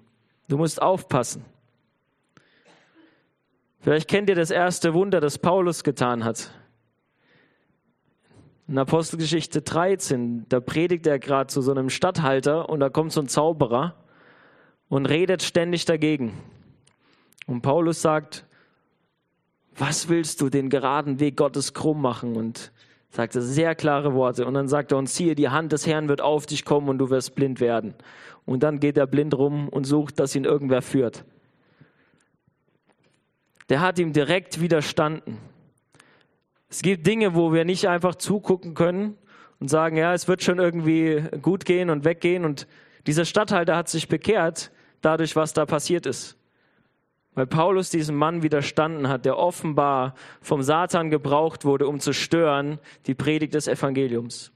Du 0.48 0.58
musst 0.58 0.82
aufpassen. 0.82 1.46
Vielleicht 3.80 4.10
kennt 4.10 4.28
ihr 4.30 4.36
das 4.36 4.50
erste 4.50 4.96
Wunder, 4.96 5.22
das 5.22 5.38
Paulus 5.38 5.84
getan 5.84 6.24
hat. 6.24 6.50
In 8.68 8.80
Apostelgeschichte 8.80 9.62
13, 9.62 10.48
da 10.50 10.60
predigt 10.60 11.06
er 11.06 11.20
gerade 11.20 11.46
zu 11.46 11.62
so 11.62 11.70
einem 11.70 11.92
Statthalter 11.92 12.70
und 12.70 12.80
da 12.80 12.90
kommt 12.90 13.12
so 13.12 13.22
ein 13.22 13.28
Zauberer 13.28 13.94
und 14.88 15.06
redet 15.06 15.44
ständig 15.44 15.86
dagegen. 15.86 16.34
Und 17.50 17.62
Paulus 17.62 18.00
sagt, 18.00 18.46
was 19.76 20.08
willst 20.08 20.40
du 20.40 20.50
den 20.50 20.70
geraden 20.70 21.20
Weg 21.20 21.36
Gottes 21.36 21.74
krumm 21.74 22.00
machen? 22.00 22.36
Und 22.36 22.72
sagt 23.10 23.36
er 23.36 23.42
sehr 23.42 23.74
klare 23.74 24.14
Worte. 24.14 24.46
Und 24.46 24.54
dann 24.54 24.68
sagt 24.68 24.92
er, 24.92 25.00
und 25.00 25.10
siehe, 25.10 25.34
die 25.34 25.50
Hand 25.50 25.72
des 25.72 25.88
Herrn 25.88 26.10
wird 26.10 26.22
auf 26.22 26.46
dich 26.46 26.64
kommen 26.64 26.90
und 26.90 27.00
du 27.00 27.10
wirst 27.10 27.34
blind 27.34 27.60
werden. 27.60 27.96
Und 28.46 28.62
dann 28.62 28.80
geht 28.80 28.98
er 28.98 29.08
blind 29.08 29.34
rum 29.36 29.68
und 29.68 29.86
sucht, 29.86 30.20
dass 30.20 30.36
ihn 30.36 30.46
irgendwer 30.46 30.84
führt. 30.84 31.26
Der 33.70 33.82
hat 33.82 33.98
ihm 33.98 34.14
direkt 34.14 34.62
widerstanden. 34.62 35.40
Es 36.70 36.84
gibt 36.84 37.08
Dinge, 37.08 37.34
wo 37.34 37.52
wir 37.52 37.66
nicht 37.66 37.88
einfach 37.88 38.14
zugucken 38.14 38.76
können 38.76 39.18
und 39.60 39.70
sagen, 39.70 39.98
ja, 39.98 40.14
es 40.14 40.28
wird 40.28 40.44
schon 40.44 40.60
irgendwie 40.60 41.24
gut 41.42 41.66
gehen 41.66 41.90
und 41.90 42.06
weggehen. 42.06 42.46
Und 42.46 42.68
dieser 43.08 43.26
Statthalter 43.26 43.76
hat 43.76 43.90
sich 43.90 44.08
bekehrt 44.08 44.72
dadurch, 45.02 45.36
was 45.36 45.54
da 45.54 45.66
passiert 45.66 46.06
ist. 46.06 46.39
Weil 47.36 47.48
Paulus 47.48 47.90
diesem 47.90 48.16
Mann 48.16 48.44
widerstanden 48.44 49.08
hat, 49.08 49.26
der 49.26 49.38
offenbar 49.38 50.16
vom 50.42 50.62
Satan 50.62 51.10
gebraucht 51.10 51.64
wurde, 51.64 51.88
um 51.88 52.00
zu 52.00 52.14
stören, 52.14 52.80
die 53.06 53.14
Predigt 53.14 53.54
des 53.54 53.68
Evangeliums. 53.68 54.52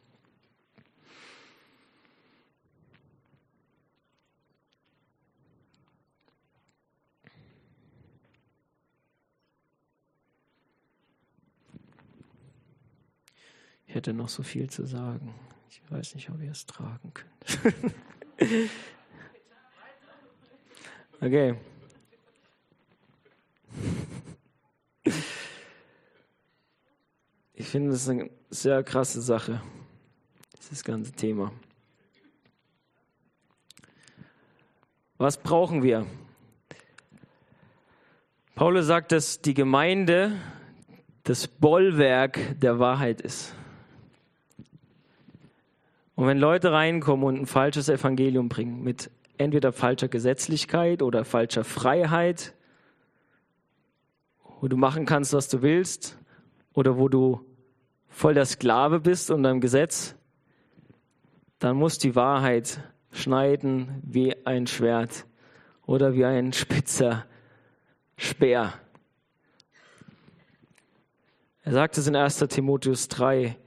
Ich 13.93 13.95
hätte 13.95 14.11
noch 14.11 14.29
so 14.29 14.41
viel 14.41 14.71
zu 14.71 14.87
sagen. 14.87 15.35
Ich 15.69 15.79
weiß 15.91 16.15
nicht, 16.15 16.27
ob 16.31 16.41
ihr 16.41 16.49
es 16.49 16.65
tragen 16.65 17.13
könnt. 17.13 17.59
okay. 21.21 21.55
Ich 27.53 27.67
finde, 27.67 27.91
das 27.91 28.01
ist 28.01 28.09
eine 28.09 28.29
sehr 28.49 28.83
krasse 28.83 29.21
Sache, 29.21 29.61
dieses 30.59 30.83
ganze 30.83 31.11
Thema. 31.11 31.51
Was 35.17 35.37
brauchen 35.37 35.83
wir? 35.83 36.05
Paulus 38.55 38.85
sagt, 38.85 39.11
dass 39.11 39.41
die 39.41 39.53
Gemeinde 39.53 40.33
das 41.23 41.47
Bollwerk 41.47 42.59
der 42.59 42.79
Wahrheit 42.79 43.21
ist. 43.21 43.55
Und 46.15 46.27
wenn 46.27 46.37
Leute 46.37 46.71
reinkommen 46.71 47.25
und 47.25 47.41
ein 47.41 47.45
falsches 47.47 47.89
Evangelium 47.89 48.49
bringen, 48.49 48.83
mit 48.83 49.09
entweder 49.37 49.71
falscher 49.71 50.07
Gesetzlichkeit 50.07 51.01
oder 51.01 51.25
falscher 51.25 51.63
Freiheit, 51.63 52.53
wo 54.63 54.69
du 54.69 54.77
machen 54.77 55.05
kannst, 55.05 55.33
was 55.33 55.49
du 55.49 55.61
willst, 55.61 56.17
oder 56.73 56.97
wo 56.97 57.09
du 57.09 57.45
voll 58.07 58.33
der 58.33 58.45
Sklave 58.45 59.01
bist 59.01 59.29
unter 59.29 59.49
dem 59.49 59.59
Gesetz, 59.59 60.15
dann 61.59 61.75
muss 61.75 61.97
die 61.97 62.15
Wahrheit 62.15 62.79
schneiden 63.11 64.01
wie 64.03 64.33
ein 64.45 64.65
Schwert 64.65 65.25
oder 65.85 66.13
wie 66.13 66.23
ein 66.23 66.53
spitzer 66.53 67.25
Speer. 68.15 68.71
Er 71.63 71.73
sagt 71.73 71.97
es 71.97 72.07
in 72.07 72.15
1. 72.15 72.37
Timotheus 72.47 73.09
3, 73.09 73.57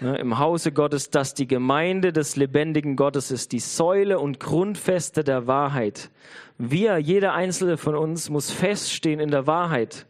ne, 0.00 0.16
im 0.18 0.40
Hause 0.40 0.72
Gottes, 0.72 1.10
dass 1.10 1.34
die 1.34 1.46
Gemeinde 1.46 2.12
des 2.12 2.34
lebendigen 2.34 2.96
Gottes 2.96 3.30
ist, 3.30 3.52
die 3.52 3.60
Säule 3.60 4.18
und 4.18 4.40
Grundfeste 4.40 5.22
der 5.22 5.46
Wahrheit. 5.46 6.10
Wir, 6.58 6.98
jeder 6.98 7.32
einzelne 7.32 7.76
von 7.76 7.94
uns, 7.94 8.28
muss 8.28 8.50
feststehen 8.50 9.20
in 9.20 9.30
der 9.30 9.46
Wahrheit. 9.46 10.08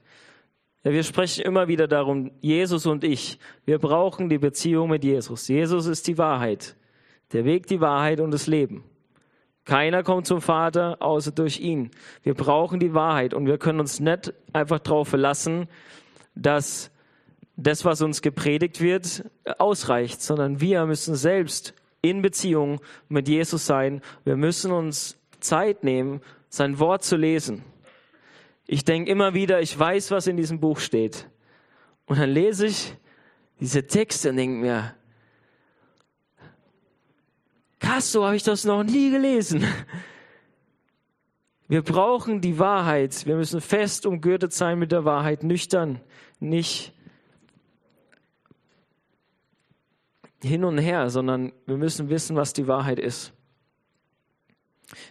Ja, 0.85 0.93
wir 0.93 1.05
sprechen 1.05 1.45
immer 1.45 1.69
wieder 1.69 1.87
darum, 1.87 2.33
Jesus 2.41 2.87
und 2.87 3.05
ich, 3.05 3.39
wir 3.65 3.79
brauchen 3.79 4.29
die 4.29 4.39
Beziehung 4.39 4.91
mit 4.91 5.05
Jesus. 5.05 5.47
Jesus 5.47 5.87
ist 5.87 6.09
die 6.09 6.19
Wahrheit, 6.19 6.77
der 7.33 7.45
Weg, 7.45 7.67
die 7.67 7.81
Wahrheit 7.81 8.19
und 8.19 8.33
das 8.33 8.49
Leben. 8.49 8.83
Keiner 9.65 10.03
kommt 10.03 10.27
zum 10.27 10.41
Vater 10.41 10.97
außer 11.01 11.31
durch 11.31 11.61
ihn. 11.61 11.93
Wir 12.25 12.35
brauchen 12.35 12.81
die 12.81 12.95
Wahrheit 12.95 13.33
und 13.33 13.47
wir 13.47 13.59
können 13.59 13.79
uns 13.79 14.01
nicht 14.01 14.35
einfach 14.53 14.81
darauf 14.81 15.09
verlassen, 15.09 15.69
dass 16.35 16.91
das, 17.57 17.85
was 17.85 18.03
uns 18.03 18.23
gepredigt 18.23 18.81
wird, 18.81 19.25
ausreicht, 19.59 20.21
sondern 20.21 20.61
wir 20.61 20.85
müssen 20.87 21.15
selbst 21.15 21.75
in 22.01 22.23
Beziehung 22.23 22.81
mit 23.09 23.29
Jesus 23.29 23.67
sein. 23.67 24.01
Wir 24.25 24.37
müssen 24.37 24.73
uns 24.73 25.17
Zeit 25.39 25.85
nehmen, 25.85 26.21
sein 26.49 26.81
Wort 26.81 27.05
zu 27.05 27.17
lesen. 27.17 27.63
Ich 28.73 28.87
denke 28.87 29.11
immer 29.11 29.35
wieder, 29.35 29.61
ich 29.61 29.79
weiß, 29.79 30.13
was 30.13 30.27
in 30.27 30.39
diesem 30.39 30.59
Buch 30.59 30.81
steht. 30.81 31.29
Und 32.07 32.19
dann 32.19 32.31
lese 32.31 32.69
ich 32.69 32.95
diese 33.61 33.87
Texte 33.87 34.31
und 34.31 34.37
denke 34.37 34.63
mir, 34.63 34.95
krass, 37.79 38.11
so 38.11 38.25
habe 38.25 38.35
ich 38.35 38.43
das 38.43 38.65
noch 38.65 38.83
nie 38.83 39.11
gelesen. 39.11 39.63
Wir 41.69 41.83
brauchen 41.83 42.41
die 42.41 42.59
Wahrheit. 42.59 43.27
Wir 43.27 43.37
müssen 43.37 43.61
fest 43.61 44.07
umgürtet 44.07 44.55
sein 44.55 44.79
mit 44.79 44.91
der 44.91 45.05
Wahrheit, 45.05 45.43
nüchtern, 45.43 46.01
nicht 46.41 46.95
hin 50.41 50.65
und 50.65 50.79
her, 50.79 51.11
sondern 51.11 51.53
wir 51.67 51.77
müssen 51.77 52.09
wissen, 52.09 52.37
was 52.37 52.55
die 52.55 52.69
Wahrheit 52.69 52.99
ist. 52.99 53.35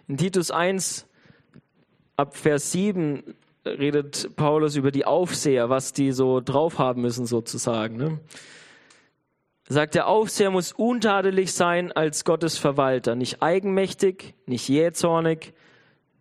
In 0.08 0.18
Titus 0.18 0.50
1 0.50 1.06
ab 2.16 2.36
Vers 2.36 2.72
7 2.72 3.36
redet 3.66 4.36
Paulus 4.36 4.76
über 4.76 4.92
die 4.92 5.06
Aufseher, 5.06 5.70
was 5.70 5.94
die 5.94 6.12
so 6.12 6.40
drauf 6.42 6.80
haben 6.80 7.02
müssen 7.02 7.26
sozusagen. 7.26 7.98
Ne? 7.98 8.20
Sagt 9.68 9.96
der 9.96 10.08
Aufseher 10.08 10.52
muss 10.52 10.72
untadelig 10.72 11.54
sein 11.54 11.92
als 11.92 12.26
Gottes 12.26 12.58
Verwalter, 12.58 13.16
nicht 13.16 13.42
eigenmächtig, 13.42 14.34
nicht 14.46 14.68
jähzornig, 14.68 15.54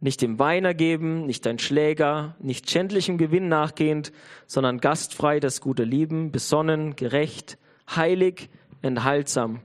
nicht 0.01 0.23
dem 0.23 0.39
Weiner 0.39 0.73
geben, 0.73 1.27
nicht 1.27 1.47
ein 1.47 1.59
Schläger, 1.59 2.37
nicht 2.39 2.71
schändlichem 2.71 3.19
Gewinn 3.19 3.49
nachgehend, 3.49 4.13
sondern 4.47 4.79
gastfrei 4.79 5.41
das 5.41 5.61
gute 5.61 5.85
Lieben, 5.85 6.33
besonnen, 6.33 6.97
gerecht, 6.97 7.59
heilig, 7.95 8.49
enthaltsam. 8.83 9.57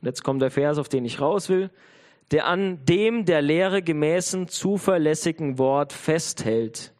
Und 0.00 0.06
jetzt 0.06 0.22
kommt 0.22 0.40
der 0.40 0.50
Vers, 0.50 0.78
auf 0.78 0.88
den 0.88 1.04
ich 1.04 1.20
raus 1.20 1.48
will 1.48 1.70
der 2.30 2.46
an 2.46 2.84
dem 2.84 3.24
der 3.24 3.42
Lehre 3.42 3.82
gemäßen 3.82 4.48
zuverlässigen 4.48 5.58
Wort 5.58 5.92
festhält. 5.92 6.92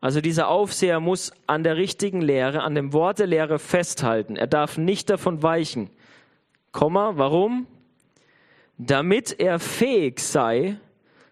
Also 0.00 0.20
dieser 0.20 0.48
Aufseher 0.48 1.00
muss 1.00 1.32
an 1.46 1.64
der 1.64 1.76
richtigen 1.76 2.20
Lehre, 2.20 2.62
an 2.62 2.74
dem 2.74 2.92
Wort 2.92 3.18
der 3.18 3.26
Lehre 3.26 3.58
festhalten. 3.58 4.36
Er 4.36 4.46
darf 4.46 4.78
nicht 4.78 5.10
davon 5.10 5.42
weichen. 5.42 5.90
Komma, 6.70 7.12
warum? 7.16 7.66
Damit 8.76 9.40
er 9.40 9.58
fähig 9.58 10.20
sei, 10.20 10.76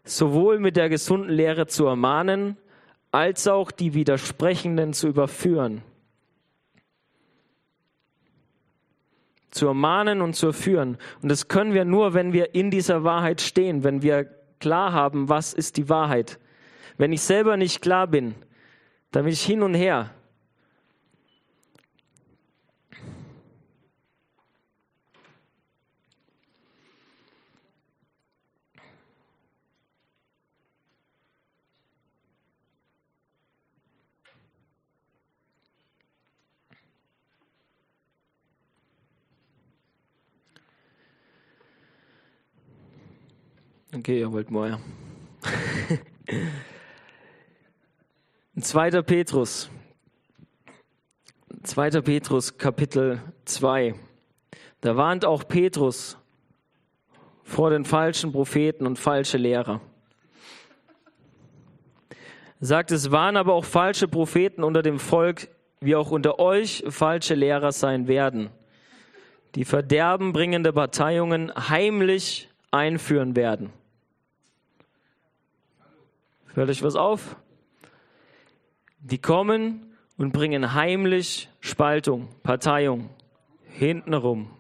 sowohl 0.03 0.59
mit 0.59 0.77
der 0.77 0.89
gesunden 0.89 1.31
Lehre 1.31 1.69
zu 1.69 1.87
ermahnen, 1.87 2.57
als 3.13 3.47
auch 3.47 3.71
die 3.71 3.95
Widersprechenden 3.95 4.93
zu 4.93 5.09
überführen. 5.09 5.83
zu 9.57 9.67
ermahnen 9.67 10.21
und 10.21 10.35
zu 10.35 10.53
führen. 10.53 10.99
Und 11.23 11.31
das 11.31 11.49
können 11.49 11.75
wir 11.75 11.85
nur, 11.85 12.15
wenn 12.15 12.33
wir 12.33 12.55
in 12.55 12.71
dieser 12.71 13.05
Wahrheit 13.05 13.41
stehen, 13.41 13.85
wenn 13.85 14.03
wir 14.03 14.27
klar 14.61 14.93
haben, 14.93 15.31
was 15.31 15.55
ist 15.55 15.79
die 15.79 15.89
Wahrheit. 15.89 16.39
Wenn 16.99 17.13
ich 17.13 17.23
selber 17.23 17.57
nicht 17.57 17.81
klar 17.81 18.07
bin, 18.07 18.35
dann 19.17 19.25
bin 19.25 19.33
ich 19.33 19.43
hin 19.43 19.63
und 19.63 19.73
her. 19.73 20.11
Okay, 43.95 44.21
ihr 44.21 44.31
wollt 44.31 44.51
mehr. 44.51 44.79
2. 48.59 49.03
Petrus. 49.03 49.71
2. 51.63 52.01
Petrus 52.01 52.57
Kapitel 52.57 53.21
2. 53.45 53.95
Da 54.81 54.97
warnt 54.97 55.25
auch 55.25 55.47
Petrus 55.47 56.17
vor 57.45 57.71
den 57.71 57.85
falschen 57.85 58.33
Propheten 58.33 58.87
und 58.87 58.99
falsche 58.99 59.37
Lehrer. 59.37 59.81
Er 62.61 62.67
sagt, 62.67 62.91
es 62.93 63.11
waren 63.11 63.37
aber 63.37 63.53
auch 63.53 63.65
falsche 63.65 64.09
Propheten 64.09 64.65
unter 64.65 64.83
dem 64.83 64.99
Volk, 64.99 65.49
wie 65.81 65.95
auch 65.95 66.11
unter 66.11 66.39
euch 66.39 66.83
falsche 66.89 67.35
Lehrer 67.35 67.73
sein 67.73 68.09
werden, 68.09 68.51
die 69.55 69.65
verderbenbringende 69.65 70.73
Parteiungen 70.73 71.53
heimlich 71.69 72.49
einführen 72.71 73.37
werden 73.37 73.71
Hört 76.57 76.71
euch 76.71 76.83
was 76.83 76.97
auf? 76.97 77.37
Die 79.09 79.19
kommen 79.19 79.95
und 80.19 80.33
bringen 80.33 80.75
heimlich 80.75 81.49
Spaltung, 81.61 82.27
Parteiung, 82.43 83.09
hintenrum. 83.69 84.51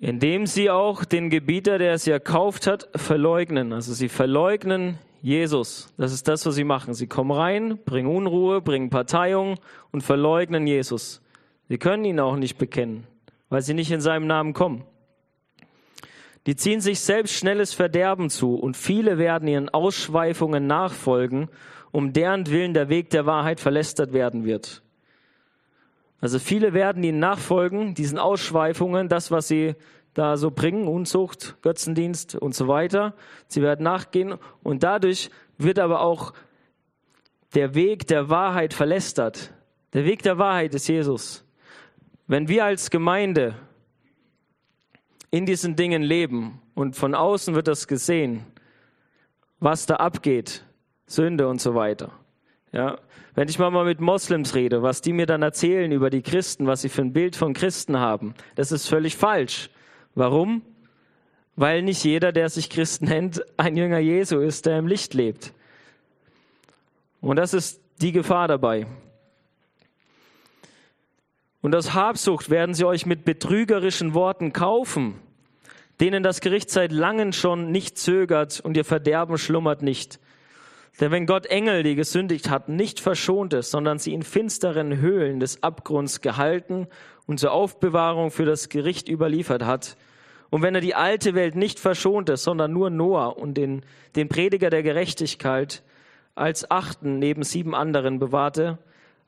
Indem 0.00 0.46
sie 0.46 0.70
auch 0.70 1.04
den 1.04 1.28
Gebieter, 1.28 1.76
der 1.76 1.98
sie 1.98 2.10
erkauft 2.10 2.66
hat, 2.66 2.88
verleugnen. 2.94 3.74
Also 3.74 3.92
sie 3.92 4.08
verleugnen 4.08 4.98
Jesus. 5.20 5.92
Das 5.98 6.10
ist 6.10 6.26
das, 6.26 6.46
was 6.46 6.54
sie 6.54 6.64
machen. 6.64 6.94
Sie 6.94 7.06
kommen 7.06 7.32
rein, 7.32 7.78
bringen 7.84 8.08
Unruhe, 8.08 8.62
bringen 8.62 8.88
Parteiung 8.88 9.60
und 9.92 10.00
verleugnen 10.00 10.66
Jesus. 10.66 11.20
Sie 11.68 11.76
können 11.76 12.06
ihn 12.06 12.18
auch 12.18 12.36
nicht 12.36 12.56
bekennen, 12.56 13.06
weil 13.50 13.60
sie 13.60 13.74
nicht 13.74 13.90
in 13.90 14.00
seinem 14.00 14.26
Namen 14.26 14.54
kommen. 14.54 14.84
Die 16.46 16.56
ziehen 16.56 16.80
sich 16.80 17.00
selbst 17.00 17.34
schnelles 17.34 17.74
Verderben 17.74 18.30
zu 18.30 18.54
und 18.54 18.76
viele 18.76 19.18
werden 19.18 19.46
ihren 19.46 19.68
Ausschweifungen 19.68 20.66
nachfolgen, 20.66 21.50
um 21.90 22.14
deren 22.14 22.46
Willen 22.46 22.72
der 22.72 22.88
Weg 22.88 23.10
der 23.10 23.26
Wahrheit 23.26 23.60
verlästert 23.60 24.14
werden 24.14 24.44
wird. 24.44 24.82
Also 26.20 26.38
viele 26.38 26.72
werden 26.72 27.02
ihnen 27.02 27.18
nachfolgen, 27.18 27.94
diesen 27.94 28.18
Ausschweifungen, 28.18 29.08
das, 29.08 29.30
was 29.30 29.48
sie 29.48 29.74
da 30.14 30.36
so 30.36 30.50
bringen, 30.50 30.86
Unzucht, 30.88 31.56
Götzendienst 31.62 32.34
und 32.34 32.54
so 32.54 32.68
weiter. 32.68 33.14
Sie 33.46 33.62
werden 33.62 33.82
nachgehen 33.82 34.34
und 34.62 34.82
dadurch 34.82 35.30
wird 35.58 35.78
aber 35.78 36.00
auch 36.00 36.32
der 37.54 37.74
Weg 37.74 38.06
der 38.06 38.28
Wahrheit 38.28 38.74
verlästert. 38.74 39.52
Der 39.92 40.04
Weg 40.04 40.22
der 40.22 40.38
Wahrheit 40.38 40.74
ist 40.74 40.88
Jesus. 40.88 41.44
Wenn 42.30 42.46
wir 42.46 42.64
als 42.64 42.90
Gemeinde 42.90 43.56
in 45.32 45.46
diesen 45.46 45.74
Dingen 45.74 46.00
leben 46.00 46.62
und 46.76 46.94
von 46.94 47.16
außen 47.16 47.56
wird 47.56 47.66
das 47.66 47.88
gesehen, 47.88 48.46
was 49.58 49.86
da 49.86 49.96
abgeht, 49.96 50.64
Sünde 51.06 51.48
und 51.48 51.60
so 51.60 51.74
weiter. 51.74 52.12
Ja, 52.70 53.00
wenn 53.34 53.48
ich 53.48 53.58
mal 53.58 53.84
mit 53.84 54.00
Moslems 54.00 54.54
rede, 54.54 54.80
was 54.80 55.00
die 55.00 55.12
mir 55.12 55.26
dann 55.26 55.42
erzählen 55.42 55.90
über 55.90 56.08
die 56.08 56.22
Christen, 56.22 56.68
was 56.68 56.82
sie 56.82 56.88
für 56.88 57.02
ein 57.02 57.12
Bild 57.12 57.34
von 57.34 57.52
Christen 57.52 57.98
haben, 57.98 58.34
das 58.54 58.70
ist 58.70 58.86
völlig 58.86 59.16
falsch. 59.16 59.68
Warum? 60.14 60.62
Weil 61.56 61.82
nicht 61.82 62.04
jeder, 62.04 62.30
der 62.30 62.48
sich 62.48 62.70
Christen 62.70 63.06
nennt, 63.06 63.42
ein 63.56 63.76
Jünger 63.76 63.98
Jesu 63.98 64.38
ist, 64.38 64.66
der 64.66 64.78
im 64.78 64.86
Licht 64.86 65.14
lebt. 65.14 65.52
Und 67.20 67.34
das 67.34 67.54
ist 67.54 67.80
die 68.00 68.12
Gefahr 68.12 68.46
dabei. 68.46 68.86
Und 71.62 71.74
aus 71.74 71.94
Habsucht 71.94 72.50
werden 72.50 72.74
sie 72.74 72.84
euch 72.84 73.06
mit 73.06 73.24
betrügerischen 73.24 74.14
Worten 74.14 74.52
kaufen, 74.52 75.14
denen 76.00 76.22
das 76.22 76.40
Gericht 76.40 76.70
seit 76.70 76.92
langem 76.92 77.32
schon 77.32 77.70
nicht 77.70 77.98
zögert 77.98 78.60
und 78.60 78.76
ihr 78.76 78.84
Verderben 78.84 79.36
schlummert 79.36 79.82
nicht. 79.82 80.18
Denn 81.00 81.10
wenn 81.10 81.26
Gott 81.26 81.46
Engel, 81.46 81.82
die 81.82 81.94
gesündigt 81.94 82.50
hatten, 82.50 82.76
nicht 82.76 83.00
verschont 83.00 83.52
ist, 83.54 83.70
sondern 83.70 83.98
sie 83.98 84.12
in 84.12 84.22
finsteren 84.22 84.98
Höhlen 84.98 85.40
des 85.40 85.62
Abgrunds 85.62 86.20
gehalten 86.20 86.88
und 87.26 87.38
zur 87.38 87.52
Aufbewahrung 87.52 88.30
für 88.30 88.44
das 88.44 88.68
Gericht 88.68 89.08
überliefert 89.08 89.64
hat, 89.64 89.96
Und 90.50 90.62
wenn 90.62 90.74
er 90.74 90.80
die 90.80 90.96
alte 90.96 91.34
Welt 91.34 91.54
nicht 91.54 91.78
verschonte, 91.78 92.36
sondern 92.36 92.72
nur 92.72 92.90
Noah 92.90 93.38
und 93.38 93.54
den, 93.54 93.84
den 94.16 94.28
Prediger 94.28 94.68
der 94.68 94.82
Gerechtigkeit 94.82 95.82
als 96.34 96.70
achten 96.70 97.18
neben 97.18 97.44
sieben 97.44 97.74
anderen 97.74 98.18
bewahrte, 98.18 98.78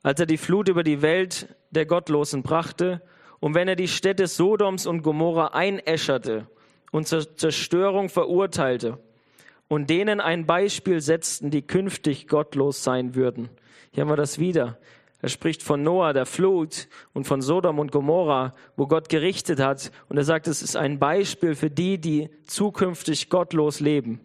als 0.03 0.19
er 0.19 0.25
die 0.25 0.37
Flut 0.37 0.69
über 0.69 0.83
die 0.83 1.01
Welt 1.01 1.47
der 1.71 1.85
Gottlosen 1.85 2.43
brachte, 2.43 3.01
und 3.39 3.55
wenn 3.55 3.67
er 3.67 3.75
die 3.75 3.89
Städte 3.89 4.27
Sodoms 4.27 4.85
und 4.85 5.01
Gomorra 5.01 5.47
einäscherte 5.47 6.47
und 6.91 7.09
zur 7.09 7.35
Zerstörung 7.35 8.07
verurteilte 8.07 8.99
und 9.67 9.89
denen 9.89 10.21
ein 10.21 10.45
Beispiel 10.45 11.01
setzten, 11.01 11.49
die 11.49 11.61
künftig 11.61 12.29
gottlos 12.29 12.85
sein 12.85 13.15
würden. 13.15 13.49
Hier 13.91 14.01
haben 14.01 14.09
wir 14.09 14.15
das 14.15 14.39
wieder. 14.39 14.77
Er 15.21 15.27
spricht 15.29 15.61
von 15.61 15.83
Noah, 15.83 16.13
der 16.13 16.25
Flut 16.25 16.87
und 17.13 17.25
von 17.25 17.41
Sodom 17.41 17.79
und 17.79 17.91
Gomorra, 17.91 18.53
wo 18.77 18.87
Gott 18.87 19.09
gerichtet 19.09 19.59
hat. 19.59 19.91
Und 20.07 20.17
er 20.17 20.23
sagt, 20.23 20.47
es 20.47 20.61
ist 20.61 20.77
ein 20.77 20.99
Beispiel 20.99 21.55
für 21.55 21.69
die, 21.69 21.97
die 21.97 22.29
zukünftig 22.45 23.29
gottlos 23.29 23.81
leben. 23.81 24.21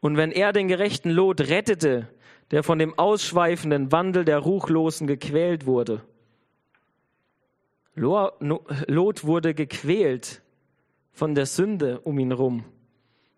Und 0.00 0.16
wenn 0.16 0.32
er 0.32 0.52
den 0.52 0.68
gerechten 0.68 1.10
Lot 1.10 1.40
rettete, 1.40 2.08
der 2.50 2.62
von 2.62 2.78
dem 2.78 2.98
ausschweifenden 2.98 3.92
Wandel 3.92 4.24
der 4.24 4.38
Ruchlosen 4.38 5.06
gequält 5.06 5.66
wurde. 5.66 6.02
Lot 7.94 9.24
wurde 9.24 9.54
gequält 9.54 10.42
von 11.12 11.34
der 11.34 11.46
Sünde 11.46 12.00
um 12.00 12.18
ihn 12.18 12.32
rum. 12.32 12.64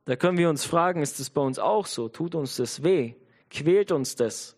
Da 0.04 0.16
können 0.16 0.38
wir 0.38 0.50
uns 0.50 0.64
fragen, 0.64 1.02
ist 1.02 1.18
das 1.18 1.30
bei 1.30 1.40
uns 1.40 1.58
auch 1.58 1.86
so? 1.86 2.08
Tut 2.08 2.34
uns 2.34 2.56
das 2.56 2.82
weh? 2.82 3.14
Quält 3.48 3.90
uns 3.90 4.16
das? 4.16 4.56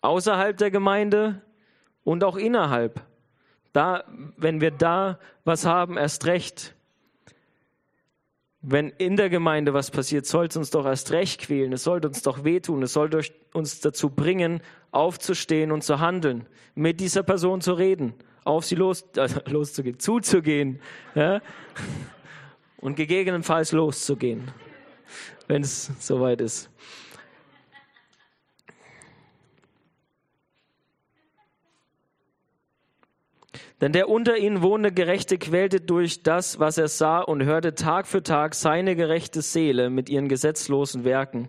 außerhalb 0.00 0.56
der 0.56 0.70
Gemeinde 0.70 1.42
und 2.04 2.24
auch 2.24 2.36
innerhalb. 2.36 3.04
Da, 3.72 4.04
wenn 4.36 4.60
wir 4.60 4.70
da 4.70 5.18
was 5.44 5.64
haben, 5.64 5.96
erst 5.96 6.26
recht. 6.26 6.74
Wenn 8.60 8.90
in 8.90 9.16
der 9.16 9.30
Gemeinde 9.30 9.72
was 9.72 9.90
passiert, 9.90 10.26
soll 10.26 10.46
es 10.46 10.56
uns 10.56 10.70
doch 10.70 10.84
erst 10.84 11.12
recht 11.12 11.40
quälen. 11.40 11.72
Es 11.72 11.84
sollte 11.84 12.08
uns 12.08 12.22
doch 12.22 12.42
wehtun. 12.42 12.82
Es 12.82 12.92
sollte 12.92 13.22
uns 13.52 13.80
dazu 13.80 14.10
bringen, 14.10 14.60
aufzustehen 14.90 15.70
und 15.70 15.84
zu 15.84 16.00
handeln, 16.00 16.46
mit 16.74 16.98
dieser 17.00 17.22
Person 17.22 17.60
zu 17.60 17.74
reden, 17.74 18.14
auf 18.44 18.64
sie 18.64 18.74
los, 18.74 19.04
äh, 19.16 19.28
loszugehen, 19.50 19.98
zuzugehen 19.98 20.80
ja? 21.14 21.40
und 22.78 22.96
gegebenenfalls 22.96 23.72
loszugehen, 23.72 24.50
wenn 25.46 25.62
es 25.62 25.90
soweit 26.00 26.40
ist. 26.40 26.70
Denn 33.80 33.92
der 33.92 34.08
unter 34.08 34.36
ihnen 34.36 34.62
wohnende 34.62 34.92
Gerechte 34.92 35.38
quälte 35.38 35.80
durch 35.80 36.22
das, 36.22 36.58
was 36.58 36.78
er 36.78 36.88
sah 36.88 37.20
und 37.20 37.44
hörte 37.44 37.74
Tag 37.74 38.08
für 38.08 38.22
Tag 38.22 38.54
seine 38.54 38.96
gerechte 38.96 39.40
Seele 39.40 39.88
mit 39.88 40.08
ihren 40.08 40.28
gesetzlosen 40.28 41.04
Werken. 41.04 41.48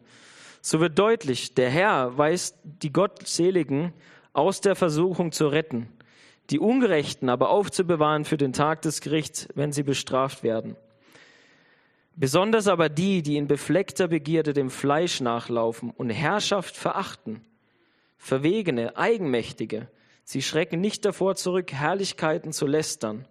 So 0.61 0.80
wird 0.80 0.99
deutlich, 0.99 1.55
der 1.55 1.69
Herr 1.69 2.17
weiß 2.17 2.55
die 2.63 2.93
Gottseligen 2.93 3.93
aus 4.34 4.61
der 4.61 4.75
Versuchung 4.75 5.32
zu 5.32 5.47
retten, 5.47 5.89
die 6.51 6.59
Ungerechten 6.59 7.30
aber 7.30 7.49
aufzubewahren 7.49 8.25
für 8.25 8.38
den 8.38 8.53
Tag 8.53 8.84
des 8.84 9.01
Gerichts, 9.01 9.47
wenn 9.55 9.71
sie 9.71 9.84
bestraft 9.84 10.43
werden. 10.43 10.75
Besonders 12.15 12.67
aber 12.67 12.89
die, 12.89 13.23
die 13.23 13.38
in 13.38 13.47
befleckter 13.47 14.09
Begierde 14.09 14.53
dem 14.53 14.69
Fleisch 14.69 15.21
nachlaufen 15.21 15.89
und 15.91 16.09
Herrschaft 16.09 16.75
verachten, 16.75 17.41
Verwegene, 18.17 18.97
Eigenmächtige, 18.97 19.88
Sie 20.32 20.43
schrecken 20.43 20.80
nicht 20.80 21.05
davor 21.05 21.34
zurück, 21.34 21.73
Herrlichkeiten 21.73 22.53
zu 22.53 22.67
lästern, 22.67 23.27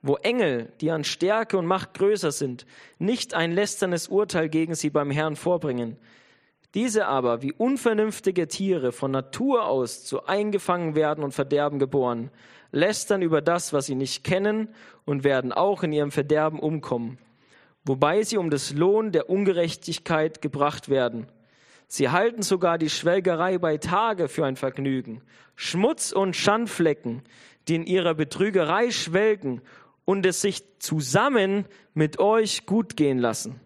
wo 0.00 0.14
Engel, 0.14 0.72
die 0.80 0.92
an 0.92 1.02
Stärke 1.02 1.58
und 1.58 1.66
Macht 1.66 1.94
größer 1.94 2.30
sind, 2.30 2.66
nicht 3.00 3.34
ein 3.34 3.50
lästernes 3.50 4.06
Urteil 4.06 4.48
gegen 4.48 4.76
sie 4.76 4.90
beim 4.90 5.10
Herrn 5.10 5.34
vorbringen. 5.34 5.96
Diese 6.72 7.08
aber, 7.08 7.42
wie 7.42 7.52
unvernünftige 7.52 8.46
Tiere, 8.46 8.92
von 8.92 9.10
Natur 9.10 9.66
aus 9.66 10.04
zu 10.04 10.26
eingefangen 10.26 10.94
werden 10.94 11.24
und 11.24 11.32
Verderben 11.32 11.80
geboren, 11.80 12.30
lästern 12.70 13.22
über 13.22 13.42
das, 13.42 13.72
was 13.72 13.86
sie 13.86 13.96
nicht 13.96 14.22
kennen 14.22 14.68
und 15.04 15.24
werden 15.24 15.52
auch 15.52 15.82
in 15.82 15.90
ihrem 15.90 16.12
Verderben 16.12 16.60
umkommen, 16.60 17.18
wobei 17.84 18.22
sie 18.22 18.36
um 18.36 18.50
des 18.50 18.72
Lohn 18.72 19.10
der 19.10 19.28
Ungerechtigkeit 19.28 20.40
gebracht 20.40 20.88
werden. 20.88 21.26
Sie 21.88 22.08
halten 22.08 22.42
sogar 22.42 22.78
die 22.78 22.90
Schwelgerei 22.90 23.58
bei 23.58 23.78
Tage 23.78 24.28
für 24.28 24.44
ein 24.44 24.56
Vergnügen. 24.56 25.22
Schmutz 25.54 26.12
und 26.12 26.34
Schandflecken, 26.34 27.22
die 27.68 27.76
in 27.76 27.86
ihrer 27.86 28.14
Betrügerei 28.14 28.90
schwelgen 28.90 29.62
und 30.04 30.26
es 30.26 30.40
sich 30.40 30.64
zusammen 30.78 31.66
mit 31.94 32.18
euch 32.18 32.66
gut 32.66 32.96
gehen 32.96 33.18
lassen. 33.18 33.60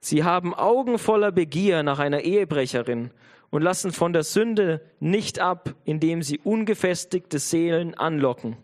Sie 0.00 0.24
haben 0.24 0.54
Augen 0.54 0.98
voller 0.98 1.32
Begier 1.32 1.82
nach 1.82 1.98
einer 1.98 2.20
Ehebrecherin 2.20 3.10
und 3.50 3.62
lassen 3.62 3.92
von 3.92 4.12
der 4.12 4.22
Sünde 4.22 4.82
nicht 5.00 5.38
ab, 5.38 5.74
indem 5.84 6.22
sie 6.22 6.38
ungefestigte 6.40 7.38
Seelen 7.38 7.94
anlocken. 7.94 8.56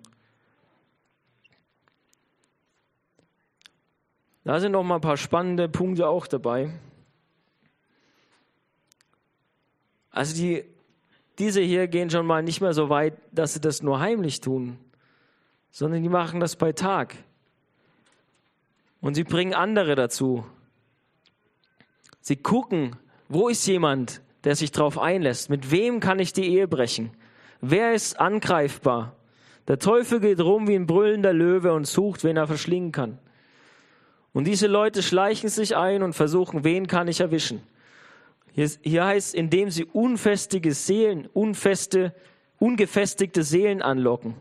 Da 4.45 4.59
sind 4.59 4.73
noch 4.73 4.83
mal 4.83 4.97
ein 4.97 5.01
paar 5.01 5.17
spannende 5.17 5.69
Punkte 5.69 6.09
auch 6.09 6.27
dabei. 6.27 6.73
Also 10.11 10.35
die, 10.35 10.65
diese 11.39 11.61
hier 11.61 11.89
gehen 11.89 12.11
schon 12.11 12.27
mal 12.27 12.43
nicht 12.43 12.61
mehr 12.61 12.73
so 12.73 12.89
weit, 12.89 13.15
dass 13.33 13.55
sie 13.55 13.61
das 13.61 13.83
nur 13.83 14.01
heimlich 14.01 14.41
tun, 14.41 14.79
sondern 15.71 16.03
die 16.03 16.09
machen 16.09 16.41
das 16.41 16.57
bei 16.57 16.73
Tag. 16.73 17.17
Und 19.01 19.15
sie 19.15 19.25
bringen 19.25 19.55
andere 19.55 19.95
dazu. 19.95 20.45
Sie 22.21 22.37
gucken, 22.37 22.97
wo 23.29 23.49
ist 23.49 23.67
jemand, 23.67 24.21
der 24.45 24.57
sich 24.57 24.73
darauf 24.73 24.99
einlässt? 24.99 25.49
Mit 25.49 25.71
wem 25.71 26.01
kann 26.01 26.19
ich 26.19 26.33
die 26.33 26.49
Ehe 26.49 26.69
brechen? 26.69 27.11
Wer 27.61 27.95
ist 27.95 28.21
angreifbar? 28.21 29.17
Der 29.69 29.79
Teufel 29.79 30.21
geht 30.21 30.41
rum 30.41 30.67
wie 30.67 30.75
ein 30.75 30.87
brüllender 30.87 31.33
Löwe 31.33 31.73
und 31.73 31.87
sucht, 31.87 32.25
wen 32.25 32.37
er 32.37 32.47
verschlingen 32.47 32.93
kann. 32.93 33.19
Und 34.33 34.45
diese 34.47 34.67
Leute 34.67 35.03
schleichen 35.03 35.49
sich 35.49 35.77
ein 35.77 36.03
und 36.03 36.13
versuchen, 36.13 36.65
wen 36.65 36.87
kann 36.87 37.09
ich 37.09 37.21
erwischen? 37.21 37.63
Hier, 38.53 38.71
hier 38.83 39.05
heißt, 39.05 39.35
indem 39.35 39.71
sie 39.71 39.85
unfestige 39.85 40.73
Seelen, 40.75 41.27
unfeste, 41.33 42.15
ungefestigte 42.59 43.43
Seelen 43.43 43.83
anlocken. 43.83 44.35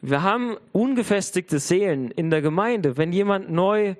Wir 0.00 0.22
haben 0.22 0.56
ungefestigte 0.72 1.58
Seelen 1.58 2.10
in 2.10 2.30
der 2.30 2.42
Gemeinde. 2.42 2.96
Wenn 2.96 3.12
jemand 3.12 3.50
neu 3.50 3.94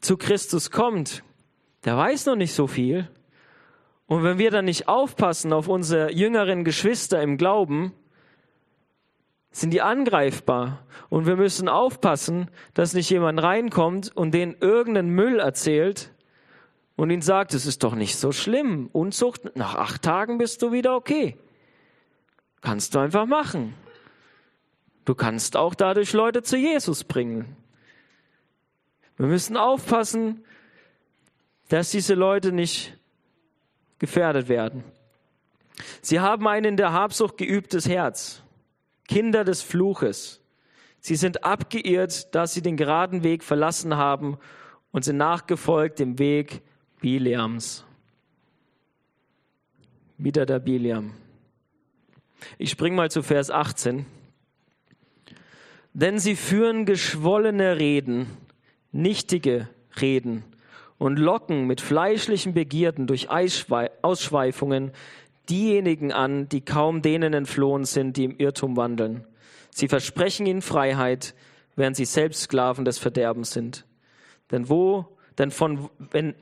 zu 0.00 0.16
Christus 0.16 0.70
kommt, 0.70 1.22
der 1.84 1.96
weiß 1.96 2.26
noch 2.26 2.36
nicht 2.36 2.54
so 2.54 2.66
viel. 2.66 3.08
Und 4.06 4.24
wenn 4.24 4.38
wir 4.38 4.50
dann 4.50 4.66
nicht 4.66 4.88
aufpassen 4.88 5.52
auf 5.52 5.68
unsere 5.68 6.12
jüngeren 6.12 6.64
Geschwister 6.64 7.22
im 7.22 7.36
Glauben, 7.36 7.92
sind 9.52 9.70
die 9.70 9.82
angreifbar. 9.82 10.84
Und 11.08 11.26
wir 11.26 11.36
müssen 11.36 11.68
aufpassen, 11.68 12.48
dass 12.74 12.94
nicht 12.94 13.10
jemand 13.10 13.42
reinkommt 13.42 14.10
und 14.16 14.32
denen 14.32 14.56
irgendeinen 14.60 15.10
Müll 15.10 15.38
erzählt, 15.38 16.12
und 16.96 17.10
ihn 17.10 17.22
sagt, 17.22 17.54
es 17.54 17.66
ist 17.66 17.82
doch 17.82 17.94
nicht 17.94 18.16
so 18.16 18.32
schlimm. 18.32 18.88
Unzucht, 18.92 19.56
nach 19.56 19.74
acht 19.74 20.02
Tagen 20.02 20.38
bist 20.38 20.62
du 20.62 20.72
wieder 20.72 20.94
okay. 20.94 21.36
Kannst 22.60 22.94
du 22.94 22.98
einfach 22.98 23.26
machen. 23.26 23.74
Du 25.04 25.14
kannst 25.14 25.56
auch 25.56 25.74
dadurch 25.74 26.12
Leute 26.12 26.42
zu 26.42 26.56
Jesus 26.56 27.02
bringen. 27.02 27.56
Wir 29.16 29.26
müssen 29.26 29.56
aufpassen, 29.56 30.44
dass 31.68 31.90
diese 31.90 32.14
Leute 32.14 32.52
nicht 32.52 32.96
gefährdet 33.98 34.48
werden. 34.48 34.84
Sie 36.02 36.20
haben 36.20 36.46
ein 36.46 36.64
in 36.64 36.76
der 36.76 36.92
Habsucht 36.92 37.36
geübtes 37.36 37.88
Herz, 37.88 38.42
Kinder 39.08 39.44
des 39.44 39.62
Fluches. 39.62 40.40
Sie 41.00 41.16
sind 41.16 41.44
abgeirrt, 41.44 42.34
dass 42.34 42.54
sie 42.54 42.62
den 42.62 42.76
geraden 42.76 43.24
Weg 43.24 43.42
verlassen 43.42 43.96
haben 43.96 44.38
und 44.92 45.04
sind 45.04 45.16
nachgefolgt 45.16 45.98
dem 45.98 46.18
Weg 46.18 46.62
Biliams. 47.00 47.84
Wieder 50.18 50.46
der 50.46 50.60
Biliam. 50.60 51.14
Ich 52.58 52.70
spring 52.70 52.94
mal 52.94 53.10
zu 53.10 53.22
Vers 53.22 53.50
18. 53.50 54.06
Denn 55.94 56.18
sie 56.18 56.36
führen 56.36 56.86
geschwollene 56.86 57.78
Reden, 57.78 58.26
nichtige 58.92 59.68
Reden 60.00 60.44
und 60.98 61.18
locken 61.18 61.66
mit 61.66 61.80
fleischlichen 61.80 62.54
Begierden 62.54 63.06
durch 63.06 63.28
Ausschweifungen 63.30 64.92
diejenigen 65.48 66.12
an, 66.12 66.48
die 66.48 66.64
kaum 66.64 67.02
denen 67.02 67.34
entflohen 67.34 67.84
sind, 67.84 68.16
die 68.16 68.24
im 68.24 68.36
Irrtum 68.38 68.76
wandeln. 68.76 69.26
Sie 69.70 69.88
versprechen 69.88 70.46
ihnen 70.46 70.62
Freiheit, 70.62 71.34
während 71.76 71.96
sie 71.96 72.04
selbst 72.04 72.42
Sklaven 72.42 72.84
des 72.84 72.98
Verderbens 72.98 73.52
sind. 73.52 73.86
Denn 74.50 74.68
wo, 74.68 75.06
denn 75.38 75.50
von, 75.50 75.88
wenn, 75.98 76.34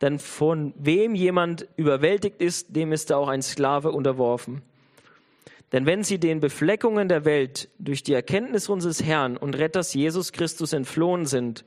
denn 0.00 0.18
von 0.18 0.72
wem 0.76 1.14
jemand 1.14 1.68
überwältigt 1.76 2.40
ist, 2.40 2.74
dem 2.74 2.92
ist 2.92 3.10
er 3.10 3.18
auch 3.18 3.28
ein 3.28 3.42
Sklave 3.42 3.92
unterworfen. 3.92 4.62
Denn 5.72 5.86
wenn 5.86 6.02
sie 6.02 6.18
den 6.18 6.40
Befleckungen 6.40 7.08
der 7.08 7.24
Welt 7.24 7.68
durch 7.78 8.02
die 8.02 8.14
Erkenntnis 8.14 8.68
unseres 8.68 9.04
Herrn 9.04 9.36
und 9.36 9.56
Retters 9.56 9.94
Jesus 9.94 10.32
Christus 10.32 10.72
entflohen 10.72 11.26
sind, 11.26 11.64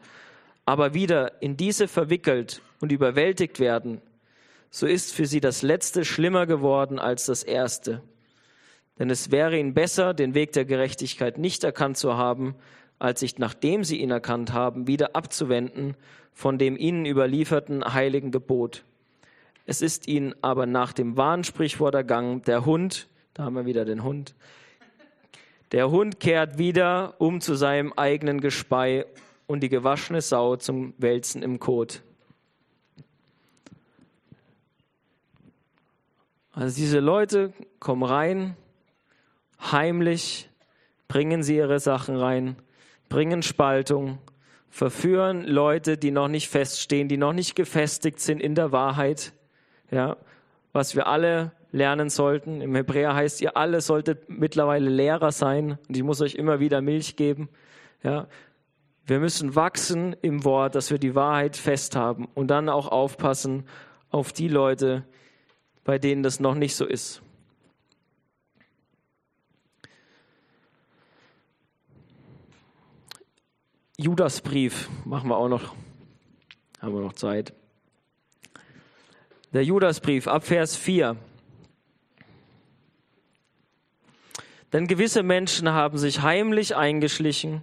aber 0.66 0.94
wieder 0.94 1.42
in 1.42 1.56
diese 1.58 1.88
verwickelt 1.88 2.62
und 2.82 2.92
überwältigt 2.92 3.60
werden, 3.60 4.02
so 4.76 4.88
ist 4.88 5.14
für 5.14 5.28
sie 5.28 5.40
das 5.40 5.62
Letzte 5.62 6.04
schlimmer 6.04 6.48
geworden 6.48 6.98
als 6.98 7.28
das 7.28 7.44
Erste. 7.44 8.02
Denn 8.98 9.12
es 9.12 9.30
wäre 9.30 9.60
ihnen 9.60 9.76
besser, 9.76 10.16
den 10.16 10.34
Weg 10.34 10.52
der 10.54 10.66
Gerechtigkeit 10.66 11.38
nicht 11.38 11.64
erkannt 11.64 11.96
zu 11.96 12.18
haben, 12.18 12.56
als 12.98 13.20
sich, 13.20 13.38
nachdem 13.38 13.84
sie 13.84 14.02
ihn 14.02 14.10
erkannt 14.10 14.52
haben, 14.52 14.88
wieder 14.88 15.16
abzuwenden 15.16 15.96
von 16.32 16.58
dem 16.58 16.76
ihnen 16.76 17.06
überlieferten 17.06 17.94
heiligen 17.94 18.32
Gebot. 18.32 18.84
Es 19.68 19.84
ist 19.84 20.08
ihnen 20.08 20.34
aber 20.42 20.66
nach 20.66 20.92
dem 20.92 21.18
wahren 21.18 21.44
Sprichwort 21.44 21.94
ergangen, 21.94 22.42
der 22.42 22.66
Hund, 22.66 23.08
da 23.36 23.44
haben 23.44 23.56
wir 23.56 23.68
wieder 23.68 23.86
den 23.86 24.04
Hund. 24.04 24.34
Der 25.72 25.92
Hund 25.92 26.20
kehrt 26.20 26.58
wieder 26.58 27.14
um 27.20 27.42
zu 27.42 27.54
seinem 27.54 27.94
eigenen 27.94 28.42
Gespei 28.42 29.06
und 29.46 29.62
die 29.62 29.70
gewaschene 29.70 30.22
Sau 30.22 30.56
zum 30.56 30.96
Wälzen 30.98 31.44
im 31.44 31.60
Kot. 31.60 32.02
Also 36.54 36.76
diese 36.76 37.00
Leute 37.00 37.52
kommen 37.80 38.04
rein, 38.04 38.56
heimlich, 39.60 40.50
bringen 41.08 41.42
sie 41.42 41.58
ihre 41.58 41.80
Sachen 41.80 42.16
rein, 42.16 42.56
bringen 43.10 43.42
Spaltung, 43.42 44.20
verführen 44.70 45.46
Leute, 45.46 45.98
die 45.98 46.12
noch 46.12 46.28
nicht 46.28 46.50
feststehen, 46.50 47.08
die 47.08 47.18
noch 47.18 47.34
nicht 47.34 47.56
gefestigt 47.56 48.20
sind 48.20 48.40
in 48.40 48.54
der 48.54 48.72
Wahrheit. 48.72 49.34
Ja, 49.90 50.18
was 50.74 50.96
wir 50.96 51.08
alle 51.08 51.52
lernen 51.72 52.10
sollten. 52.10 52.62
Im 52.62 52.76
Hebräer 52.76 53.16
heißt, 53.16 53.42
ihr 53.42 53.58
alle 53.58 53.82
solltet 53.82 54.30
mittlerweile 54.30 54.90
Lehrer 54.90 55.32
sein 55.32 55.80
und 55.88 55.98
ich 55.98 56.04
muss 56.04 56.22
euch 56.22 56.36
immer 56.36 56.60
wieder 56.60 56.82
Milch 56.82 57.16
geben. 57.16 57.50
Ja, 58.04 58.28
wir 59.06 59.20
müssen 59.20 59.56
wachsen 59.56 60.16
im 60.22 60.44
Wort, 60.46 60.76
dass 60.76 60.92
wir 60.92 61.00
die 61.00 61.16
Wahrheit 61.16 61.58
festhaben 61.58 62.28
und 62.36 62.48
dann 62.48 62.70
auch 62.70 62.88
aufpassen 62.88 63.66
auf 64.12 64.32
die 64.32 64.48
Leute, 64.48 65.04
bei 65.84 66.00
denen 66.00 66.24
das 66.24 66.40
noch 66.40 66.56
nicht 66.56 66.76
so 66.76 66.86
ist. 66.86 67.22
Judasbrief 73.98 74.90
machen 75.06 75.30
wir 75.30 75.38
auch 75.38 75.50
noch, 75.50 75.76
haben 76.82 76.94
wir 76.94 77.02
noch 77.02 77.14
Zeit. 77.14 77.54
Der 79.54 79.64
Judasbrief 79.64 80.28
ab 80.28 80.46
Vers 80.46 80.76
4. 80.76 81.16
Denn 84.74 84.88
gewisse 84.88 85.22
Menschen 85.22 85.70
haben 85.70 86.00
sich 86.00 86.24
heimlich 86.24 86.76
eingeschlichen, 86.76 87.62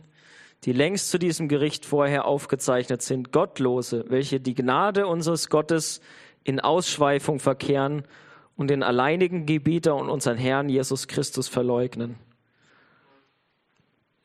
die 0.64 0.72
längst 0.72 1.10
zu 1.10 1.18
diesem 1.18 1.48
Gericht 1.48 1.84
vorher 1.84 2.26
aufgezeichnet 2.26 3.02
sind, 3.02 3.32
Gottlose, 3.32 4.04
welche 4.08 4.38
die 4.38 4.54
Gnade 4.54 5.08
unseres 5.08 5.48
Gottes 5.48 6.00
in 6.50 6.58
Ausschweifung 6.58 7.38
verkehren 7.38 8.02
und 8.56 8.68
den 8.68 8.82
alleinigen 8.82 9.46
Gebieter 9.46 9.94
und 9.94 10.10
unseren 10.10 10.36
Herrn 10.36 10.68
Jesus 10.68 11.06
Christus 11.06 11.46
verleugnen. 11.46 12.16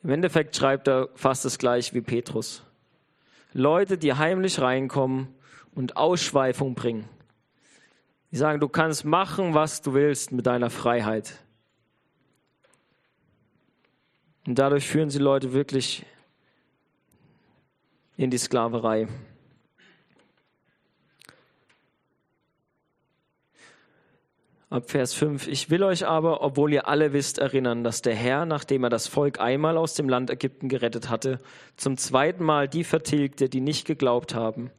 Im 0.01 0.09
Endeffekt 0.09 0.55
schreibt 0.55 0.88
er 0.88 1.09
fast 1.13 1.45
das 1.45 1.59
gleiche 1.59 1.93
wie 1.93 2.01
Petrus. 2.01 2.63
Leute, 3.53 3.99
die 3.99 4.13
heimlich 4.13 4.59
reinkommen 4.59 5.28
und 5.76 5.97
Ausschweifung 5.97 6.73
bringen. 6.73 7.07
Die 8.32 8.38
sagen, 8.38 8.59
du 8.59 8.67
kannst 8.67 9.05
machen, 9.05 9.53
was 9.53 9.84
du 9.84 9.93
willst 9.93 10.32
mit 10.32 10.47
deiner 10.47 10.71
Freiheit. 10.71 11.39
Und 14.47 14.57
dadurch 14.57 14.88
führen 14.88 15.11
sie 15.11 15.19
Leute 15.19 15.53
wirklich 15.53 16.03
in 18.17 18.32
die 18.32 18.38
Sklaverei. 18.39 19.07
Ab 24.76 24.91
Vers 24.91 25.13
5. 25.13 25.47
Ich 25.47 25.69
will 25.69 25.84
euch 25.84 26.05
aber, 26.05 26.41
obwohl 26.41 26.73
ihr 26.73 26.89
alle 26.89 27.13
wisst, 27.13 27.38
erinnern, 27.38 27.86
dass 27.86 28.01
der 28.01 28.13
Herr, 28.13 28.45
nachdem 28.45 28.84
er 28.84 28.89
das 28.89 29.07
Volk 29.07 29.39
einmal 29.39 29.78
aus 29.78 29.93
dem 29.93 30.09
Land 30.09 30.30
Ägypten 30.30 30.67
gerettet 30.67 31.09
hatte, 31.09 31.39
zum 31.78 31.95
zweiten 31.95 32.43
Mal 32.43 32.67
die 32.67 32.84
vertilgte, 32.84 33.47
die 33.47 33.61
nicht 33.61 33.88
geglaubt 33.88 34.36
haben, 34.36 34.71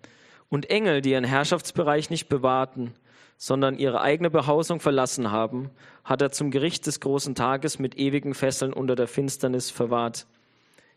und 0.50 0.68
Engel, 0.68 1.00
die 1.00 1.12
ihren 1.12 1.24
Herrschaftsbereich 1.24 2.10
nicht 2.10 2.28
bewahrten, 2.28 2.92
sondern 3.38 3.78
ihre 3.78 4.02
eigene 4.02 4.28
Behausung 4.28 4.80
verlassen 4.80 5.30
haben, 5.30 5.70
hat 6.04 6.20
er 6.20 6.30
zum 6.30 6.50
Gericht 6.50 6.86
des 6.86 7.00
großen 7.00 7.34
Tages 7.34 7.78
mit 7.78 7.96
ewigen 7.96 8.34
Fesseln 8.34 8.74
unter 8.74 8.96
der 8.96 9.08
Finsternis 9.08 9.70
verwahrt. 9.70 10.26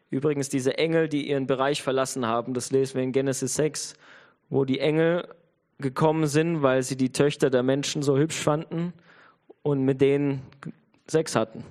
Übrigens, 0.09 0.49
diese 0.49 0.77
Engel, 0.77 1.07
die 1.07 1.29
ihren 1.29 1.47
Bereich 1.47 1.81
verlassen 1.81 2.25
haben, 2.25 2.53
das 2.53 2.69
lesen 2.69 2.95
wir 2.95 3.03
in 3.03 3.13
Genesis 3.13 3.55
6, 3.55 3.93
wo 4.49 4.65
die 4.65 4.81
Engel 4.81 5.25
gekommen 5.79 6.27
sind, 6.27 6.61
weil 6.61 6.83
sie 6.83 6.97
die 6.97 7.11
Töchter 7.11 7.49
der 7.49 7.63
Menschen 7.63 8.01
so 8.01 8.17
hübsch 8.17 8.37
fanden 8.37 8.93
und 9.61 9.83
mit 9.83 10.01
denen 10.01 10.41
Sex 11.07 11.35
hatten. 11.35 11.63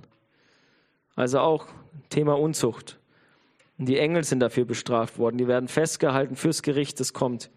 Also 1.14 1.40
auch 1.40 1.66
Thema 2.10 2.38
Unzucht. 2.38 2.98
Und 3.78 3.88
die 3.88 3.98
Engel 3.98 4.24
sind 4.24 4.40
dafür 4.40 4.64
bestraft 4.64 5.18
worden. 5.18 5.38
Die 5.38 5.46
werden 5.46 5.68
festgehalten 5.68 6.36
fürs 6.36 6.62
Gericht, 6.62 7.00
das 7.00 7.12
kommt 7.12 7.50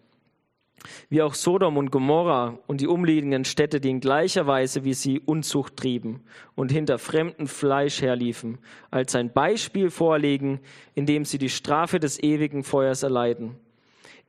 wie 1.08 1.22
auch 1.22 1.34
Sodom 1.34 1.76
und 1.76 1.90
Gomorra 1.90 2.58
und 2.66 2.80
die 2.80 2.86
umliegenden 2.86 3.44
Städte, 3.44 3.80
die 3.80 3.90
in 3.90 4.00
gleicher 4.00 4.46
Weise 4.46 4.84
wie 4.84 4.94
sie 4.94 5.20
Unzucht 5.20 5.76
trieben 5.76 6.22
und 6.54 6.72
hinter 6.72 6.98
fremdem 6.98 7.46
Fleisch 7.46 8.02
herliefen, 8.02 8.58
als 8.90 9.14
ein 9.14 9.32
Beispiel 9.32 9.90
vorlegen, 9.90 10.60
indem 10.94 11.24
sie 11.24 11.38
die 11.38 11.48
Strafe 11.48 12.00
des 12.00 12.22
ewigen 12.22 12.64
Feuers 12.64 13.02
erleiden. 13.02 13.56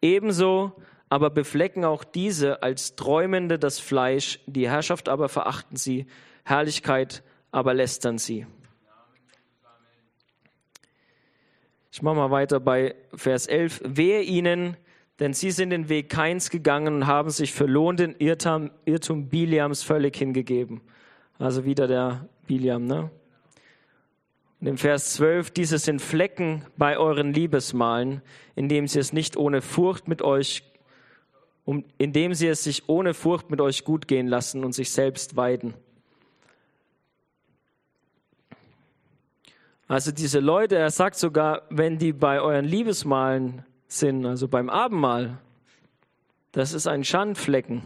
Ebenso 0.01 0.73
aber 1.13 1.29
beflecken 1.29 1.85
auch 1.85 2.03
diese 2.03 2.63
als 2.63 2.95
Träumende 2.95 3.59
das 3.59 3.77
Fleisch, 3.77 4.39
die 4.47 4.67
Herrschaft 4.67 5.07
aber 5.07 5.29
verachten 5.29 5.77
sie, 5.77 6.07
Herrlichkeit 6.43 7.21
aber 7.51 7.75
lästern 7.75 8.17
sie. 8.17 8.47
Ich 11.91 12.01
mache 12.01 12.15
mal 12.15 12.31
weiter 12.31 12.59
bei 12.59 12.95
Vers 13.13 13.45
11. 13.45 13.81
Wehe 13.85 14.23
ihnen, 14.23 14.75
denn 15.19 15.33
sie 15.33 15.51
sind 15.51 15.69
den 15.69 15.87
Weg 15.87 16.09
Keins 16.09 16.49
gegangen 16.49 16.95
und 16.95 17.05
haben 17.05 17.29
sich 17.29 17.53
für 17.53 17.67
Lohn 17.67 17.95
den 17.95 18.15
Irrtum, 18.17 18.71
Irrtum 18.85 19.29
Biliams 19.29 19.83
völlig 19.83 20.17
hingegeben. 20.17 20.81
Also 21.37 21.63
wieder 21.63 21.85
der 21.85 22.27
Biliam, 22.47 22.87
ne? 22.87 23.11
Und 24.59 24.65
im 24.67 24.77
Vers 24.79 25.13
12, 25.13 25.51
diese 25.51 25.77
sind 25.77 26.01
Flecken 26.01 26.65
bei 26.75 26.97
euren 26.97 27.33
Liebesmalen, 27.33 28.23
indem 28.55 28.87
sie 28.87 28.97
es 28.97 29.13
nicht 29.13 29.37
ohne 29.37 29.61
Furcht 29.61 30.07
mit 30.07 30.23
euch, 30.23 30.63
um, 31.65 31.85
indem 31.97 32.33
sie 32.33 32.47
es 32.47 32.63
sich 32.63 32.89
ohne 32.89 33.13
Furcht 33.13 33.49
mit 33.49 33.61
euch 33.61 33.83
gut 33.83 34.07
gehen 34.07 34.27
lassen 34.27 34.63
und 34.63 34.73
sich 34.73 34.91
selbst 34.91 35.35
weiden. 35.35 35.73
Also 39.87 40.11
diese 40.11 40.39
Leute, 40.39 40.75
er 40.75 40.91
sagt 40.91 41.17
sogar, 41.17 41.63
wenn 41.69 41.97
die 41.97 42.13
bei 42.13 42.41
euren 42.41 42.65
Liebesmalen 42.65 43.63
sind, 43.87 44.25
also 44.25 44.47
beim 44.47 44.69
Abendmahl, 44.69 45.37
das 46.51 46.73
ist 46.73 46.87
ein 46.87 47.03
Schandflecken. 47.03 47.83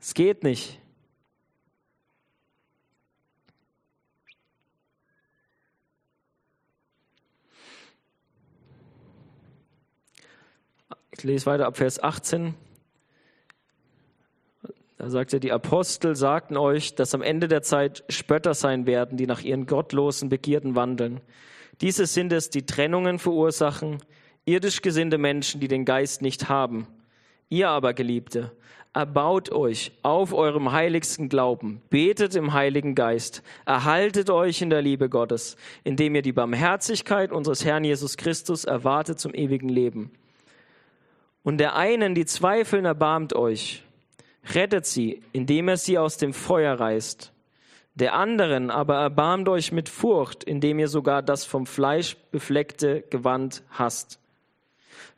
Es 0.00 0.14
geht 0.14 0.44
nicht. 0.44 0.80
Ich 11.10 11.15
lese 11.26 11.46
weiter 11.46 11.66
ab 11.66 11.76
Vers 11.76 12.02
18. 12.02 12.54
Da 14.98 15.10
sagt 15.10 15.34
er, 15.34 15.40
die 15.40 15.52
Apostel 15.52 16.16
sagten 16.16 16.56
euch, 16.56 16.94
dass 16.94 17.14
am 17.14 17.20
Ende 17.20 17.48
der 17.48 17.62
Zeit 17.62 18.04
Spötter 18.08 18.54
sein 18.54 18.86
werden, 18.86 19.18
die 19.18 19.26
nach 19.26 19.42
ihren 19.42 19.66
gottlosen 19.66 20.30
Begierden 20.30 20.74
wandeln. 20.74 21.20
Diese 21.82 22.06
sind 22.06 22.32
es, 22.32 22.48
die 22.48 22.64
Trennungen 22.64 23.18
verursachen, 23.18 23.98
irdisch 24.46 24.80
gesinnte 24.80 25.18
Menschen, 25.18 25.60
die 25.60 25.68
den 25.68 25.84
Geist 25.84 26.22
nicht 26.22 26.48
haben. 26.48 26.86
Ihr 27.50 27.68
aber, 27.68 27.92
Geliebte, 27.92 28.52
erbaut 28.94 29.52
euch 29.52 29.92
auf 30.02 30.32
eurem 30.32 30.72
heiligsten 30.72 31.28
Glauben, 31.28 31.82
betet 31.90 32.34
im 32.34 32.54
Heiligen 32.54 32.94
Geist, 32.94 33.42
erhaltet 33.66 34.30
euch 34.30 34.62
in 34.62 34.70
der 34.70 34.80
Liebe 34.80 35.10
Gottes, 35.10 35.56
indem 35.84 36.14
ihr 36.14 36.22
die 36.22 36.32
Barmherzigkeit 36.32 37.32
unseres 37.32 37.64
Herrn 37.64 37.84
Jesus 37.84 38.16
Christus 38.16 38.64
erwartet 38.64 39.20
zum 39.20 39.34
ewigen 39.34 39.68
Leben. 39.68 40.10
Und 41.46 41.58
der 41.58 41.76
einen, 41.76 42.16
die 42.16 42.26
zweifeln, 42.26 42.86
erbarmt 42.86 43.32
euch, 43.32 43.84
rettet 44.52 44.84
sie, 44.84 45.22
indem 45.32 45.68
er 45.68 45.76
sie 45.76 45.96
aus 45.96 46.16
dem 46.16 46.34
Feuer 46.34 46.74
reißt. 46.74 47.32
Der 47.94 48.14
anderen 48.14 48.68
aber 48.68 48.96
erbarmt 48.96 49.48
euch 49.48 49.70
mit 49.70 49.88
Furcht, 49.88 50.42
indem 50.42 50.80
ihr 50.80 50.88
sogar 50.88 51.22
das 51.22 51.44
vom 51.44 51.64
Fleisch 51.64 52.16
befleckte 52.32 53.04
Gewand 53.10 53.62
hasst. 53.70 54.18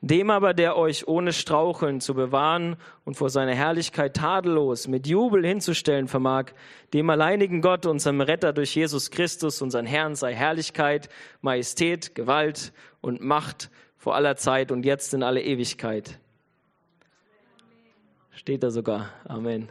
Dem 0.03 0.29
aber, 0.29 0.53
der 0.53 0.77
euch 0.77 1.09
ohne 1.09 1.33
Straucheln 1.33 2.03
zu 2.03 2.13
bewahren 2.13 2.77
und 3.07 3.17
vor 3.17 3.31
seiner 3.31 3.55
Herrlichkeit 3.55 4.15
tadellos 4.15 4.87
mit 4.87 5.07
Jubel 5.07 5.47
hinzustellen 5.47 6.09
vermag, 6.09 6.53
dem 6.93 7.09
alleinigen 7.09 7.63
Gott, 7.63 7.87
unserem 7.87 8.21
Retter 8.21 8.53
durch 8.53 8.75
Jesus 8.75 9.11
Christus, 9.11 9.63
unseren 9.63 9.87
Herrn, 9.87 10.15
sei 10.15 10.35
Herrlichkeit, 10.35 11.09
Majestät, 11.41 12.15
Gewalt 12.15 12.75
und 13.01 13.23
Macht 13.23 13.71
vor 13.99 14.15
aller 14.15 14.37
Zeit 14.37 14.73
und 14.73 14.87
jetzt 14.87 15.13
in 15.13 15.23
alle 15.23 15.43
Ewigkeit. 15.43 16.19
Steht 18.31 18.63
da 18.63 18.71
sogar. 18.71 19.11
Amen. 19.25 19.69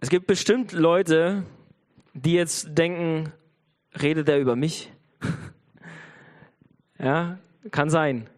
Es 0.00 0.08
gibt 0.08 0.26
bestimmt 0.26 0.72
Leute, 0.72 1.44
die 2.14 2.34
jetzt 2.34 2.76
denken, 2.76 3.32
redet 4.00 4.28
er 4.28 4.38
über 4.38 4.56
mich? 4.56 4.92
ja, 6.98 7.38
kann 7.70 7.90
sein. 7.90 8.28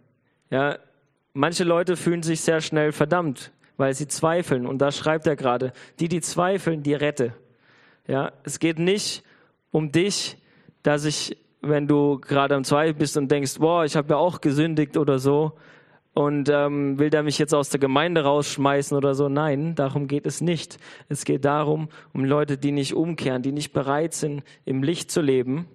Ja, 0.51 0.78
manche 1.32 1.64
Leute 1.64 1.97
fühlen 1.97 2.22
sich 2.22 2.41
sehr 2.41 2.61
schnell 2.61 2.93
verdammt, 2.93 3.53
weil 3.76 3.95
sie 3.95 4.09
zweifeln. 4.09 4.66
Und 4.66 4.78
da 4.78 4.93
schreibt 4.93 5.26
er 5.26 5.37
gerade, 5.37 5.72
die, 6.01 6.09
die 6.09 6.20
zweifeln, 6.20 6.82
die 6.82 6.95
rette. 6.95 7.35
Ja, 8.07 8.32
es 8.44 8.59
geht 8.59 8.78
nicht 8.78 9.24
um 9.70 9.90
dich, 9.90 10.36
dass 10.82 11.05
ich, 11.05 11.36
wenn 11.62 11.88
du 11.88 12.20
gerade 12.20 12.55
am 12.55 12.64
Zweifel 12.64 12.94
bist 12.94 13.16
und 13.16 13.30
denkst, 13.30 13.59
boah, 13.59 13.84
ich 13.84 13.96
habe 13.96 14.11
ja 14.11 14.16
auch 14.16 14.40
gesündigt 14.40 14.96
oder 14.96 15.18
so, 15.18 15.52
und 16.14 16.48
ähm, 16.48 16.98
will 16.98 17.11
der 17.11 17.24
mich 17.24 17.38
jetzt 17.38 17.52
aus 17.52 17.70
der 17.70 17.80
Gemeinde 17.80 18.22
rausschmeißen 18.22 18.96
oder 18.96 19.14
so. 19.14 19.28
Nein, 19.28 19.74
darum 19.74 20.07
geht 20.07 20.26
es 20.26 20.40
nicht. 20.40 20.78
Es 21.09 21.24
geht 21.24 21.44
darum, 21.44 21.88
um 22.12 22.24
Leute, 22.24 22.57
die 22.57 22.70
nicht 22.70 22.94
umkehren, 22.94 23.42
die 23.42 23.50
nicht 23.50 23.72
bereit 23.72 24.14
sind, 24.14 24.44
im 24.64 24.84
Licht 24.84 25.11
zu 25.11 25.20
leben. 25.20 25.66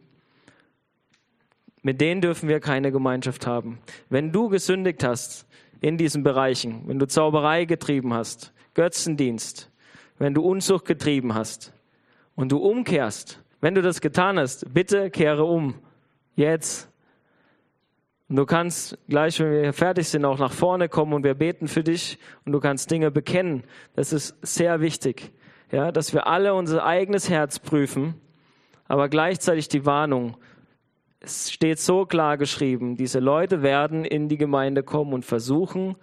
Mit 1.81 1.99
denen 1.99 2.21
dürfen 2.21 2.47
wir 2.47 2.61
keine 2.61 2.91
Gemeinschaft 2.91 3.45
haben. 3.45 3.79
Wenn 4.09 4.31
du 4.31 4.47
gesündigt 4.47 5.03
hast 5.03 5.45
in 5.81 5.97
diesen 5.97 6.23
Bereichen, 6.23 6.83
wenn 6.87 6.99
du 6.99 7.07
Zauberei 7.07 7.65
getrieben 7.65 8.13
hast, 8.13 8.53
Götzendienst, 8.75 9.69
wenn 10.19 10.33
du 10.33 10.41
Unzucht 10.41 10.85
getrieben 10.85 11.35
hast 11.35 11.73
und 12.39 12.53
du 12.53 12.57
umkehrst, 12.57 13.43
wenn 13.59 13.75
du 13.75 13.81
das 13.81 13.99
getan 13.99 14.39
hast, 14.39 14.73
bitte 14.73 15.11
kehre 15.11 15.43
um. 15.43 15.75
Jetzt 16.37 16.89
und 18.29 18.37
du 18.37 18.45
kannst 18.45 18.97
gleich, 19.09 19.41
wenn 19.41 19.51
wir 19.51 19.73
fertig 19.73 20.07
sind, 20.07 20.23
auch 20.23 20.39
nach 20.39 20.53
vorne 20.53 20.87
kommen 20.87 21.11
und 21.11 21.25
wir 21.25 21.33
beten 21.33 21.67
für 21.67 21.83
dich 21.83 22.17
und 22.45 22.53
du 22.53 22.61
kannst 22.61 22.89
Dinge 22.91 23.11
bekennen. 23.11 23.65
Das 23.93 24.13
ist 24.13 24.37
sehr 24.41 24.79
wichtig, 24.79 25.33
ja, 25.69 25.91
dass 25.91 26.13
wir 26.13 26.27
alle 26.27 26.53
unser 26.53 26.85
eigenes 26.85 27.29
Herz 27.29 27.59
prüfen, 27.59 28.13
aber 28.87 29.09
gleichzeitig 29.09 29.67
die 29.67 29.85
Warnung. 29.85 30.37
Es 31.19 31.51
steht 31.51 31.79
so 31.79 32.05
klar 32.05 32.37
geschrieben, 32.37 32.95
diese 32.95 33.19
Leute 33.19 33.63
werden 33.63 34.05
in 34.05 34.29
die 34.29 34.37
Gemeinde 34.37 34.81
kommen 34.81 35.11
und 35.11 35.25
versuchen, 35.25 35.97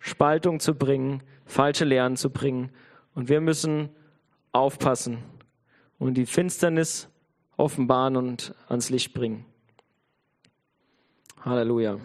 Spaltung 0.00 0.58
zu 0.58 0.74
bringen, 0.74 1.22
falsche 1.44 1.84
Lehren 1.84 2.16
zu 2.16 2.30
bringen. 2.30 2.72
Und 3.14 3.28
wir 3.28 3.40
müssen 3.40 3.90
aufpassen 4.50 5.18
und 5.98 6.14
die 6.14 6.26
Finsternis 6.26 7.08
offenbaren 7.56 8.16
und 8.16 8.54
ans 8.68 8.90
Licht 8.90 9.14
bringen. 9.14 9.44
Halleluja. 11.40 11.98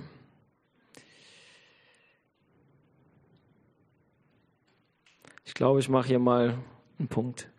Ich 5.46 5.54
glaube, 5.54 5.80
ich 5.80 5.90
mache 5.90 6.08
hier 6.08 6.20
mal 6.20 6.58
einen 6.98 7.08
Punkt. 7.08 7.50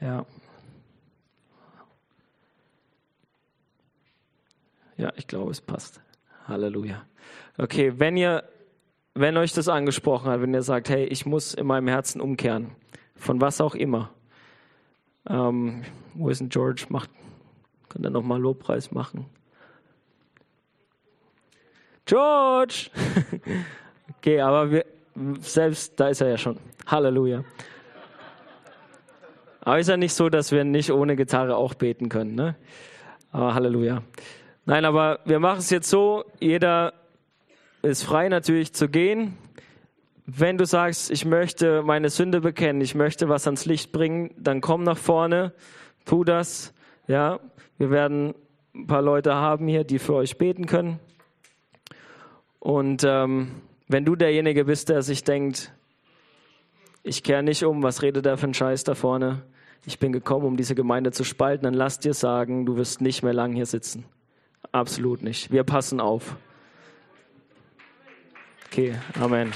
Ja. 0.00 0.26
Ja, 4.96 5.12
ich 5.16 5.26
glaube, 5.26 5.50
es 5.50 5.60
passt. 5.60 6.00
Halleluja. 6.46 7.06
Okay, 7.56 7.98
wenn 7.98 8.16
ihr, 8.16 8.48
wenn 9.14 9.36
euch 9.36 9.52
das 9.52 9.68
angesprochen 9.68 10.30
hat, 10.30 10.40
wenn 10.40 10.52
ihr 10.52 10.62
sagt, 10.62 10.88
hey, 10.88 11.04
ich 11.04 11.24
muss 11.24 11.54
in 11.54 11.66
meinem 11.66 11.88
Herzen 11.88 12.20
umkehren, 12.20 12.72
von 13.16 13.40
was 13.40 13.60
auch 13.60 13.74
immer, 13.74 14.10
ähm, 15.28 15.84
wo 16.14 16.28
ist 16.28 16.40
denn 16.40 16.48
George? 16.48 16.86
Macht, 16.88 17.10
kann 17.88 18.04
er 18.04 18.10
nochmal 18.10 18.40
Lobpreis 18.40 18.90
machen? 18.90 19.26
George! 22.06 22.90
okay, 24.18 24.40
aber 24.40 24.70
wir, 24.70 24.84
selbst 25.40 25.98
da 25.98 26.08
ist 26.08 26.20
er 26.20 26.28
ja 26.28 26.38
schon. 26.38 26.58
Halleluja. 26.86 27.44
Aber 29.60 29.78
ist 29.78 29.88
ja 29.88 29.96
nicht 29.96 30.12
so, 30.12 30.28
dass 30.28 30.52
wir 30.52 30.64
nicht 30.64 30.92
ohne 30.92 31.16
Gitarre 31.16 31.56
auch 31.56 31.72
beten 31.72 32.10
können. 32.10 32.34
Ne? 32.34 32.56
Aber 33.32 33.54
Halleluja. 33.54 34.02
Nein, 34.66 34.84
aber 34.84 35.20
wir 35.24 35.38
machen 35.38 35.60
es 35.60 35.70
jetzt 35.70 35.88
so, 35.88 36.24
jeder 36.40 36.92
ist 37.84 38.02
frei 38.02 38.28
natürlich 38.28 38.72
zu 38.72 38.88
gehen. 38.88 39.36
Wenn 40.26 40.56
du 40.56 40.64
sagst, 40.64 41.10
ich 41.10 41.24
möchte 41.24 41.82
meine 41.82 42.08
Sünde 42.08 42.40
bekennen, 42.40 42.80
ich 42.80 42.94
möchte 42.94 43.28
was 43.28 43.46
ans 43.46 43.66
Licht 43.66 43.92
bringen, 43.92 44.30
dann 44.38 44.60
komm 44.60 44.82
nach 44.82 44.96
vorne, 44.96 45.52
tu 46.06 46.24
das. 46.24 46.72
Ja, 47.06 47.40
wir 47.76 47.90
werden 47.90 48.34
ein 48.74 48.86
paar 48.86 49.02
Leute 49.02 49.34
haben 49.34 49.68
hier, 49.68 49.84
die 49.84 49.98
für 49.98 50.14
euch 50.14 50.38
beten 50.38 50.66
können. 50.66 50.98
Und 52.58 53.04
ähm, 53.04 53.50
wenn 53.88 54.06
du 54.06 54.16
derjenige 54.16 54.64
bist, 54.64 54.88
der 54.88 55.02
sich 55.02 55.22
denkt, 55.22 55.72
ich 57.02 57.22
kehre 57.22 57.42
nicht 57.42 57.64
um, 57.64 57.82
was 57.82 58.00
redet 58.00 58.24
der 58.24 58.38
für 58.38 58.46
ein 58.46 58.54
Scheiß 58.54 58.84
da 58.84 58.94
vorne? 58.94 59.42
Ich 59.84 59.98
bin 59.98 60.12
gekommen, 60.12 60.46
um 60.46 60.56
diese 60.56 60.74
Gemeinde 60.74 61.12
zu 61.12 61.22
spalten, 61.22 61.64
dann 61.64 61.74
lass 61.74 62.00
dir 62.00 62.14
sagen, 62.14 62.64
du 62.64 62.76
wirst 62.76 63.02
nicht 63.02 63.22
mehr 63.22 63.34
lang 63.34 63.52
hier 63.52 63.66
sitzen. 63.66 64.06
Absolut 64.72 65.22
nicht. 65.22 65.52
Wir 65.52 65.64
passen 65.64 66.00
auf. 66.00 66.36
Okay, 68.74 68.92
Amen. 69.18 69.54